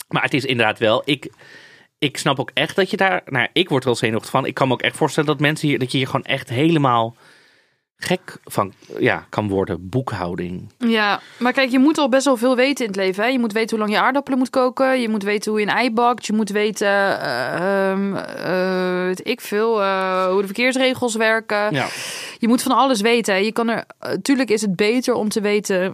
Maar 0.08 0.24
het 0.24 0.34
is 0.34 0.46
inderdaad 0.46 0.80
wel, 0.80 1.02
ik, 1.06 1.32
ik 2.00 2.18
snap 2.18 2.40
ook 2.40 2.52
echt 2.54 2.76
dat 2.76 2.90
je 2.90 2.98
daar, 2.98 3.22
nou, 3.26 3.48
ik 3.54 3.70
word 3.70 3.82
er 3.82 3.90
wel 3.90 3.98
zenuwachtig 3.98 4.32
van. 4.32 4.46
Ik 4.46 4.54
kan 4.54 4.68
me 4.68 4.74
ook 4.74 4.82
echt 4.82 4.98
voorstellen 4.98 5.30
dat 5.30 5.40
mensen 5.40 5.68
hier, 5.68 5.80
dat 5.80 5.92
je 5.92 5.98
hier 5.98 6.08
gewoon 6.08 6.26
echt 6.26 6.50
helemaal 6.50 7.16
gek 8.00 8.38
van 8.44 8.74
ja, 9.00 9.26
kan 9.30 9.48
worden. 9.48 9.90
Boekhouding. 9.90 10.72
Ja, 10.78 11.20
maar 11.38 11.54
kijk, 11.54 11.70
je 11.70 11.80
moet 11.80 11.98
al 11.98 12.10
best 12.10 12.26
wel 12.26 12.38
veel 12.38 12.56
weten 12.56 12.86
in 12.86 12.92
het 12.92 13.00
leven. 13.00 13.24
Hè? 13.24 13.30
Je 13.30 13.40
moet 13.40 13.54
weten 13.54 13.70
hoe 13.70 13.86
lang 13.86 13.98
je 13.98 14.04
aardappelen 14.06 14.40
moet 14.40 14.50
koken. 14.50 15.02
Je 15.02 15.10
moet 15.10 15.24
weten 15.24 15.52
hoe 15.52 15.60
je 15.60 15.68
een 15.68 15.74
ei 15.74 15.92
bakt. 15.92 16.26
Je 16.26 16.34
moet 16.34 16.50
weten, 16.50 16.88
eh, 16.88 17.90
ehm, 17.92 18.16
eh, 18.16 19.06
weet 19.06 19.28
ik 19.28 19.42
veel, 19.42 19.82
eh, 19.82 20.26
hoe 20.28 20.40
de 20.40 20.46
verkeersregels 20.46 21.16
werken. 21.16 21.74
Ja. 21.74 21.88
Je 22.38 22.48
moet 22.48 22.62
van 22.62 22.72
alles 22.72 23.02
weten. 23.02 23.34
hè. 23.34 23.40
Je 23.40 23.52
kan 23.52 23.68
er, 23.70 23.86
tuurlijk 24.22 24.50
is 24.50 24.62
het 24.62 24.76
beter 24.76 25.14
om 25.14 25.30
te 25.30 25.42
weten 25.42 25.94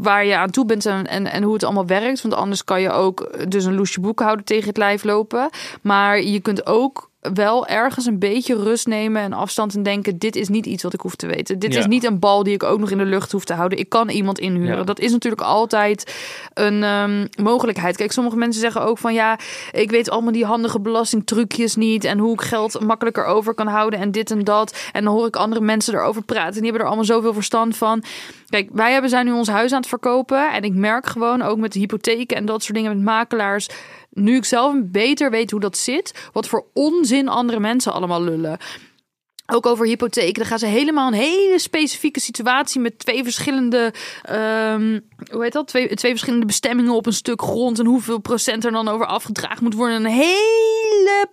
waar 0.00 0.24
je 0.24 0.36
aan 0.36 0.50
toe 0.50 0.64
bent 0.64 0.86
en, 0.86 1.06
en, 1.06 1.26
en 1.26 1.42
hoe 1.42 1.52
het 1.52 1.64
allemaal 1.64 1.86
werkt. 1.86 2.22
Want 2.22 2.34
anders 2.34 2.64
kan 2.64 2.80
je 2.80 2.90
ook 2.90 3.50
dus 3.50 3.64
een 3.64 3.74
loesje 3.74 4.00
boekhouden 4.00 4.44
tegen 4.44 4.68
het 4.68 4.76
lijf 4.76 5.04
lopen. 5.04 5.48
Maar 5.82 6.22
je 6.22 6.40
kunt 6.40 6.66
ook 6.66 7.10
wel 7.34 7.66
ergens 7.66 8.06
een 8.06 8.18
beetje 8.18 8.56
rust 8.62 8.86
nemen 8.86 9.22
en 9.22 9.32
afstand 9.32 9.74
en 9.74 9.82
denken: 9.82 10.18
dit 10.18 10.36
is 10.36 10.48
niet 10.48 10.66
iets 10.66 10.82
wat 10.82 10.94
ik 10.94 11.00
hoef 11.00 11.14
te 11.14 11.26
weten. 11.26 11.58
Dit 11.58 11.72
Ja. 11.72 11.78
is 11.78 11.86
niet 11.86 12.04
een 12.04 12.18
bal 12.18 12.42
die 12.42 12.54
ik 12.54 12.62
ook 12.62 12.78
nog 12.78 12.90
in 12.90 12.98
de 12.98 13.04
lucht 13.04 13.32
hoef 13.32 13.44
te 13.44 13.54
houden. 13.54 13.78
Ik 13.78 13.88
kan 13.88 14.08
iemand 14.08 14.38
inhuren. 14.38 14.76
Ja. 14.76 14.82
Dat 14.84 15.00
is 15.00 15.12
natuurlijk 15.12 15.42
altijd 15.42 16.14
een 16.54 16.82
ehm, 16.82 17.26
mogelijkheid. 17.42 17.96
Kijk, 17.96 18.12
sommige 18.12 18.36
mensen 18.36 18.60
zeggen 18.60 18.82
ook 18.82 18.98
van 18.98 19.14
ja, 19.14 19.38
ik 19.72 19.90
weet 19.90 20.10
allemaal 20.10 20.32
die 20.32 20.44
handige 20.44 20.80
belastingtrucjes 20.80 21.76
niet 21.76 22.04
en 22.04 22.18
hoe 22.18 22.32
ik 22.32 22.40
geld 22.40 22.80
makkelijker 22.80 23.24
over 23.24 23.54
kan 23.54 23.66
houden 23.66 23.98
en 24.00 24.10
dit 24.10 24.30
en 24.30 24.44
dat. 24.44 24.76
En 24.92 25.04
dan 25.04 25.14
hoor 25.14 25.26
ik 25.26 25.36
andere 25.36 25.60
mensen 25.60 25.94
erover 25.94 26.22
praten. 26.22 26.52
Die 26.52 26.62
hebben 26.62 26.80
er 26.80 26.86
allemaal 26.86 27.04
zoveel 27.04 27.32
verstand 27.32 27.76
van. 27.76 28.02
Kijk, 28.48 28.68
wij 28.72 28.92
hebben, 28.92 29.10
zijn 29.10 29.26
nu 29.26 29.32
ons 29.32 29.48
huis 29.48 29.72
aan 29.72 29.78
het 29.80 29.88
verkopen. 29.88 30.52
En 30.52 30.62
ik 30.62 30.74
merk 30.74 31.06
gewoon 31.06 31.42
ook 31.42 31.58
met 31.58 31.72
de 31.72 31.78
hypotheken 31.78 32.36
en 32.36 32.44
dat 32.46 32.62
soort 32.62 32.74
dingen 32.74 32.94
met 32.96 33.04
makelaars. 33.04 33.68
Nu 34.18 34.36
ik 34.36 34.44
zelf 34.44 34.74
beter 34.78 35.30
weet 35.30 35.50
hoe 35.50 35.60
dat 35.60 35.76
zit, 35.76 36.28
wat 36.32 36.48
voor 36.48 36.66
onzin 36.74 37.28
andere 37.28 37.60
mensen 37.60 37.92
allemaal 37.92 38.22
lullen. 38.22 38.58
Ook 39.52 39.66
over 39.66 39.86
hypotheek. 39.86 40.36
Dan 40.36 40.46
gaan 40.46 40.58
ze 40.58 40.66
helemaal 40.66 41.06
een 41.06 41.12
hele 41.12 41.58
specifieke 41.58 42.20
situatie 42.20 42.80
met 42.80 42.98
twee 42.98 43.22
verschillende, 43.22 43.92
ehm, 44.22 45.00
hoe 45.30 45.42
heet 45.42 45.52
dat? 45.52 45.66
Twee, 45.66 45.94
twee 45.94 46.10
verschillende 46.10 46.46
bestemmingen 46.46 46.92
op 46.92 47.06
een 47.06 47.12
stuk 47.12 47.42
grond 47.42 47.78
en 47.78 47.86
hoeveel 47.86 48.18
procent 48.18 48.64
er 48.64 48.72
dan 48.72 48.88
over 48.88 49.06
afgedragen 49.06 49.64
moet 49.64 49.74
worden. 49.74 50.04
Een 50.04 50.10
hele 50.10 50.77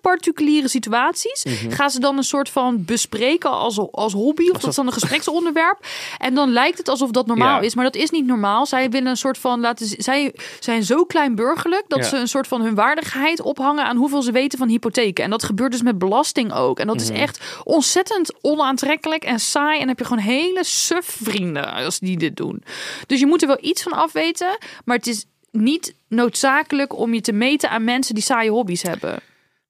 particuliere 0.02 0.68
situaties. 0.68 1.46
Gaan 1.70 1.90
ze 1.90 2.00
dan 2.00 2.18
een 2.18 2.24
soort 2.24 2.50
van 2.50 2.86
bespreken 2.86 3.50
als, 3.52 3.80
als 3.92 4.14
hobby 4.14 4.50
of 4.50 4.58
dat 4.60 4.70
is 4.70 4.76
dan 4.76 4.88
een 4.88 4.94
gespreksonderwerp. 4.94 5.86
En 6.18 6.34
dan 6.34 6.52
lijkt 6.52 6.78
het 6.78 6.90
alsof 6.90 7.12
dat 7.12 7.26
normaal 7.28 7.60
Ja. 7.60 7.66
is, 7.66 7.76
maar 7.76 7.84
dat 7.86 7.96
is 7.96 8.10
niet 8.10 8.26
normaal. 8.26 8.66
Zij 8.66 8.90
willen 8.90 9.08
een 9.10 9.18
soort 9.18 9.38
van 9.38 9.60
laten, 9.60 9.88
zij 9.98 10.34
zijn 10.60 10.84
zo 10.84 11.04
kleinburgerlijk 11.06 11.84
dat 11.88 12.00
Ja. 12.00 12.06
ze 12.06 12.18
een 12.18 12.28
soort 12.28 12.48
van 12.48 12.62
hun 12.62 12.76
waardigheid 12.76 13.42
ophangen 13.42 13.86
aan 13.86 13.98
hoeveel 13.98 14.22
ze 14.22 14.32
weten 14.32 14.58
van 14.60 14.68
hypotheken. 14.68 15.24
En 15.24 15.30
dat 15.30 15.44
gebeurt 15.44 15.72
dus 15.72 15.82
met 15.82 15.98
belasting 15.98 16.54
ook. 16.54 16.80
En 16.80 16.88
dat 16.88 17.02
is 17.02 17.10
echt 17.10 17.40
ontzettend 17.64 18.34
onaantrekkelijk 18.42 19.24
en 19.24 19.40
saai. 19.40 19.74
En 19.74 19.80
dan 19.80 19.88
heb 19.88 20.00
je 20.00 20.06
gewoon 20.06 20.24
hele 20.24 20.64
suf 20.64 21.18
vrienden 21.22 21.74
als 21.74 22.00
die 22.00 22.18
dit 22.18 22.36
doen. 22.38 22.64
Dus 23.08 23.20
je 23.20 23.26
moet 23.28 23.42
er 23.42 23.48
wel 23.48 23.58
iets 23.62 23.84
van 23.84 23.92
afweten, 23.92 24.58
maar 24.86 24.98
het 24.98 25.08
is 25.08 25.26
niet 25.52 25.94
noodzakelijk 26.08 26.98
om 26.98 27.14
je 27.14 27.22
te 27.22 27.32
meten 27.32 27.70
aan 27.70 27.84
mensen 27.84 28.16
die 28.16 28.24
saaie 28.24 28.50
hobby's 28.50 28.82
hebben. 28.82 29.20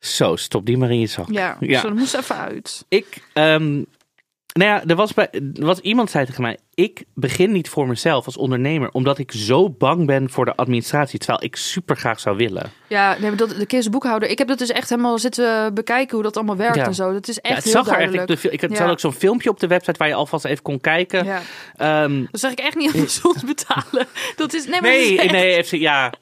Zo, 0.05 0.35
stop 0.35 0.65
die 0.65 0.77
maar 0.77 0.89
in 0.91 0.99
je 0.99 1.07
zak. 1.07 1.31
Ja, 1.31 1.57
Ja. 1.59 1.79
zo 1.79 1.87
dat 1.87 1.97
moest 1.97 2.13
even 2.15 2.35
uit. 2.37 2.85
Ik, 2.89 3.21
ehm, 3.33 3.73
nou 4.53 4.69
ja, 4.69 4.83
er 4.85 4.95
was, 4.95 5.13
bij, 5.13 5.29
was 5.53 5.79
iemand 5.79 6.09
zei 6.09 6.25
tegen 6.25 6.41
mij, 6.41 6.57
ik 6.73 7.03
begin 7.13 7.51
niet 7.51 7.69
voor 7.69 7.87
mezelf 7.87 8.25
als 8.25 8.37
ondernemer, 8.37 8.89
omdat 8.91 9.17
ik 9.17 9.31
zo 9.31 9.69
bang 9.69 10.05
ben 10.05 10.29
voor 10.29 10.45
de 10.45 10.55
administratie, 10.55 11.19
terwijl 11.19 11.43
ik 11.43 11.55
super 11.55 11.95
graag 11.97 12.19
zou 12.19 12.37
willen. 12.37 12.71
Ja, 12.87 13.11
nee, 13.19 13.29
maar 13.29 13.37
dat, 13.37 13.49
de 13.69 13.87
boekhouder. 13.89 14.29
Ik 14.29 14.37
heb 14.37 14.47
dat 14.47 14.57
dus 14.57 14.69
echt 14.69 14.89
helemaal 14.89 15.19
zitten 15.19 15.73
bekijken 15.73 16.13
hoe 16.15 16.23
dat 16.23 16.35
allemaal 16.37 16.55
werkt 16.55 16.75
Ja. 16.75 16.85
en 16.85 16.95
zo. 16.95 17.13
Dat 17.13 17.27
is 17.27 17.39
echt 17.39 17.47
ja, 17.49 17.55
het 17.55 17.63
heel 17.63 17.73
zag 17.73 17.87
er 17.87 18.13
echt. 18.27 18.43
Ik, 18.45 18.51
ik 18.51 18.61
had 18.61 18.77
Ja. 18.77 18.89
ook 18.89 18.99
zo'n 18.99 19.13
filmpje 19.13 19.49
op 19.49 19.59
de 19.59 19.67
website 19.67 19.97
waar 19.97 20.07
je 20.07 20.13
alvast 20.13 20.45
even 20.45 20.63
kon 20.63 20.81
kijken. 20.81 21.25
Ja. 21.25 21.41
Ehm, 21.77 22.25
Dat 22.31 22.39
zeg 22.39 22.51
ik 22.51 22.59
echt 22.59 22.75
niet 22.75 22.95
aan 22.95 23.07
soms 23.21 23.43
betalen. 23.43 24.07
Dat 24.35 24.53
is, 24.53 24.65
nee, 24.67 24.81
maar 24.81 24.89
nee, 24.89 25.13
is 25.13 25.19
echt- 25.19 25.31
nee, 25.31 25.63
FC, 25.63 25.71
ja. 25.71 26.13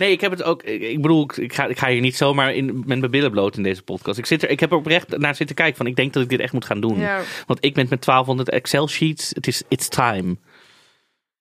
Nee, 0.00 0.12
ik 0.12 0.20
heb 0.20 0.30
het 0.30 0.42
ook. 0.42 0.62
Ik, 0.62 1.02
bedoel, 1.02 1.30
ik- 1.34 1.52
ga, 1.54 1.66
ik 1.66 1.78
ga 1.78 1.88
hier 1.88 2.00
niet 2.00 2.16
zomaar 2.16 2.54
in, 2.54 2.82
met 2.86 2.98
mijn 2.98 3.10
billen 3.10 3.30
bloot 3.30 3.56
in 3.56 3.62
deze 3.62 3.82
podcast. 3.82 4.18
Ik, 4.18 4.26
zit 4.26 4.42
er, 4.42 4.50
ik 4.50 4.60
heb 4.60 4.70
er 4.70 4.76
oprecht 4.76 5.18
naar 5.18 5.34
zitten 5.34 5.56
kijken 5.56 5.76
van. 5.76 5.86
Ik 5.86 5.96
denk 5.96 6.12
dat 6.12 6.22
ik 6.22 6.28
dit 6.28 6.40
echt 6.40 6.52
moet 6.52 6.64
gaan 6.64 6.80
doen. 6.80 6.98
Ja. 6.98 7.20
Want 7.46 7.64
ik 7.64 7.74
ben 7.74 7.86
met 7.90 8.04
1200 8.04 8.50
Excel 8.50 8.88
sheets. 8.88 9.30
Het 9.34 9.46
is 9.46 9.62
it's 9.68 9.88
time. 9.88 10.36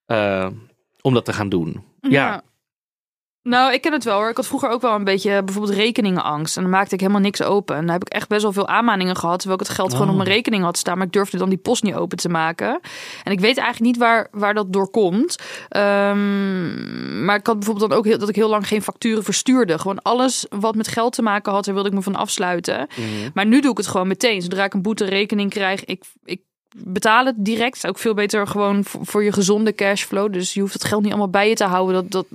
eh, 0.06 0.50
om 1.02 1.14
dat 1.14 1.26
te 1.26 1.34
gaan 1.34 1.50
doen. 1.50 1.84
Ja. 2.02 2.44
Nou, 3.50 3.74
ik 3.74 3.82
ken 3.82 3.92
het 3.94 4.04
wel 4.04 4.18
hoor. 4.18 4.30
Ik 4.30 4.36
had 4.36 4.48
vroeger 4.48 4.70
ook 4.70 4.82
wel 4.82 4.96
een 4.96 5.04
beetje 5.04 5.44
bijvoorbeeld 5.44 5.76
rekeningenangst. 5.76 6.56
En 6.58 6.62
dan 6.62 6.72
maakte 6.72 6.94
ik 6.94 7.00
helemaal 7.00 7.22
niks 7.22 7.42
open. 7.44 7.76
En 7.76 7.82
dan 7.82 7.92
heb 7.92 8.02
ik 8.02 8.14
echt 8.14 8.28
best 8.28 8.42
wel 8.42 8.52
veel 8.52 8.68
aanmaningen 8.68 9.16
gehad. 9.16 9.40
Terwijl 9.40 9.60
ik 9.62 9.68
het 9.68 9.76
geld 9.76 9.92
gewoon 9.92 10.08
Oh. 10.08 10.12
op 10.12 10.18
mijn 10.18 10.36
rekening 10.36 10.64
had 10.64 10.78
staan. 10.78 10.98
Maar 10.98 11.06
ik 11.06 11.12
durfde 11.12 11.38
dan 11.38 11.50
die 11.50 11.58
post 11.58 11.84
niet 11.84 11.94
open 11.94 12.18
te 12.18 12.30
maken. 12.30 12.80
En 13.24 13.32
ik 13.32 13.40
weet 13.40 13.58
eigenlijk 13.58 13.80
niet 13.80 13.98
waar, 13.98 14.28
waar 14.32 14.54
dat 14.54 14.74
door 14.74 14.90
komt. 14.90 15.36
Ehm, 15.70 17.26
maar 17.26 17.36
ik 17.36 17.46
had 17.48 17.56
bijvoorbeeld 17.56 17.90
dan 17.90 18.00
ook 18.00 18.06
heel, 18.06 18.18
dat 18.18 18.30
ik 18.30 18.36
heel 18.36 18.50
lang 18.50 18.68
geen 18.68 18.82
facturen 18.82 19.24
verstuurde. 19.24 19.80
Gewoon 19.80 20.02
alles 20.02 20.46
wat 20.50 20.76
met 20.76 20.88
geld 20.88 21.14
te 21.14 21.22
maken 21.22 21.52
had, 21.54 21.66
daar 21.66 21.74
wilde 21.74 21.90
ik 21.90 21.96
me 21.96 22.02
van 22.02 22.16
afsluiten. 22.16 22.88
Mhm. 22.96 23.30
Maar 23.34 23.46
nu 23.46 23.62
doe 23.62 23.72
ik 23.72 23.78
het 23.78 23.88
gewoon 23.88 24.08
meteen. 24.08 24.42
Zodra 24.42 24.64
ik 24.64 24.74
een 24.74 24.82
boete 24.82 25.06
rekening 25.06 25.50
krijg, 25.50 25.86
ik, 25.86 26.04
ik 26.24 26.42
betaal 26.78 27.26
het 27.26 27.36
direct. 27.38 27.76
Is 27.76 27.86
ook 27.86 28.00
veel 28.00 28.14
beter 28.14 28.48
gewoon 28.48 28.84
voor, 28.84 29.06
voor 29.06 29.24
je 29.24 29.32
gezonde 29.32 29.74
cashflow. 29.76 30.34
Dus 30.34 30.54
je 30.54 30.60
hoeft 30.62 30.74
het 30.74 30.84
geld 30.84 31.02
niet 31.02 31.10
allemaal 31.12 31.30
bij 31.30 31.50
je 31.50 31.56
te 31.56 31.64
houden. 31.64 31.94
Dat, 31.96 32.12
dat, 32.12 32.26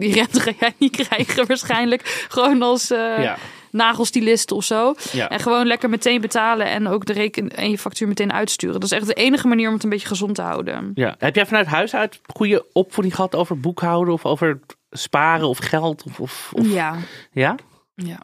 die 0.00 0.12
rente 0.12 0.40
ga 0.40 0.52
jij 0.60 0.74
niet 0.78 0.96
krijgen 1.06 1.46
waarschijnlijk. 1.46 2.26
Gewoon 2.28 2.62
als 2.62 2.90
eh 2.90 3.22
Ja. 3.22 3.36
nagelstylist 3.70 4.52
of 4.52 4.64
zo. 4.64 4.94
Ja. 5.12 5.28
En 5.28 5.40
gewoon 5.40 5.66
lekker 5.66 5.90
meteen 5.90 6.20
betalen 6.20 6.66
en 6.66 6.86
ook 6.88 7.04
de 7.06 7.12
reken 7.12 7.48
en 7.56 7.70
je 7.70 7.78
factuur 7.78 8.08
meteen 8.08 8.32
uitsturen. 8.32 8.80
Dat 8.80 8.90
is 8.90 8.96
echt 8.98 9.06
de 9.06 9.14
enige 9.14 9.48
manier 9.48 9.68
om 9.68 9.74
het 9.74 9.84
een 9.84 9.90
beetje 9.90 10.06
gezond 10.08 10.34
te 10.34 10.42
houden. 10.42 10.90
ja. 10.94 11.14
Heb 11.18 11.34
jij 11.34 11.46
vanuit 11.46 11.66
huis 11.66 11.94
uit 11.94 12.20
goede 12.26 12.64
opvoeding 12.72 13.14
gehad 13.14 13.34
over 13.34 13.60
boekhouden 13.60 14.14
of 14.14 14.24
over 14.24 14.60
sparen 14.90 15.48
of 15.48 15.58
geld? 15.58 16.02
Of, 16.06 16.20
of, 16.20 16.50
of- 16.54 16.66
Ja. 16.72 16.96
ja? 17.32 17.54
ja. 17.94 18.20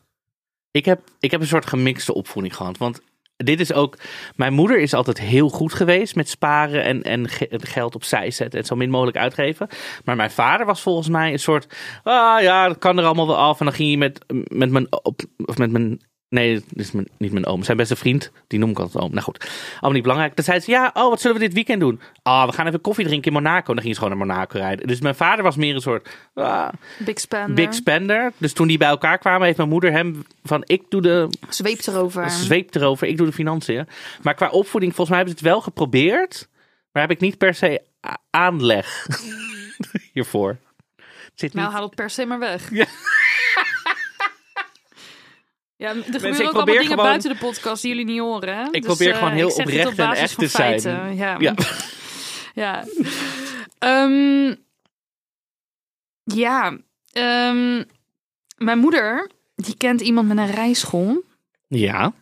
Ik 0.71 0.85
heb, 0.85 1.01
ik 1.21 1.31
heb 1.31 1.41
een 1.41 1.47
soort 1.47 1.67
gemixte 1.67 2.15
opvoeding 2.15 2.57
gehad. 2.57 2.79
Want 2.79 3.01
dit 3.45 3.61
is 3.61 3.73
ook. 3.73 3.99
Mijn 4.37 4.53
moeder 4.53 4.81
is 4.81 4.95
altijd 4.95 5.21
heel 5.21 5.49
goed 5.49 5.75
geweest 5.75 6.15
met 6.15 6.29
sparen 6.29 6.85
en, 6.85 7.03
en 7.03 7.29
ge- 7.29 7.49
geld 7.51 7.95
opzij 7.95 8.31
zetten 8.31 8.61
en 8.61 8.67
zo 8.67 8.77
min 8.77 8.91
mogelijk 8.91 9.17
uitgeven. 9.17 9.69
Maar 10.05 10.17
mijn 10.17 10.31
vader 10.31 10.67
was 10.67 10.81
volgens 10.81 11.09
mij 11.09 11.33
een 11.33 11.39
soort. 11.39 11.75
Ah 12.03 12.43
ja, 12.43 12.69
dat 12.69 12.79
kan 12.79 12.99
er 12.99 13.05
allemaal 13.05 13.27
wel 13.27 13.37
af. 13.37 13.59
En 13.59 13.67
dan 13.67 13.75
ging 13.75 13.89
hij 13.89 13.99
met, 13.99 14.25
met 14.49 14.71
mijn. 14.71 14.87
Op, 15.03 15.21
of 15.45 15.59
met 15.59 15.71
mijn 15.71 16.01
Nee, 16.33 16.55
dit 16.55 16.65
is 16.87 16.93
mijn, 16.93 17.09
niet 17.17 17.33
mijn 17.33 17.47
oom. 17.47 17.63
Zijn 17.63 17.77
beste 17.77 17.97
vriend. 17.97 18.31
Die 18.47 18.59
noem 18.59 18.71
ik 18.71 18.79
altijd 18.79 19.05
oom. 19.05 19.11
Nou 19.11 19.23
goed. 19.23 19.51
Allemaal 19.73 19.93
niet 19.93 20.03
belangrijk. 20.03 20.37
Dan 20.37 20.45
zei 20.45 20.61
ze, 20.61 20.71
ja, 20.71 20.91
oh, 20.95 21.09
wat 21.09 21.21
zullen 21.21 21.37
we 21.37 21.43
dit 21.43 21.53
weekend 21.55 21.81
doen? 21.81 22.01
Ah, 22.23 22.47
we 22.47 22.53
gaan 22.53 22.67
even 22.67 22.81
koffie 22.81 23.05
drinken 23.05 23.33
in 23.33 23.43
Monaco. 23.43 23.69
En 23.69 23.75
dan 23.75 23.83
ging 23.83 23.95
ze 23.95 24.01
gewoon 24.03 24.19
naar 24.19 24.27
Monaco 24.27 24.59
rijden. 24.59 24.87
Dus 24.87 25.01
mijn 25.01 25.15
vader 25.15 25.45
was 25.45 25.57
meer 25.57 25.75
een 25.75 25.81
soort 25.81 26.09
ah, 26.35 26.69
Big 26.99 27.21
spender. 27.21 27.55
big 27.55 27.75
spender. 27.75 28.33
Dus 28.39 28.53
toen 28.53 28.67
die 28.67 28.79
bij 28.79 28.89
elkaar 28.89 29.19
kwamen, 29.19 29.45
heeft 29.45 29.57
mijn 29.57 29.69
moeder 29.69 29.93
hem 29.93 30.25
van, 30.45 30.63
ik 30.67 30.83
doe 30.89 31.01
de 31.03 31.29
Zweep 31.49 31.87
erover. 31.87 32.31
zweep 32.31 32.75
erover, 32.75 33.07
ik 33.07 33.17
doe 33.17 33.27
de 33.27 33.33
financiën. 33.33 33.89
Maar 34.23 34.35
qua 34.35 34.49
opvoeding, 34.49 34.95
volgens 34.95 35.17
mij 35.17 35.19
hebben 35.19 35.39
ze 35.39 35.45
het 35.45 35.55
wel 35.55 35.63
geprobeerd. 35.63 36.49
Maar 36.93 37.03
heb 37.03 37.11
ik 37.11 37.21
niet 37.21 37.39
per 37.39 37.55
se 37.55 37.83
aanleg 38.31 39.07
hiervoor. 40.13 40.57
Zit 41.35 41.55
niet... 41.55 41.63
Nou, 41.63 41.73
haal 41.75 41.83
het 41.83 41.95
per 41.95 42.11
se 42.11 42.27
maar 42.27 42.39
weg. 42.39 42.71
Ja. 42.71 42.87
Ja, 45.83 45.89
er 45.89 46.03
gebeuren 46.05 46.41
ook 46.41 46.53
allemaal 46.53 46.65
dingen 46.65 46.83
gewoon- 46.87 47.05
buiten 47.05 47.31
de 47.31 47.37
podcast 47.39 47.83
die 47.83 47.91
jullie 47.91 48.07
niet 48.13 48.21
horen. 48.21 48.57
Hè? 48.57 48.65
Ik 48.65 48.73
Dus, 48.73 48.85
probeer 48.85 49.11
eh, 49.13 49.19
gewoon 49.19 49.33
heel 49.33 49.49
oprecht 49.51 49.87
op 49.87 49.99
en 49.99 50.11
echt 50.13 50.39
te 50.39 50.47
zijn. 50.47 50.81
feiten. 50.81 51.17
Ja. 51.17 51.37
Ja. 51.39 51.55
ja. 52.63 52.85
Ehm, 53.79 54.55
ja. 56.25 56.79
Ehm, 57.13 57.83
mijn 58.57 58.79
moeder, 58.79 59.31
die 59.55 59.77
kent 59.77 60.01
iemand 60.01 60.29
met 60.29 60.39
een 60.39 60.51
rijschool. 60.51 61.23
Ja. 61.69 62.13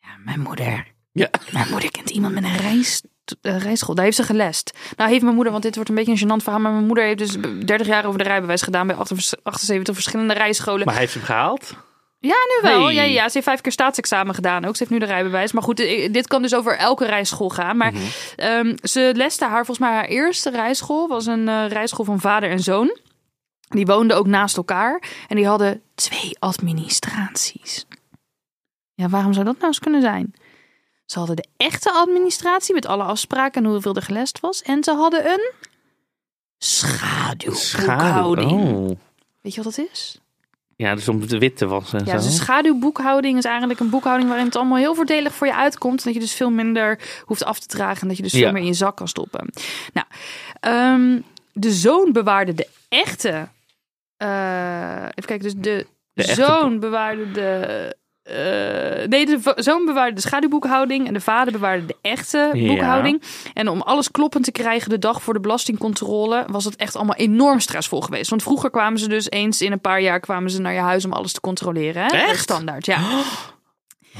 Ja, 0.00 0.16
mijn 0.24 0.40
moeder. 0.40 0.86
Ja. 1.12 1.30
Mijn 1.52 1.68
moeder 1.70 1.90
kent 1.90 2.10
iemand 2.10 2.34
met 2.34 2.44
een 2.44 2.56
reis, 2.56 3.02
eh, 3.40 3.58
rijschool. 3.58 3.94
Daar 3.94 4.04
heeft 4.04 4.16
ze 4.16 4.22
gelest. 4.22 4.78
Nou 4.96 5.10
heeft 5.10 5.22
mijn 5.22 5.34
moeder, 5.34 5.52
want 5.52 5.64
dit 5.64 5.74
wordt 5.74 5.90
een 5.90 5.96
beetje 5.96 6.12
een 6.12 6.18
gênant 6.18 6.42
verhaal. 6.42 6.60
Maar 6.60 6.72
mijn 6.72 6.86
moeder 6.86 7.04
heeft 7.04 7.18
dus 7.18 7.36
30 7.66 7.86
jaar 7.86 8.04
over 8.04 8.18
de 8.18 8.24
rijbewijs 8.24 8.62
gedaan 8.62 8.86
bij 8.86 8.96
78 9.42 9.94
verschillende 9.94 10.34
rijscholen. 10.34 10.84
Maar 10.84 10.94
hij 10.94 11.02
heeft 11.02 11.14
hem 11.14 11.22
gehaald? 11.22 11.74
Ja, 12.26 12.34
nu 12.34 12.68
wel. 12.68 12.84
Hey. 12.84 12.94
Ja, 12.94 13.02
ja, 13.02 13.26
ze 13.26 13.32
heeft 13.32 13.46
vijf 13.46 13.60
keer 13.60 13.72
staatsexamen 13.72 14.34
gedaan 14.34 14.64
ook. 14.64 14.72
Ze 14.76 14.78
heeft 14.78 14.90
nu 14.90 14.98
de 14.98 15.04
rijbewijs. 15.12 15.52
Maar 15.52 15.62
goed, 15.62 15.76
dit 16.12 16.26
kan 16.26 16.42
dus 16.42 16.54
over 16.54 16.76
elke 16.78 17.04
rijschool 17.06 17.48
gaan. 17.48 17.76
Maar 17.76 17.92
Mhm. 17.92 18.02
ehm, 18.36 18.76
ze 18.82 19.12
leste 19.16 19.44
haar, 19.44 19.64
volgens 19.66 19.78
mij 19.78 19.90
haar 19.96 20.04
eerste 20.04 20.50
rijschool 20.50 21.08
was 21.08 21.26
een 21.26 21.48
eh, 21.48 21.66
rijschool 21.68 22.04
van 22.04 22.20
vader 22.20 22.50
en 22.50 22.60
zoon. 22.60 22.98
Die 23.68 23.86
woonden 23.86 24.16
ook 24.16 24.26
naast 24.26 24.56
elkaar. 24.56 25.02
En 25.28 25.36
die 25.36 25.46
hadden 25.46 25.82
twee 25.94 26.36
administraties. 26.38 27.86
Ja, 28.94 29.08
waarom 29.08 29.32
zou 29.32 29.44
dat 29.44 29.54
nou 29.54 29.66
eens 29.66 29.78
kunnen 29.78 30.00
zijn? 30.00 30.34
Ze 31.06 31.18
hadden 31.18 31.36
de 31.36 31.46
echte 31.56 31.90
administratie 31.90 32.74
met 32.74 32.86
alle 32.86 33.02
afspraken 33.02 33.64
en 33.64 33.70
hoeveel 33.70 33.94
er 33.94 34.02
gelest 34.02 34.40
was. 34.40 34.62
En 34.62 34.84
ze 34.84 34.92
hadden 34.92 35.30
een 35.30 35.50
schaduwboekhouding. 36.58 38.50
Oh. 38.90 38.96
Weet 39.40 39.54
je 39.54 39.62
wat 39.62 39.74
dat 39.76 39.86
is? 39.92 40.18
Ja, 40.76 40.94
dus 40.94 41.08
om 41.08 41.26
de 41.26 41.38
wit 41.38 41.56
te 41.56 41.66
wassen 41.66 41.98
en 41.98 42.04
Ja, 42.06 42.18
zo. 42.18 42.26
dus 42.26 42.36
schaduwboekhouding 42.36 43.38
is 43.38 43.44
eigenlijk 43.44 43.80
een 43.80 43.90
boekhouding 43.90 44.28
waarin 44.28 44.46
het 44.46 44.56
allemaal 44.56 44.78
heel 44.78 44.94
voordelig 44.94 45.34
voor 45.34 45.46
je 45.46 45.54
uitkomt. 45.54 45.98
En 45.98 46.04
dat 46.04 46.14
je 46.14 46.20
dus 46.20 46.34
veel 46.34 46.50
minder 46.50 46.98
hoeft 47.24 47.44
af 47.44 47.58
te 47.58 47.66
dragen 47.66 48.02
en 48.02 48.08
dat 48.08 48.16
je 48.16 48.22
dus 48.22 48.32
veel 48.32 48.52
meer 48.52 48.60
in 48.62 48.66
je 48.68 48.74
zak 48.74 48.96
kan 48.96 49.08
stoppen. 49.08 49.48
Nou, 49.92 50.06
ehm, 50.60 51.20
de 51.52 51.70
zoon 51.72 52.12
bewaarde 52.12 52.54
de 52.54 52.68
echte. 52.88 53.48
eh, 54.16 55.02
even 55.02 55.24
kijken, 55.26 55.38
dus 55.42 55.54
de, 55.56 55.86
De 56.12 56.22
echte 56.24 56.34
zoon 56.44 56.80
bewaarde 56.80 57.30
de. 57.30 57.96
Eh, 58.24 59.06
nee, 59.08 59.26
de 59.26 59.52
zoon 59.56 59.84
bewaarde 59.84 60.14
de 60.14 60.20
schaduwboekhouding 60.20 61.06
en 61.06 61.12
de 61.14 61.20
vader 61.20 61.52
bewaarde 61.52 61.86
de 61.86 61.96
echte 62.00 62.50
Ja. 62.52 62.66
boekhouding. 62.66 63.22
En 63.54 63.68
om 63.68 63.80
alles 63.80 64.10
kloppend 64.10 64.44
te 64.44 64.52
krijgen 64.52 64.90
de 64.90 64.98
dag 64.98 65.22
voor 65.22 65.34
de 65.34 65.40
belastingcontrole 65.40 66.44
was 66.50 66.64
het 66.64 66.76
echt 66.76 66.96
allemaal 66.96 67.16
enorm 67.16 67.60
stressvol 67.60 68.00
geweest. 68.00 68.30
Want 68.30 68.42
vroeger 68.42 68.70
kwamen 68.70 68.98
ze 68.98 69.08
dus 69.08 69.30
eens 69.30 69.62
in 69.62 69.72
een 69.72 69.80
paar 69.80 70.00
jaar 70.00 70.20
kwamen 70.20 70.50
ze 70.50 70.60
naar 70.60 70.72
je 70.72 70.78
huis 70.80 71.04
om 71.04 71.12
alles 71.12 71.32
te 71.32 71.40
controleren. 71.40 72.02
Hè? 72.02 72.08
Echt? 72.16 72.40
Standaard, 72.42 72.86
ja. 72.86 73.00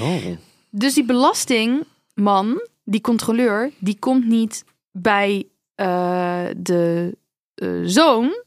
Oh. 0.01 0.27
Dus 0.71 0.95
die 0.95 1.05
belastingman, 1.05 2.69
die 2.85 3.01
controleur, 3.01 3.71
die 3.79 3.99
komt 3.99 4.27
niet 4.27 4.65
bij 4.93 5.49
eh, 5.75 6.45
de 6.57 7.17
eh, 7.55 7.69
zoon 7.85 8.43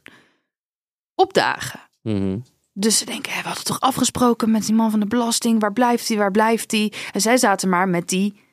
opdagen. 1.15 1.79
Mhm. 2.01 2.37
Dus 2.79 2.97
ze 2.97 3.05
denken, 3.05 3.31
we 3.31 3.47
hadden 3.47 3.63
toch 3.63 3.79
afgesproken 3.79 4.51
met 4.51 4.65
die 4.65 4.75
man 4.75 4.91
van 4.91 4.99
de 4.99 5.05
belasting. 5.05 5.59
Waar 5.59 5.73
blijft 5.73 6.07
hij, 6.07 6.17
waar 6.17 6.31
blijft 6.31 6.71
hij? 6.71 6.93
En 7.13 7.21
zij 7.21 7.37
zaten 7.37 7.69
maar 7.69 7.89
met 7.89 8.09
die 8.09 8.45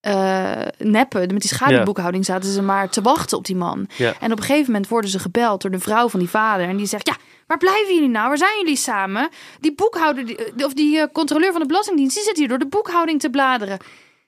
eh 0.00 0.66
neppen, 0.78 1.20
met 1.20 1.40
die 1.40 1.54
schaduwboekhouding 1.54 2.24
zaten 2.24 2.50
ze 2.50 2.62
maar 2.62 2.88
te 2.88 3.02
wachten 3.02 3.38
op 3.38 3.44
die 3.44 3.56
man. 3.56 3.88
Ja. 3.96 4.14
En 4.20 4.32
op 4.32 4.38
een 4.38 4.44
gegeven 4.44 4.72
moment 4.72 4.88
worden 4.88 5.10
ze 5.10 5.18
gebeld 5.18 5.62
door 5.62 5.70
de 5.70 5.78
vrouw 5.78 6.08
van 6.08 6.20
die 6.20 6.28
vader. 6.28 6.68
En 6.68 6.76
die 6.76 6.86
zegt, 6.86 7.06
ja, 7.06 7.16
waar 7.46 7.58
blijven 7.58 7.94
jullie 7.94 8.08
nou? 8.08 8.28
Waar 8.28 8.38
zijn 8.38 8.58
jullie 8.58 8.76
samen? 8.76 9.28
Die 9.60 9.74
boekhouder, 9.74 10.26
die, 10.26 10.64
of 10.64 10.74
die 10.74 10.98
eh, 10.98 11.06
controleur 11.12 11.52
van 11.52 11.60
de 11.60 11.66
Belastingdienst, 11.66 12.14
die 12.14 12.24
zit 12.24 12.36
hier 12.36 12.48
door 12.48 12.58
de 12.58 12.66
boekhouding 12.66 13.20
te 13.20 13.30
bladeren. 13.30 13.78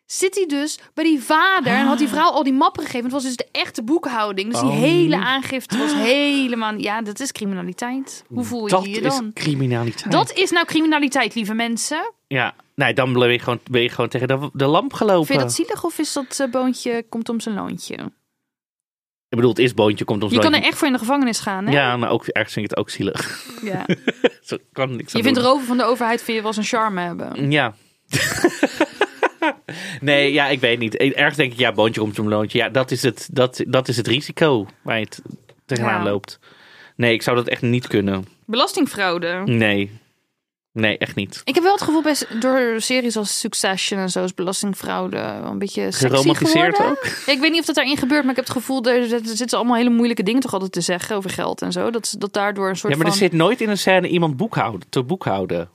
Zit 0.06 0.34
hij 0.34 0.46
dus 0.46 0.78
bij 0.94 1.04
die 1.04 1.22
vader 1.22 1.72
en 1.72 1.86
had 1.86 1.98
die 1.98 2.08
vrouw 2.08 2.30
al 2.30 2.42
die 2.42 2.52
mappen 2.52 2.82
gegeven. 2.82 3.02
Het 3.04 3.12
was 3.12 3.22
dus 3.22 3.36
de 3.36 3.48
echte 3.52 3.82
boekhouding. 3.82 4.50
Dus 4.52 4.60
die 4.60 4.70
Oh. 4.70 4.76
hele 4.78 5.16
aangifte 5.16 5.78
was 5.78 5.94
helemaal... 5.94 6.74
Ja, 6.76 7.02
dat 7.02 7.20
is 7.20 7.32
criminaliteit. 7.32 8.24
Hoe 8.28 8.44
voel 8.44 8.64
je 8.64 8.70
Dat 8.70 8.84
je 8.84 8.90
is 8.90 9.02
dan? 9.14 9.30
criminaliteit. 9.32 10.12
Dat 10.12 10.32
is 10.32 10.50
nou 10.50 10.66
criminaliteit, 10.66 11.34
lieve 11.34 11.54
mensen. 11.54 12.12
Ja, 12.26 12.54
nee, 12.74 12.94
dan 12.94 13.12
ben 13.12 13.32
je 13.32 13.38
gewoon, 13.38 13.60
ben 13.70 13.82
je 13.82 13.88
gewoon 13.88 14.08
tegen 14.08 14.28
de, 14.28 14.50
de 14.52 14.66
lamp 14.66 14.92
gelopen. 14.92 15.26
Vind 15.26 15.38
je 15.38 15.44
dat 15.44 15.54
zielig 15.54 15.84
of 15.84 15.98
is 15.98 16.12
dat 16.12 16.40
eh, 16.40 16.50
boontje 16.50 17.04
komt 17.08 17.28
om 17.28 17.40
zijn 17.40 17.54
loontje? 17.54 17.94
Ik 19.28 19.36
bedoel, 19.36 19.50
het 19.50 19.58
is 19.58 19.74
boontje, 19.74 20.04
komt 20.04 20.22
ons 20.22 20.32
Je 20.32 20.38
kan 20.38 20.54
er 20.54 20.62
echt 20.62 20.78
voor 20.78 20.86
in 20.86 20.92
de 20.92 20.98
gevangenis 20.98 21.38
gaan, 21.38 21.66
hè? 21.66 21.72
Ja, 21.72 21.96
maar 21.96 22.10
ook 22.10 22.26
ergens 22.26 22.52
vind 22.52 22.64
ik 22.64 22.70
het 22.70 22.78
ook 22.80 22.90
zielig. 22.90 23.44
Ja. 23.62 23.86
Zo 24.46 24.56
kan 24.72 24.96
niks 24.96 25.12
Je 25.12 25.18
aan 25.18 25.24
vindt 25.24 25.38
doen. 25.38 25.48
roven 25.48 25.66
van 25.66 25.76
de 25.76 25.84
overheid 25.84 26.22
vind 26.22 26.36
je 26.36 26.42
wel 26.42 26.52
eens 26.56 26.70
een 26.72 26.78
charme 26.78 27.00
hebben. 27.00 27.50
Ja. 27.50 27.74
nee, 30.00 30.32
ja, 30.32 30.46
ik 30.48 30.60
weet 30.60 30.78
niet. 30.78 30.96
Ergens 30.96 31.36
denk 31.36 31.52
ik, 31.52 31.58
ja, 31.58 31.72
boontje 31.72 32.00
komt 32.00 32.18
om 32.18 32.28
loontje. 32.28 32.58
Ja, 32.58 32.68
dat 32.68 32.90
is 32.90 33.02
het, 33.02 33.28
dat, 33.32 33.62
dat 33.68 33.88
is 33.88 33.96
het 33.96 34.06
risico 34.06 34.66
waar 34.82 34.98
je 34.98 35.04
het 35.04 35.22
tegenaan 35.66 36.04
Ja. 36.04 36.10
loopt. 36.10 36.38
Nee, 36.96 37.12
ik 37.12 37.22
zou 37.22 37.36
dat 37.36 37.48
echt 37.48 37.62
niet 37.62 37.86
kunnen. 37.86 38.26
Belastingfraude. 38.46 39.42
Nee. 39.44 39.90
Nee, 40.72 40.98
echt 40.98 41.14
niet. 41.14 41.40
Ik 41.44 41.54
heb 41.54 41.62
wel 41.62 41.72
het 41.72 41.82
gevoel 41.82 42.02
bij 42.02 42.14
door 42.40 42.74
series 42.80 43.16
als 43.16 43.40
Succession 43.40 44.00
en 44.00 44.10
zo 44.10 44.24
is 44.24 44.34
belastingfraude 44.34 45.16
een 45.16 45.58
beetje 45.58 45.92
sexy 45.92 46.34
geworden. 46.34 46.86
ook. 46.86 47.04
Ik 47.26 47.38
weet 47.40 47.50
niet 47.50 47.60
of 47.60 47.66
dat 47.66 47.74
daarin 47.74 47.96
gebeurt, 47.96 48.22
maar 48.22 48.30
ik 48.30 48.36
heb 48.36 48.44
het 48.44 48.56
gevoel 48.56 48.84
er, 48.84 49.12
er 49.12 49.20
zitten 49.24 49.58
allemaal 49.58 49.76
hele 49.76 49.90
moeilijke 49.90 50.22
dingen 50.22 50.40
toch 50.40 50.52
altijd 50.52 50.72
te 50.72 50.80
zeggen 50.80 51.16
over 51.16 51.30
geld 51.30 51.62
en 51.62 51.72
zo. 51.72 51.90
Dat 51.90 52.14
dat 52.18 52.32
daardoor 52.32 52.68
een 52.68 52.76
soort 52.76 52.92
Ja, 52.92 52.98
maar 52.98 53.06
er 53.06 53.12
zit 53.12 53.32
nooit 53.32 53.60
in 53.60 53.68
een 53.68 53.78
scène 53.78 54.08
iemand 54.08 54.36
boekhouden, 54.36 54.88
te 54.88 55.02
boekhouden. 55.02 55.68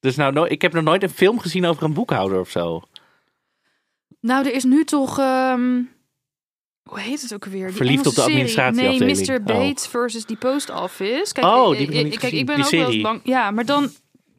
Dus 0.00 0.16
nou, 0.16 0.32
no- 0.32 0.44
ik 0.48 0.62
heb 0.62 0.72
nog 0.72 0.84
nooit 0.84 1.02
een 1.02 1.08
film 1.10 1.40
gezien 1.40 1.66
over 1.66 1.82
een 1.82 1.92
boekhouder 1.94 2.40
of 2.40 2.50
zo. 2.50 2.82
Nou, 4.26 4.46
er 4.46 4.52
is 4.54 4.64
nu 4.64 4.84
toch 4.84 5.18
ehm, 5.18 5.82
hoe 6.90 7.00
heet 7.00 7.22
het 7.22 7.34
ook 7.34 7.44
weer? 7.44 7.66
Die 7.66 7.76
Verliefd 7.76 8.06
op 8.06 8.14
de 8.14 8.20
serie. 8.20 8.34
administratieafdeling. 8.36 9.26
Nee, 9.26 9.38
Mr. 9.38 9.40
Oh. 9.40 9.44
Bates 9.60 9.86
versus 9.86 10.24
die 10.26 10.36
post 10.36 10.70
office. 10.70 11.32
Kijk, 11.32 11.46
Oh, 11.46 11.70
die 11.70 11.80
ik- 11.80 11.86
heb 11.86 11.96
ik 11.96 12.04
niet 12.04 12.12
ik- 12.12 12.18
kijk, 12.18 12.32
ik 12.32 12.46
ben 12.46 12.54
Die 12.56 12.64
ook 12.64 12.70
wel 12.70 12.80
eens 12.80 12.88
serie. 12.88 13.02
bang. 13.02 13.20
Ja, 13.24 13.50
maar 13.50 13.64
dan 13.64 13.90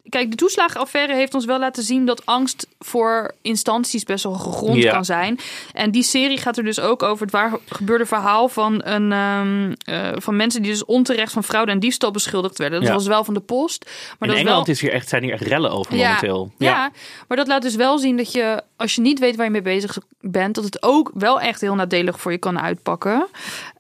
Kijk, 0.10 0.30
de 0.32 0.36
toeslagenaffaire 0.38 1.14
heeft 1.16 1.34
ons 1.34 1.46
wel 1.46 1.60
laten 1.60 1.84
zien 1.84 2.06
dat 2.06 2.26
angst 2.26 2.68
voor 2.80 3.32
instanties 3.42 4.04
best 4.04 4.24
wel 4.24 4.34
gegrond 4.34 4.76
Ja. 4.84 4.92
kan 4.92 5.06
zijn. 5.06 5.40
En 5.74 5.92
die 5.92 6.04
serie 6.04 6.38
gaat 6.38 6.58
er 6.58 6.64
dus 6.64 6.80
ook 6.80 7.04
over 7.04 7.22
het 7.24 7.32
waar 7.32 7.54
gebeurde 7.66 8.06
verhaal 8.06 8.48
van, 8.50 8.82
een, 8.86 9.12
ehm, 9.12 9.74
eh, 9.86 10.12
van 10.16 10.36
mensen 10.36 10.62
die 10.62 10.72
dus 10.72 10.86
onterecht 10.86 11.32
van 11.34 11.44
fraude 11.44 11.72
en 11.72 11.80
diefstal 11.80 12.12
beschuldigd 12.12 12.58
werden. 12.58 12.80
Dat 12.80 12.88
Ja. 12.88 12.94
was 12.96 13.08
wel 13.08 13.24
van 13.24 13.34
de 13.34 13.40
post. 13.40 13.86
Maar 13.86 13.94
In 14.20 14.28
dat 14.28 14.30
is 14.30 14.36
Engeland 14.42 14.66
wel... 14.66 14.76
is 14.76 14.82
hier 14.82 14.92
echt, 14.92 15.10
zijn 15.10 15.24
hier 15.24 15.34
echt 15.34 15.44
rellen 15.44 15.72
over 15.72 15.96
Ja, 15.96 16.04
momenteel. 16.06 16.52
Ja. 16.58 16.92
maar 17.28 17.38
dat 17.38 17.48
laat 17.48 17.62
dus 17.62 17.76
wel 17.76 17.98
zien 17.98 18.18
dat 18.18 18.32
je, 18.32 18.64
als 18.76 18.96
je 18.96 19.02
niet 19.02 19.20
weet 19.20 19.36
waar 19.36 19.46
je 19.46 19.52
mee 19.52 19.62
bezig 19.62 19.98
bent, 20.20 20.56
dat 20.56 20.64
het 20.64 20.84
ook 20.84 21.12
wel 21.14 21.42
echt 21.42 21.62
heel 21.62 21.76
nadelig 21.76 22.20
voor 22.20 22.32
je 22.32 22.38
kan 22.38 22.60
uitpakken. 22.60 23.28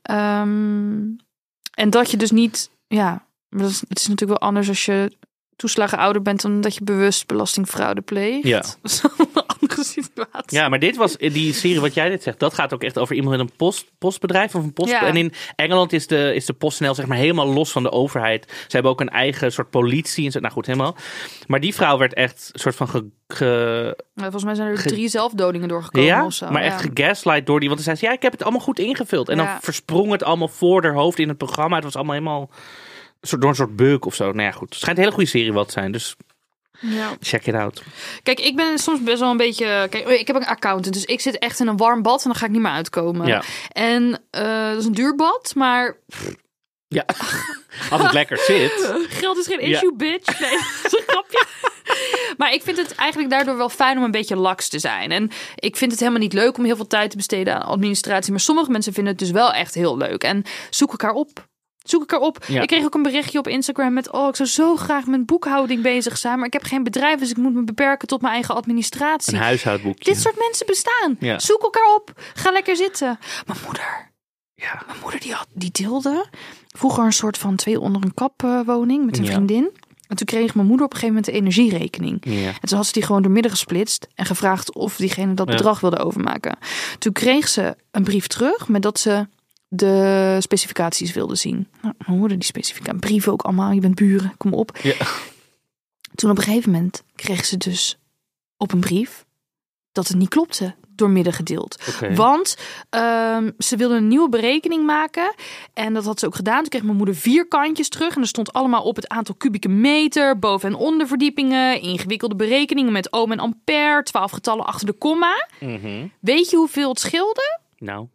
Ehm, 0.01 1.01
en 1.73 1.89
dat 1.89 2.11
je 2.11 2.17
dus 2.17 2.31
niet, 2.31 2.69
ja, 2.87 3.25
maar 3.49 3.61
dat 3.61 3.69
is, 3.71 3.79
het 3.87 3.99
is 3.99 4.07
natuurlijk 4.07 4.39
wel 4.39 4.49
anders 4.49 4.67
als 4.67 4.85
je 4.85 5.11
toeslagenouder 5.55 6.21
bent 6.21 6.41
dan 6.41 6.61
dat 6.61 6.75
je 6.75 6.83
bewust 6.83 7.27
belastingfraude 7.27 8.01
pleegt. 8.01 8.47
Ja. 8.47 8.59
Dat 8.59 8.75
is 8.91 9.01
wel 9.01 9.11
een 9.33 9.43
andere 9.59 9.83
situatie. 9.83 10.57
Ja, 10.57 10.69
maar 10.69 10.79
dit 10.79 10.95
was 10.95 11.17
die 11.17 11.53
serie 11.53 11.81
wat 11.81 11.93
jij 11.93 12.09
dit 12.09 12.23
zegt. 12.23 12.39
Dat 12.39 12.53
gaat 12.53 12.73
ook 12.73 12.83
echt 12.83 12.97
over 12.99 13.15
iemand 13.15 13.35
in 13.35 13.39
een 13.41 13.51
post, 13.55 13.91
postbedrijf 13.97 14.55
of 14.55 14.63
een 14.63 14.73
post. 14.73 14.91
Ja. 14.91 15.05
En 15.05 15.15
in 15.15 15.33
Engeland 15.55 15.93
is 15.93 16.07
de, 16.07 16.33
is 16.33 16.45
de 16.45 16.53
PostNL 16.53 16.93
zeg 16.95 17.05
maar 17.05 17.17
helemaal 17.17 17.47
los 17.47 17.71
van 17.71 17.83
de 17.83 17.91
overheid. 17.91 18.45
Ze 18.51 18.67
hebben 18.67 18.91
ook 18.91 19.01
een 19.01 19.09
eigen 19.09 19.51
soort 19.51 19.69
politie 19.69 20.25
en 20.25 20.31
zo. 20.31 20.39
Nou 20.39 20.53
goed, 20.53 20.65
helemaal. 20.65 20.95
Maar 21.47 21.59
die 21.59 21.75
vrouw 21.75 21.97
werd 21.97 22.13
echt 22.13 22.49
een 22.53 22.59
soort 22.59 22.75
van 22.75 22.87
ge, 23.27 23.97
Volgens 24.15 24.43
mij 24.43 24.55
zijn 24.55 24.67
er 24.67 24.77
Ge- 24.77 24.87
drie 24.89 25.07
zelfdodingen 25.07 25.67
doorgekomen 25.67 26.09
ja, 26.09 26.25
of 26.25 26.33
zo. 26.33 26.49
maar 26.49 26.61
echt 26.61 26.81
gegaslight 26.81 27.45
door 27.45 27.59
die. 27.59 27.69
Want 27.69 27.85
dan 27.85 27.95
zei 27.95 27.97
ze, 27.97 28.05
ja, 28.05 28.11
ik 28.11 28.21
heb 28.21 28.31
het 28.31 28.43
allemaal 28.43 28.61
goed 28.61 28.79
ingevuld. 28.79 29.29
En 29.29 29.37
dan 29.37 29.47
versprong 29.61 30.11
het 30.11 30.23
allemaal 30.23 30.47
voor 30.47 30.83
haar 30.83 30.93
hoofd 30.93 31.19
in 31.19 31.27
het 31.27 31.37
programma. 31.37 31.75
Het 31.75 31.83
was 31.83 31.95
allemaal 31.95 32.13
helemaal 32.13 32.49
soort, 33.27 33.41
door 33.41 33.49
een 33.49 33.55
soort 33.55 33.75
beuk 33.75 34.05
of 34.05 34.15
zo. 34.15 34.23
Nou 34.31 34.41
ja, 34.41 34.51
goed. 34.51 34.69
Het 34.69 34.77
schijnt 34.79 34.97
een 34.97 35.03
hele 35.03 35.15
goede 35.15 35.29
serie 35.29 35.53
wat 35.53 35.65
te 35.67 35.73
zijn. 35.73 35.91
Dus 35.91 36.15
Ja. 36.79 37.09
check 37.19 37.45
it 37.47 37.53
out. 37.53 37.83
Kijk, 38.23 38.39
ik 38.39 38.55
ben 38.55 38.77
soms 38.79 39.03
best 39.03 39.19
wel 39.19 39.31
een 39.31 39.37
beetje. 39.37 39.87
Kijk, 39.89 40.07
ik 40.07 40.27
heb 40.27 40.35
een 40.35 40.45
accountant, 40.45 40.93
dus 40.93 41.05
ik 41.05 41.19
zit 41.21 41.37
echt 41.39 41.59
in 41.59 41.67
een 41.67 41.77
warm 41.77 42.01
bad 42.01 42.17
en 42.23 42.29
dan 42.29 42.35
ga 42.39 42.45
ik 42.45 42.51
niet 42.51 42.61
meer 42.61 42.71
uitkomen. 42.71 43.27
Ja. 43.27 43.43
En 43.71 44.19
eh, 44.31 44.69
dat 44.69 44.77
is 44.79 44.85
een 44.85 44.93
duur 44.93 45.15
bad, 45.15 45.51
maar 45.55 45.97
Ja, 46.87 47.05
als 47.89 48.01
het 48.01 48.13
lekker 48.13 48.37
zit. 48.37 48.71
geld 49.19 49.37
is 49.37 49.47
geen 49.47 49.59
Ja. 49.69 49.75
issue, 49.75 49.95
bitch. 49.95 50.39
Nee, 50.39 50.51
dat 50.83 50.93
is 50.93 50.99
een 50.99 51.03
grapje. 51.07 51.45
Maar 52.37 52.53
ik 52.53 52.61
vind 52.61 52.77
het 52.77 52.95
eigenlijk 52.95 53.29
daardoor 53.31 53.57
wel 53.57 53.69
fijn 53.69 53.97
om 53.97 54.03
een 54.03 54.11
beetje 54.11 54.35
laks 54.35 54.69
te 54.69 54.79
zijn. 54.79 55.11
En 55.11 55.31
ik 55.55 55.75
vind 55.77 55.91
het 55.91 55.99
helemaal 55.99 56.21
niet 56.21 56.33
leuk 56.33 56.57
om 56.57 56.65
heel 56.65 56.75
veel 56.75 56.87
tijd 56.87 57.09
te 57.09 57.15
besteden 57.17 57.55
aan 57.55 57.61
administratie. 57.61 58.31
Maar 58.31 58.39
sommige 58.39 58.71
mensen 58.71 58.93
vinden 58.93 59.11
het 59.11 59.21
dus 59.21 59.31
wel 59.31 59.53
echt 59.53 59.73
heel 59.73 59.97
leuk. 59.97 60.23
En 60.23 60.43
zoek 60.69 60.89
elkaar 60.91 61.11
op. 61.13 61.47
Zoek 61.89 61.99
elkaar 61.99 62.19
op. 62.19 62.43
Ja. 62.47 62.61
Ik 62.61 62.67
kreeg 62.67 62.83
ook 62.83 62.93
een 62.95 63.01
berichtje 63.03 63.39
op 63.39 63.47
Instagram 63.47 63.93
met... 63.93 64.11
oh, 64.11 64.27
ik 64.27 64.35
zou 64.35 64.49
zo 64.49 64.75
graag 64.75 65.05
met 65.05 65.25
boekhouding 65.25 65.81
bezig 65.81 66.17
zijn... 66.17 66.37
maar 66.37 66.47
ik 66.47 66.53
heb 66.53 66.63
geen 66.63 66.83
bedrijf, 66.83 67.19
dus 67.19 67.29
ik 67.29 67.37
moet 67.37 67.53
me 67.53 67.63
beperken 67.63 68.07
tot 68.07 68.21
mijn 68.21 68.33
eigen 68.33 68.55
administratie. 68.55 69.33
Een 69.33 69.39
huishoudboekje. 69.39 70.11
Dit 70.13 70.21
soort 70.21 70.37
mensen 70.39 70.65
bestaan. 70.65 71.15
Ja. 71.19 71.39
Zoek 71.39 71.63
elkaar 71.63 71.93
op. 71.95 72.11
Ga 72.33 72.51
lekker 72.51 72.75
zitten. 72.75 73.19
Mijn 73.45 73.59
moeder, 73.65 74.11
Ja. 74.55 74.83
mijn 74.87 74.99
moeder 75.01 75.19
die, 75.19 75.33
had, 75.33 75.47
die 75.53 75.71
deelde 75.71 76.25
vroeger 76.67 77.03
een 77.03 77.13
soort 77.13 77.37
van 77.37 77.55
twee 77.55 77.79
onder 77.79 78.03
een 78.03 78.13
kap 78.13 78.43
eh, 78.43 78.59
woning 78.65 79.05
met 79.05 79.17
een 79.17 79.23
Ja. 79.25 79.31
vriendin. 79.31 79.71
En 80.07 80.15
toen 80.15 80.25
kreeg 80.27 80.55
mijn 80.55 80.67
moeder 80.67 80.85
op 80.85 80.93
een 80.93 80.99
gegeven 80.99 81.15
moment 81.21 81.33
de 81.33 81.39
energierekening. 81.41 82.17
Ja. 82.25 82.47
En 82.47 82.67
toen 82.67 82.77
had 82.77 82.85
ze 82.87 82.93
die 82.93 83.03
gewoon 83.03 83.21
doormidden 83.21 83.51
gesplitst 83.51 84.07
en 84.15 84.25
gevraagd 84.25 84.73
of 84.73 84.95
diegene 84.95 85.33
dat 85.33 85.45
bedrag 85.45 85.79
wilde 85.79 85.97
overmaken. 85.97 86.57
Toen 86.99 87.13
kreeg 87.13 87.47
ze 87.47 87.75
een 87.91 88.03
brief 88.03 88.27
terug 88.27 88.67
met 88.67 88.81
dat 88.81 88.99
ze 88.99 89.27
de 89.75 90.37
specificaties 90.39 91.13
wilde 91.13 91.35
zien. 91.35 91.67
Nou, 91.81 91.93
mijn 92.05 92.19
moeder 92.19 92.37
die 92.37 92.47
specificaties, 92.47 92.99
brieven 92.99 93.31
ook 93.31 93.41
allemaal, 93.41 93.71
je 93.71 93.81
bent 93.81 93.95
buren, 93.95 94.33
kom 94.37 94.53
op. 94.53 94.77
Ja. 94.83 94.95
Toen 96.15 96.29
op 96.29 96.37
een 96.37 96.43
gegeven 96.43 96.71
moment 96.71 97.03
kreeg 97.15 97.45
ze 97.45 97.57
dus 97.57 97.97
op 98.57 98.71
een 98.71 98.79
brief 98.79 99.25
dat 99.91 100.07
het 100.07 100.17
niet 100.17 100.29
klopte, 100.29 100.75
doormidden 100.95 101.33
gedeeld. 101.33 101.97
Want 102.15 102.57
ehm, 102.89 103.51
ze 103.57 103.75
wilde 103.75 103.95
een 103.95 104.07
nieuwe 104.07 104.29
berekening 104.29 104.85
maken. 104.85 105.33
En 105.73 105.93
dat 105.93 106.05
had 106.05 106.19
ze 106.19 106.25
ook 106.25 106.35
gedaan. 106.35 106.59
Toen 106.59 106.69
kreeg 106.69 106.83
mijn 106.83 106.97
moeder 106.97 107.15
vier 107.15 107.47
kantjes 107.47 107.89
terug. 107.89 108.15
En 108.15 108.21
er 108.21 108.27
stond 108.27 108.53
allemaal 108.53 108.83
op 108.83 108.95
het 108.95 109.07
aantal 109.07 109.35
kubieke 109.35 109.69
meter, 109.69 110.39
boven- 110.39 110.69
en 110.69 110.75
onderverdiepingen, 110.75 111.81
ingewikkelde 111.81 112.35
berekeningen 112.35 112.91
met 112.91 113.11
ohm 113.11 113.31
en 113.31 113.39
ampère, 113.39 114.03
twaalf 114.03 114.31
getallen 114.31 114.65
achter 114.65 114.87
de 114.87 114.93
komma. 114.93 115.47
Mhm. 115.59 116.07
Weet 116.19 116.49
je 116.49 116.57
hoeveel 116.57 116.89
het 116.89 116.99
scheelde? 116.99 117.59
Nou, 117.77 118.07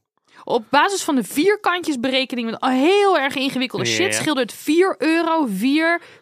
Op 0.45 0.65
basis 0.71 1.03
van 1.03 1.15
de 1.15 1.25
vierkantjes 1.25 2.01
berekening 2.01 2.51
met 2.51 2.65
heel 2.71 3.19
erg 3.19 3.35
ingewikkelde 3.35 3.85
shit 3.85 4.25
het 4.35 4.53
4 4.53 4.95
euro 4.99 5.47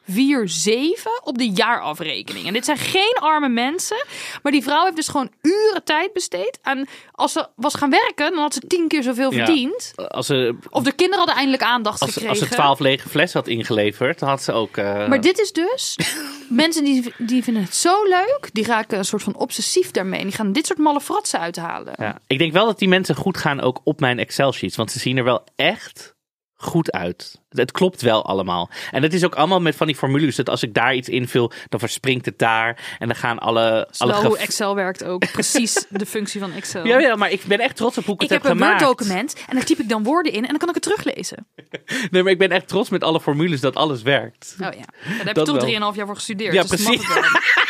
447 0.04 1.20
op 1.24 1.38
de 1.38 1.50
jaarafrekening. 1.50 2.46
En 2.46 2.52
dit 2.52 2.64
zijn 2.64 2.76
geen 2.76 3.16
arme 3.20 3.48
mensen, 3.48 4.04
maar 4.42 4.52
die 4.52 4.62
vrouw 4.62 4.84
heeft 4.84 4.96
dus 4.96 5.08
gewoon 5.08 5.30
uren 5.42 5.84
tijd 5.84 6.12
besteed 6.12 6.58
aan 6.62 6.84
als 7.12 7.32
ze 7.32 7.46
was 7.56 7.74
gaan 7.74 7.90
werken, 7.90 8.30
dan 8.30 8.40
had 8.40 8.54
ze 8.54 8.60
tien 8.60 8.88
keer 8.88 9.02
zoveel 9.02 9.32
Ja. 9.32 9.44
verdiend. 9.44 9.92
als 10.08 10.26
ze, 10.26 10.54
Of 10.70 10.82
de 10.82 10.92
kinderen 10.92 11.18
hadden 11.18 11.36
eindelijk 11.36 11.62
aandacht 11.62 12.00
als, 12.00 12.10
gekregen. 12.12 12.30
als 12.40 12.48
ze 12.48 12.54
twaalf 12.54 12.78
lege 12.78 13.08
flessen 13.08 13.40
had 13.40 13.48
ingeleverd, 13.48 14.18
dan 14.18 14.28
had 14.28 14.42
ze 14.42 14.52
ook... 14.52 14.76
eh, 14.76 15.08
Maar 15.08 15.20
dit 15.20 15.38
is 15.38 15.52
dus 15.52 15.98
mensen 16.48 16.84
die, 16.84 17.12
die 17.18 17.42
vinden 17.44 17.62
het 17.62 17.74
zo 17.76 18.02
leuk, 18.04 18.48
die 18.52 18.64
raken 18.66 18.98
een 18.98 19.04
soort 19.04 19.22
van 19.22 19.36
obsessief 19.36 19.90
daarmee. 19.90 20.20
En 20.20 20.26
die 20.26 20.34
gaan 20.36 20.52
dit 20.52 20.66
soort 20.66 20.78
malle 20.78 21.00
fratsen 21.00 21.40
uithalen. 21.40 21.92
ja. 21.96 22.18
Ik 22.26 22.38
denk 22.38 22.52
wel 22.52 22.66
dat 22.66 22.78
die 22.78 22.88
mensen 22.88 23.14
goed 23.16 23.36
gaan 23.36 23.60
ook 23.60 23.80
op 23.84 24.00
mijn 24.00 24.17
Excel-sheets. 24.18 24.76
Want 24.76 24.90
ze 24.92 24.98
zien 24.98 25.16
er 25.16 25.24
wel 25.24 25.44
echt 25.56 26.16
goed 26.60 26.92
uit. 26.92 27.40
Het 27.48 27.72
klopt 27.72 28.02
wel 28.02 28.24
allemaal. 28.26 28.70
En 28.90 29.02
het 29.02 29.14
is 29.14 29.24
ook 29.24 29.34
allemaal 29.34 29.60
met 29.60 29.76
van 29.76 29.86
die 29.86 29.96
formules. 29.96 30.36
Dat 30.36 30.48
als 30.48 30.62
ik 30.62 30.74
daar 30.74 30.94
iets 30.94 31.08
invul, 31.08 31.52
dan 31.68 31.80
verspringt 31.80 32.24
het 32.24 32.38
daar. 32.38 32.96
En 32.98 33.06
dan 33.06 33.16
gaan 33.16 33.38
alle... 33.38 33.88
Alle 33.98 34.14
hoe 34.14 34.38
Excel 34.38 34.74
werkt 34.74 35.04
ook. 35.04 35.32
Precies 35.32 35.86
de 35.90 36.06
functie 36.06 36.40
van 36.40 36.52
Excel. 36.52 36.86
Ja, 36.86 36.98
ja, 36.98 37.16
maar 37.16 37.30
ik 37.30 37.44
ben 37.44 37.58
echt 37.58 37.76
trots 37.76 37.98
op 37.98 38.04
hoe 38.04 38.14
ik, 38.14 38.22
Ik 38.22 38.28
het 38.28 38.42
heb 38.42 38.42
heb, 38.42 38.52
een 38.52 38.58
gemaakt. 38.58 38.82
Word-document 38.82 39.34
en 39.48 39.54
daar 39.54 39.64
typ 39.64 39.78
ik 39.78 39.88
dan 39.88 40.02
woorden 40.02 40.32
in 40.32 40.42
en 40.42 40.48
dan 40.48 40.58
kan 40.58 40.68
ik 40.68 40.74
het 40.74 40.82
teruglezen. 40.82 41.46
Nee, 42.10 42.22
maar 42.22 42.32
ik 42.32 42.38
ben 42.38 42.50
echt 42.50 42.68
trots 42.68 42.88
met 42.88 43.02
alle 43.02 43.20
formules 43.20 43.60
dat 43.60 43.76
alles 43.76 44.02
werkt. 44.02 44.56
Oh 44.60 44.66
ja, 44.66 44.70
daar 44.70 45.26
heb 45.26 45.36
je 45.36 45.42
toch 45.42 45.64
wel. 45.64 45.92
3,5 45.92 45.96
jaar 45.96 46.06
voor 46.06 46.14
gestudeerd. 46.14 46.54
Ja, 46.54 46.62
dus 46.62 46.70
precies. 46.70 47.06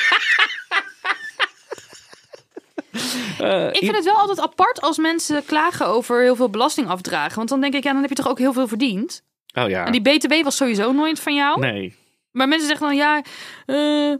wel. 3.38 3.68
ik 3.68 3.78
vind 3.78 3.96
het 3.96 4.04
wel 4.04 4.14
altijd 4.14 4.40
apart 4.40 4.80
als 4.80 4.98
mensen 4.98 5.44
klagen 5.44 5.86
over 5.86 6.22
heel 6.22 6.36
veel 6.36 6.50
belasting 6.50 6.88
afdragen. 6.88 7.36
Want 7.36 7.48
dan 7.48 7.60
denk 7.60 7.74
ik, 7.74 7.84
ja, 7.84 7.92
dan 7.92 8.00
heb 8.00 8.10
je 8.10 8.16
toch 8.16 8.28
ook 8.28 8.38
heel 8.38 8.52
veel 8.52 8.68
verdiend. 8.68 9.22
Oh 9.54 9.68
ja. 9.68 9.86
En 9.86 9.92
die 9.92 10.00
BTW 10.00 10.42
was 10.42 10.56
sowieso 10.56 10.92
nooit 10.92 11.20
van 11.20 11.34
jou. 11.34 11.60
Nee. 11.60 11.96
Maar 12.30 12.48
mensen 12.48 12.68
zeggen 12.68 12.86
dan, 12.86 12.96
ja, 12.96 13.22
eh, 13.66 14.12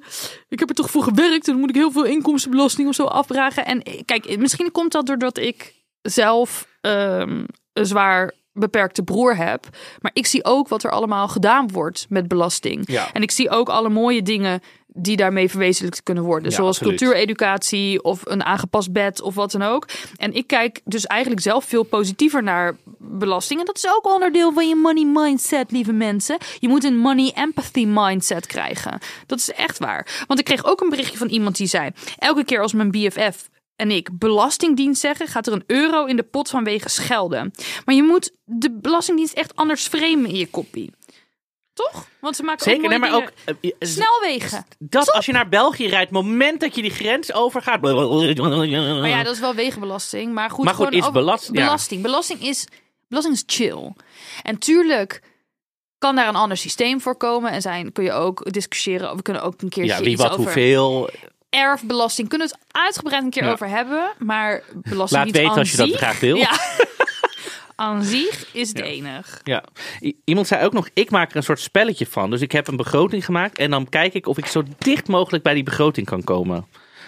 ik 0.48 0.58
heb 0.58 0.68
er 0.68 0.74
toch 0.74 0.90
voor 0.90 1.02
gewerkt. 1.02 1.46
En 1.46 1.52
dan 1.52 1.60
moet 1.60 1.70
ik 1.70 1.76
heel 1.76 1.92
veel 1.92 2.04
inkomstenbelasting 2.04 2.88
of 2.88 2.94
zo 2.94 3.04
afdragen. 3.04 3.66
En 3.66 3.82
eh, 3.82 4.00
kijk, 4.04 4.38
misschien 4.38 4.72
komt 4.72 4.92
dat 4.92 5.06
doordat 5.06 5.38
ik 5.38 5.74
zelf 6.02 6.66
een 6.80 7.46
zwaar 7.72 8.32
beperkte 8.58 9.02
broer 9.02 9.36
heb. 9.36 9.68
Maar 10.00 10.10
ik 10.14 10.26
zie 10.26 10.44
ook 10.44 10.68
wat 10.68 10.84
er 10.84 10.90
allemaal 10.90 11.28
gedaan 11.28 11.70
wordt 11.72 12.06
met 12.08 12.28
belasting. 12.28 12.82
Ja. 12.90 13.12
En 13.12 13.22
ik 13.22 13.30
zie 13.30 13.50
ook 13.50 13.68
alle 13.68 13.88
mooie 13.88 14.22
dingen 14.22 14.60
die 14.86 15.16
daarmee 15.16 15.50
verwezenlijkt 15.50 16.02
kunnen 16.02 16.24
worden. 16.24 16.50
Ja, 16.50 16.56
zoals 16.56 16.78
cultuureducatie 16.78 18.02
of 18.02 18.20
een 18.24 18.44
aangepast 18.44 18.92
bed 18.92 19.20
of 19.22 19.34
wat 19.34 19.50
dan 19.50 19.62
ook. 19.62 19.88
En 20.16 20.34
ik 20.34 20.46
kijk 20.46 20.80
dus 20.84 21.06
eigenlijk 21.06 21.42
zelf 21.42 21.64
veel 21.64 21.82
positiever 21.82 22.42
naar 22.42 22.76
belasting. 22.98 23.60
En 23.60 23.66
dat 23.66 23.76
is 23.76 23.88
ook 23.88 24.12
onderdeel 24.12 24.52
van 24.52 24.68
je 24.68 24.74
money 24.74 25.04
mindset, 25.04 25.70
lieve 25.70 25.92
mensen. 25.92 26.38
Je 26.58 26.68
moet 26.68 26.84
een 26.84 26.96
money 26.96 27.32
empathy 27.34 27.84
mindset 27.86 28.46
krijgen. 28.46 28.98
Dat 29.26 29.38
is 29.38 29.52
echt 29.52 29.78
waar. 29.78 30.24
Want 30.26 30.40
ik 30.40 30.44
kreeg 30.44 30.64
ook 30.64 30.80
een 30.80 30.88
berichtje 30.88 31.18
van 31.18 31.28
iemand 31.28 31.56
die 31.56 31.66
zei... 31.66 31.90
elke 32.18 32.44
keer 32.44 32.60
als 32.60 32.72
mijn 32.72 32.90
BFF 32.90 33.48
en 33.78 33.90
ik 33.90 34.18
belastingdienst 34.18 35.00
zeggen, 35.00 35.26
gaat 35.26 35.46
er 35.46 35.52
een 35.52 35.64
euro 35.66 36.04
in 36.04 36.16
de 36.16 36.22
pot 36.22 36.48
vanwege 36.48 36.88
schelden. 36.88 37.52
Maar 37.84 37.94
je 37.94 38.02
moet 38.02 38.32
de 38.44 38.70
belastingdienst 38.70 39.32
echt 39.34 39.56
anders 39.56 39.86
framen 39.86 40.26
in 40.26 40.36
je 40.36 40.46
kopie. 40.46 40.92
Toch? 41.72 42.08
Want 42.20 42.36
ze 42.36 42.42
maken 42.42 42.64
Zeker, 42.64 42.82
ook 42.82 42.90
nee, 42.90 42.98
maar 42.98 43.14
ook... 43.14 43.32
dingen. 43.44 43.58
eh, 43.62 43.70
eh, 43.78 43.88
Snelwegen. 43.88 44.66
Dat 44.78 45.12
als 45.12 45.26
je 45.26 45.32
naar 45.32 45.48
België 45.48 45.86
rijdt, 45.86 46.10
moment 46.10 46.60
dat 46.60 46.74
je 46.74 46.82
die 46.82 46.90
grens 46.90 47.32
overgaat. 47.32 47.80
Maar 47.80 49.08
ja, 49.08 49.22
dat 49.22 49.34
is 49.34 49.40
wel 49.40 49.54
wegenbelasting. 49.54 50.32
Maar 50.34 50.50
goed, 50.50 50.64
Maar 50.64 50.74
goed, 50.74 50.92
is 50.92 51.04
ja. 51.04 51.10
belasting. 51.10 52.02
Belasting 52.02 52.42
is, 52.42 52.66
belasting 53.08 53.34
is 53.34 53.42
chill. 53.46 53.92
En 54.42 54.58
tuurlijk 54.58 55.22
kan 55.98 56.16
daar 56.16 56.28
een 56.28 56.36
ander 56.36 56.56
systeem 56.56 57.00
voor 57.00 57.16
komen. 57.16 57.50
En 57.50 57.62
zijn 57.62 57.92
kun 57.92 58.04
je 58.04 58.12
ook 58.12 58.52
discussiëren. 58.52 59.16
We 59.16 59.22
kunnen 59.22 59.42
ook 59.42 59.62
een 59.62 59.68
keertje 59.68 59.92
Ja, 59.94 60.00
wie 60.00 60.10
iets 60.10 60.22
wat 60.22 60.30
over 60.30 60.44
hoeveel. 60.44 61.10
Erfbelasting. 61.50 62.28
Kunnen 62.28 62.48
we 62.48 62.54
het 62.58 62.64
uitgebreid 62.82 63.22
een 63.22 63.30
keer 63.30 63.44
Ja. 63.44 63.50
over 63.52 63.68
hebben. 63.68 64.10
Maar 64.18 64.62
belasting 64.74 65.10
Laat 65.10 65.24
niet 65.24 65.36
weten 65.36 65.58
als 65.58 65.70
je 65.70 65.76
dat 65.76 65.90
graag 65.92 66.20
wil. 66.20 66.36
Ja. 66.36 66.58
aan 67.76 68.02
zich 68.04 68.46
is 68.52 68.68
het 68.68 68.78
Ja. 68.78 68.84
enig. 68.84 69.40
Ja. 69.44 69.64
Iemand 70.24 70.46
zei 70.46 70.64
ook 70.64 70.72
nog, 70.72 70.88
ik 70.94 71.10
maak 71.10 71.30
er 71.30 71.36
een 71.36 71.42
soort 71.42 71.60
spelletje 71.60 72.06
van. 72.06 72.30
Dus 72.30 72.40
ik 72.40 72.52
heb 72.52 72.68
een 72.68 72.76
begroting 72.76 73.24
gemaakt 73.24 73.58
en 73.58 73.70
dan 73.70 73.88
kijk 73.88 74.14
ik 74.14 74.26
of 74.26 74.38
ik 74.38 74.46
zo 74.46 74.62
dicht 74.78 75.08
mogelijk 75.08 75.42
bij 75.44 75.54
die 75.54 75.62
begroting 75.62 76.06
kan 76.06 76.24
komen. 76.24 76.66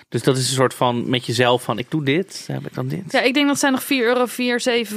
Dus 0.09 0.23
dat 0.23 0.37
is 0.37 0.49
een 0.49 0.55
soort 0.55 0.75
van 0.75 1.09
met 1.11 1.27
jezelf 1.27 1.63
van, 1.63 1.79
ik 1.79 1.91
doe 1.91 2.05
dit, 2.05 2.45
heb 2.47 2.67
ik 2.67 2.75
dan 2.75 2.89
dit. 2.89 3.03
Ja, 3.13 3.21
ik 3.21 3.35
denk 3.35 3.47
dat 3.47 3.59
zij 3.59 3.71
nog 3.71 3.83
4,47 3.83 3.87
euro 3.89 4.27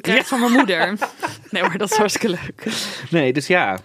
krijgt 0.01 0.27
van 0.27 0.39
mijn 0.39 0.51
moeder. 0.51 0.97
Nee, 1.51 1.61
maar 1.61 1.77
dat 1.77 1.91
is 1.91 1.97
hartstikke 1.97 2.29
leuk. 2.29 2.63
Nee, 3.09 3.33
dus 3.33 3.47
ja. 3.47 3.79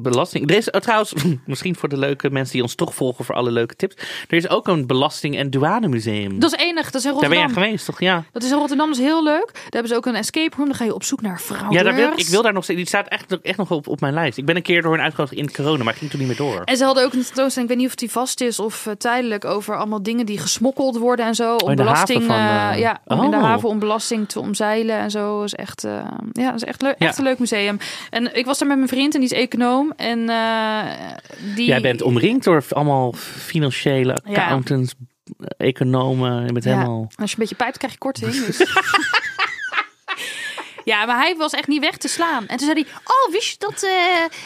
Belasting. 0.00 0.50
Er 0.50 0.56
is 0.56 0.70
oh, 0.70 0.80
trouwens, 0.80 1.12
misschien 1.46 1.76
voor 1.76 1.88
de 1.88 1.96
leuke 1.98 2.30
mensen 2.30 2.52
die 2.52 2.62
ons 2.62 2.74
toch 2.74 2.94
volgen 2.94 3.24
voor 3.24 3.34
alle 3.34 3.50
leuke 3.50 3.76
tips. 3.76 3.94
Er 4.28 4.36
is 4.36 4.48
ook 4.48 4.68
een 4.68 4.86
belasting- 4.86 5.36
en 5.36 5.50
douanemuseum. 5.50 6.38
Dat 6.38 6.52
is 6.52 6.58
enig. 6.64 6.90
Dat 6.90 6.94
is 6.94 7.04
in 7.04 7.10
Daar 7.10 7.20
ben 7.20 7.28
Rotterdam. 7.30 7.54
jij 7.54 7.64
geweest, 7.64 7.86
toch? 7.86 8.00
Ja. 8.00 8.24
Dat 8.32 8.42
is 8.42 8.50
in 8.50 8.56
Rotterdam, 8.56 8.90
is 8.90 8.98
heel 8.98 9.24
leuk. 9.24 9.50
Daar 9.52 9.62
hebben 9.70 9.88
ze 9.90 9.96
ook 9.96 10.06
een 10.06 10.14
escape 10.14 10.56
room. 10.56 10.66
Dan 10.66 10.74
ga 10.76 10.84
je 10.84 10.94
op 10.94 11.02
zoek 11.04 11.20
naar 11.20 11.40
vrouwen. 11.40 11.72
Ja, 11.72 11.82
daar 11.82 11.94
wil, 11.94 12.10
ik 12.16 12.26
wil 12.26 12.42
daar 12.42 12.52
nog. 12.52 12.66
Die 12.66 12.86
staat 12.86 13.08
echt, 13.08 13.40
echt 13.40 13.56
nog 13.58 13.70
op, 13.70 13.88
op 13.88 14.00
mijn 14.00 14.14
lijst. 14.14 14.38
Ik 14.38 14.44
ben 14.44 14.56
een 14.56 14.62
keer 14.62 14.82
door 14.82 14.94
een 14.94 15.00
uitgenodigd 15.00 15.38
in 15.38 15.52
corona, 15.52 15.84
maar 15.84 15.92
ik 15.92 15.98
ging 15.98 16.10
toen 16.10 16.18
niet 16.20 16.28
meer 16.28 16.36
door. 16.36 16.62
En 16.64 16.76
ze 16.76 16.84
hadden 16.84 17.04
ook 17.04 17.12
een 17.12 17.24
tentoonstelling, 17.24 17.70
ik 17.70 17.76
weet 17.76 17.84
niet 17.84 17.86
of 17.86 17.94
die 17.94 18.10
vast 18.10 18.40
is 18.40 18.58
of 18.60 18.86
eh, 18.86 18.92
tijdelijk, 18.92 19.44
over 19.44 19.76
allemaal 19.76 20.02
dingen 20.02 20.26
die 20.26 20.38
gesmokkeld 20.38 20.96
worden 20.96 21.26
en 21.26 21.34
zo. 21.34 21.50
Om 21.54 21.58
Oh, 21.62 21.68
de 21.68 21.74
belasting, 21.76 22.22
van, 22.24 22.34
eh, 22.36 22.70
eh, 22.72 22.78
ja, 22.78 23.00
om 23.04 23.22
in 23.22 23.30
de 23.30 23.36
oh. 23.36 23.42
haven 23.42 23.68
om 23.68 23.78
belasting 23.78 24.28
te 24.28 24.40
omzeilen 24.40 24.96
en 24.96 25.10
zo. 25.10 25.36
Dat 25.36 25.44
is 25.46 25.54
echt, 25.54 25.82
ja, 26.32 26.50
dat 26.50 26.54
is 26.54 26.64
echt, 26.64 26.82
leuk, 26.82 26.94
echt 26.98 27.12
Ja. 27.16 27.18
een 27.18 27.28
leuk 27.28 27.38
museum. 27.38 27.78
En 28.10 28.36
ik 28.36 28.46
was 28.46 28.58
daar 28.58 28.68
met 28.68 28.76
mijn 28.76 28.88
vriend 28.88 29.14
en 29.14 29.20
die 29.20 29.30
is 29.30 29.36
econoom. 29.36 29.87
En 29.96 30.28
eh, 30.28 30.84
die... 31.54 31.66
Jij 31.66 31.80
bent 31.80 32.02
omringd 32.02 32.44
door 32.44 32.64
allemaal 32.70 33.12
financiële 33.36 34.18
Ja. 34.24 34.30
accountants, 34.42 34.94
economen. 35.56 36.46
Je 36.46 36.52
bent 36.52 36.64
Ja. 36.64 36.70
helemaal... 36.70 37.00
Als 37.16 37.30
je 37.30 37.36
een 37.36 37.42
beetje 37.42 37.54
pijpt, 37.56 37.78
krijg 37.78 37.92
je 37.92 37.98
korting. 37.98 38.44
Dus. 38.44 38.62
Ja, 40.84 41.06
maar 41.06 41.16
hij 41.16 41.36
was 41.36 41.52
echt 41.52 41.68
niet 41.68 41.80
weg 41.80 41.96
te 41.96 42.08
slaan. 42.08 42.46
En 42.46 42.56
toen 42.56 42.66
zei 42.66 42.72
hij: 42.82 43.00
Oh, 43.04 43.32
wist 43.32 43.50
je 43.50 43.56
dat, 43.58 43.82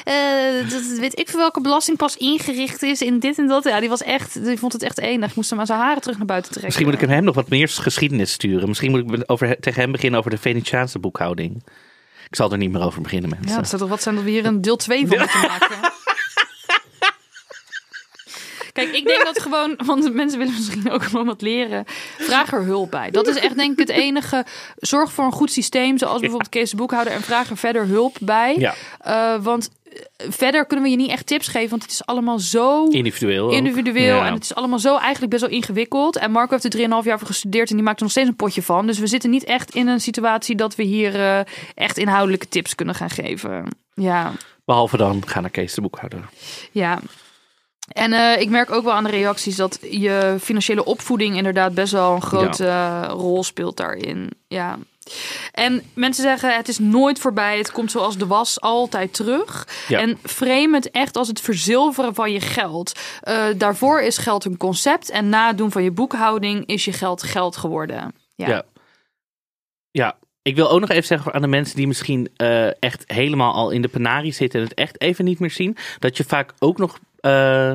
eh, 0.05 0.59
eh, 0.61 0.71
dat 0.71 0.99
weet 0.99 1.19
ik 1.19 1.29
voor 1.29 1.41
welke 1.41 1.61
belasting 1.61 1.97
pas 1.97 2.17
ingericht 2.17 2.83
is 2.83 3.03
in 3.03 3.19
dit 3.19 3.39
en 3.39 3.47
dat? 3.47 3.65
Ja, 3.65 3.81
die 3.81 3.89
was 3.89 4.03
echt, 4.03 4.45
die 4.45 4.59
vond 4.59 4.73
het 4.73 4.83
echt 4.83 4.99
enig. 4.99 5.31
Ik 5.31 5.37
moest 5.37 5.51
hem 5.51 5.61
aan 5.61 5.67
zijn 5.67 5.79
haren 5.79 6.03
terug 6.03 6.17
naar 6.17 6.27
buiten 6.27 6.51
trekken. 6.51 6.73
Misschien 6.73 6.93
moet 6.93 7.03
ik 7.03 7.09
hem 7.15 7.25
nog 7.25 7.35
wat 7.35 7.49
meer 7.49 7.69
geschiedenis 7.69 8.33
sturen. 8.33 8.69
Misschien 8.69 8.91
moet 8.91 9.01
ik 9.21 9.23
over, 9.27 9.61
tegen 9.61 9.81
hem 9.81 9.93
beginnen 9.93 10.19
over 10.19 10.31
de 10.31 10.39
Venetiaanse 10.39 10.99
boekhouding. 10.99 11.63
Ik 12.33 12.39
zal 12.39 12.53
er 12.53 12.59
niet 12.59 12.71
meer 12.73 12.83
over 12.83 13.03
beginnen, 13.03 13.31
mensen. 13.31 13.51
Ja, 13.51 13.61
het 13.61 13.79
toch 13.79 13.89
wat 13.89 14.03
zijn 14.03 14.15
dat 14.15 14.25
we 14.25 14.31
hier 14.31 14.45
een 14.47 14.61
deel 14.61 14.77
2 14.77 15.07
van 15.07 15.19
moeten 15.19 15.41
maken. 15.41 15.77
Kijk, 18.73 18.93
ik 18.93 19.07
denk 19.07 19.25
dat 19.25 19.41
gewoon, 19.41 19.79
want 19.85 20.13
mensen 20.15 20.39
willen 20.39 20.55
misschien 20.55 20.91
ook 20.91 21.03
gewoon 21.03 21.27
wat 21.27 21.41
leren. 21.43 21.85
Vraag 22.19 22.53
er 22.53 22.63
hulp 22.63 22.91
bij. 22.91 23.11
Dat 23.11 23.27
is 23.27 23.37
echt 23.37 23.57
denk 23.57 23.73
ik 23.73 23.79
het 23.79 23.89
enige. 23.97 24.45
Zorg 24.77 25.13
voor 25.13 25.25
een 25.25 25.33
goed 25.33 25.53
systeem, 25.53 25.99
zoals 25.99 26.21
bijvoorbeeld 26.21 26.51
Kees 26.51 26.71
de 26.71 26.77
Boekhouder. 26.77 27.13
En 27.13 27.23
vraag 27.23 27.51
er 27.51 27.57
verder 27.57 27.87
hulp 27.87 28.17
bij. 28.21 28.57
Ja, 28.59 28.75
Eh, 28.99 29.35
want 29.43 29.71
verder 30.17 30.67
kunnen 30.67 30.85
we 30.85 30.91
je 30.91 30.97
niet 30.97 31.11
echt 31.11 31.27
tips 31.27 31.49
geven, 31.49 31.71
want 31.71 31.83
het 31.83 31.91
is 31.91 32.07
allemaal 32.07 32.39
zo 32.39 32.87
individueel. 32.89 33.51
individueel. 33.51 34.17
Ja. 34.17 34.27
En 34.27 34.35
het 34.35 34.43
is 34.43 34.55
allemaal 34.55 34.79
zo 34.79 34.97
eigenlijk 34.97 35.31
best 35.31 35.43
wel 35.43 35.53
ingewikkeld. 35.53 36.17
En 36.17 36.31
Marco 36.31 36.59
heeft 36.59 36.75
er 36.75 36.81
3,5 36.81 37.07
jaar 37.07 37.19
voor 37.19 37.27
gestudeerd 37.27 37.71
en 37.71 37.77
die 37.77 37.85
maakt 37.85 37.97
er 37.97 38.03
nog 38.03 38.13
steeds 38.13 38.29
een 38.29 38.37
potje 38.37 38.63
van. 38.63 38.87
Dus 38.87 38.99
we 38.99 39.07
zitten 39.07 39.31
niet 39.31 39.45
echt 39.45 39.75
in 39.75 39.89
een 39.89 40.01
situatie 40.01 40.57
dat 40.57 40.75
we 40.75 40.83
hier 40.83 41.15
eh, 41.15 41.41
echt 41.75 41.99
inhoudelijke 41.99 42.49
tips 42.49 42.75
kunnen 42.75 42.95
gaan 42.95 43.11
geven. 43.11 43.77
Ja, 43.95 44.33
Behalve 44.65 44.97
dan, 44.97 45.23
ga 45.27 45.41
naar 45.41 45.51
Kees 45.51 45.75
de 45.75 45.81
boekhouder. 45.81 46.29
ja. 46.73 46.99
En 47.89 48.13
eh, 48.13 48.41
ik 48.41 48.49
merk 48.49 48.71
ook 48.71 48.85
wel 48.85 48.93
aan 48.93 49.05
de 49.05 49.11
reacties 49.11 49.57
dat 49.57 49.79
je 49.91 50.37
financiële 50.41 50.85
opvoeding 50.85 51.37
inderdaad 51.37 51.75
best 51.75 51.93
wel 51.93 52.15
een 52.15 52.23
grote 52.23 52.67
eh, 52.67 53.05
rol 53.09 53.45
speelt 53.45 53.77
daarin. 53.77 54.31
Ja. 54.49 54.79
En 55.53 55.83
mensen 55.95 56.23
zeggen 56.23 56.57
het 56.57 56.69
is 56.69 56.79
nooit 56.79 57.19
voorbij, 57.19 57.59
het 57.59 57.73
komt 57.73 57.91
zoals 57.91 58.19
de 58.19 58.27
was 58.27 58.61
altijd 58.61 59.15
terug. 59.15 59.69
Ja. 59.89 59.99
En 60.01 60.19
frame 60.23 60.77
het 60.77 60.91
echt 60.91 61.17
als 61.17 61.29
het 61.29 61.41
verzilveren 61.41 62.15
van 62.15 62.33
je 62.33 62.41
geld. 62.41 62.93
Eh, 63.21 63.45
daarvoor 63.57 64.01
is 64.03 64.19
geld 64.19 64.45
een 64.45 64.57
concept 64.57 65.11
en 65.11 65.29
na 65.29 65.47
het 65.47 65.59
doen 65.59 65.71
van 65.71 65.83
je 65.83 65.91
boekhouding 65.91 66.67
is 66.67 66.85
je 66.85 66.93
geld 66.93 67.23
geld 67.23 67.57
geworden. 67.57 68.15
Ja. 68.35 68.49
Ja. 68.49 68.63
ja. 69.91 70.17
Ik 70.43 70.57
wil 70.57 70.71
ook 70.71 70.81
nog 70.81 70.91
even 70.91 71.07
zeggen 71.07 71.35
aan 71.35 71.43
de 71.43 71.49
mensen 71.49 71.77
die 71.77 71.87
misschien 71.87 72.29
eh, 72.37 72.83
echt 72.83 73.05
helemaal 73.07 73.53
al 73.53 73.71
in 73.71 73.83
de 73.83 73.89
penarie 73.89 74.33
zitten 74.33 74.61
en 74.61 74.67
het 74.67 74.75
echt 74.75 75.01
even 75.01 75.25
niet 75.25 75.39
meer 75.39 75.51
zien, 75.51 75.77
dat 75.99 76.17
je 76.17 76.25
vaak 76.25 76.53
ook 76.59 76.79
nog 76.79 76.99
eh, 77.21 77.73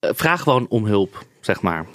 vraag 0.00 0.42
gewoon 0.42 0.66
om 0.68 0.86
hulp, 0.86 1.26
zeg 1.40 1.62
maar. 1.62 1.86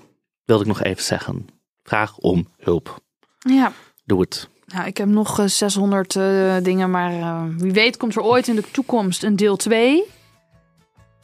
Wilde 0.46 0.62
ik 0.62 0.68
nog 0.68 0.82
even 0.82 1.04
zeggen. 1.04 1.48
Vraag 1.84 2.18
om 2.18 2.48
hulp. 2.58 3.00
ja. 3.38 3.74
Doe 4.10 4.22
het. 4.22 4.50
Nou, 4.66 4.88
ik 4.88 4.98
heb 4.98 5.08
nog 5.08 5.40
eh, 5.40 5.46
600 5.46 6.16
eh, 6.16 6.56
dingen, 6.64 6.92
maar 6.92 7.12
eh, 7.12 7.44
wie 7.58 7.72
weet 7.72 7.98
komt 7.98 8.16
er 8.16 8.22
ooit 8.22 8.48
in 8.48 8.56
de 8.56 8.72
toekomst 8.72 9.24
een 9.24 9.36
deel 9.36 9.56
2. 9.56 10.04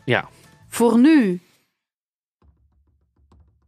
Ja. 0.03 0.29
Voor 0.67 0.99
nu 0.99 1.41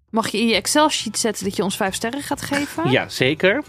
mag 0.10 0.28
je 0.28 0.40
in 0.40 0.48
je 0.48 0.56
Excel-sheet 0.56 1.18
zetten 1.18 1.44
dat 1.44 1.56
je 1.56 1.64
ons 1.64 1.76
5 1.76 1.96
sterren 1.96 2.22
gaat 2.22 2.42
geven. 2.42 2.90
Ja, 2.92 3.10
zeker. 3.10 3.64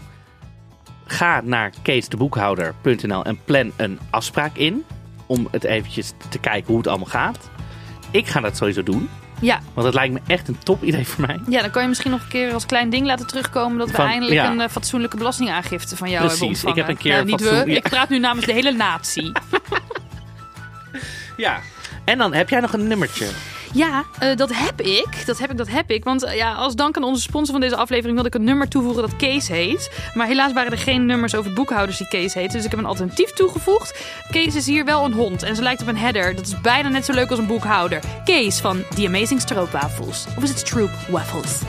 Ga 1.05 1.41
naar 1.41 1.73
keesdeboekhouder.nl 1.83 3.25
en 3.25 3.45
plan 3.45 3.73
een 3.77 3.99
afspraak 4.11 4.57
in. 4.57 4.85
Om 5.27 5.49
het 5.51 5.65
eventjes 5.65 6.13
te 6.31 6.39
kijken 6.39 6.69
hoe 6.69 6.77
het 6.77 6.87
allemaal 6.87 7.07
gaat. 7.07 7.51
Ik 8.11 8.27
ga 8.27 8.41
dat 8.41 8.57
sowieso 8.57 8.83
doen. 8.83 9.09
Ja. 9.41 9.61
Want 9.75 9.87
het 9.87 9.95
lijkt 9.95 10.13
me 10.15 10.21
echt 10.27 10.49
een 10.49 10.59
top 10.65 10.83
idee 10.83 11.07
voor 11.07 11.27
mij. 11.27 11.41
Ja, 11.49 11.61
dan 11.61 11.71
kan 11.71 11.83
je 11.83 11.89
misschien 11.89 12.11
nog 12.11 12.23
een 12.23 12.29
keer 12.29 12.53
als 12.53 12.67
klein 12.67 12.91
ding 12.91 13.07
laten 13.07 13.27
terugkomen 13.27 13.79
dat 13.79 13.89
we 13.91 13.95
Van- 13.95 14.07
eindelijk 14.07 14.35
ja. 14.35 14.51
een 14.51 14.61
eh, 14.61 14.69
fatsoenlijke 14.69 15.17
belastingaangifte 15.17 15.97
van 15.97 16.11
jou 16.11 16.21
hebben 16.21 16.39
Precies, 16.39 16.61
ik 16.63 16.67
ontvangen. 16.69 16.89
heb 16.89 16.97
een 16.97 17.03
keer 17.03 17.13
Nou, 17.13 17.25
niet 17.25 17.41
fatsoen- 17.41 17.65
we, 17.65 17.71
ja. 17.71 17.77
ik 17.77 17.89
praat 17.89 18.09
nu 18.09 18.19
namens 18.19 18.47
de 18.47 18.53
hele 18.53 18.73
natie. 18.73 19.33
Ja. 21.37 21.61
En 22.05 22.19
dan 22.19 22.35
heb 22.35 22.49
jij 22.49 22.61
nog 22.61 22.73
een 22.73 22.87
nummertje. 22.89 23.27
Ja, 23.73 24.05
eh, 24.19 24.37
dat 24.37 24.51
heb 24.55 24.81
ik. 24.81 25.27
Dat 25.27 25.39
heb 25.39 25.51
ik, 25.51 25.57
dat 25.57 25.69
heb 25.69 25.91
ik. 25.91 26.05
Want 26.05 26.25
eh, 26.25 26.37
ja, 26.37 26.53
als 26.53 26.75
dank 26.75 26.97
aan 26.97 27.03
onze 27.03 27.23
sponsor 27.23 27.53
van 27.53 27.61
deze 27.61 27.77
aflevering 27.77 28.15
wilde 28.15 28.29
ik 28.29 28.35
een 28.35 28.45
nummer 28.45 28.69
toevoegen 28.69 29.03
dat 29.03 29.17
Kees 29.17 29.49
heet. 29.49 29.91
Maar 30.15 30.27
helaas 30.27 30.53
waren 30.53 30.73
er 30.73 30.79
geen 30.79 31.07
nummers 31.07 31.35
over 31.35 31.53
boekhouders 31.53 31.99
die 31.99 32.09
Kees 32.09 32.35
heet. 32.35 32.53
Dus 32.53 32.65
ik 32.65 32.71
heb 32.71 32.79
een 32.79 32.87
alternatief 32.87 33.31
toegevoegd. 33.31 34.05
Kees 34.31 34.55
is 34.55 34.67
hier 34.67 34.85
wel 34.85 35.05
een 35.05 35.13
hond 35.13 35.43
en 35.43 35.57
ze 35.57 35.63
lijkt 35.63 35.83
op 35.83 35.89
een 35.89 35.97
header. 35.97 36.35
Dat 36.35 36.47
is 36.47 36.61
bijna 36.61 36.89
net 36.89 37.05
zo 37.05 37.13
leuk 37.13 37.31
als 37.31 37.39
een 37.39 37.47
boekhouder. 37.47 38.01
Kees 38.25 38.59
van 38.59 38.83
The 38.95 39.07
Amazing 39.07 39.41
Stroopwafels. 39.41 40.25
Of 40.37 40.43
is 40.43 40.49
het 40.49 40.59
Stroop 40.59 40.91
Waffles? 41.09 41.61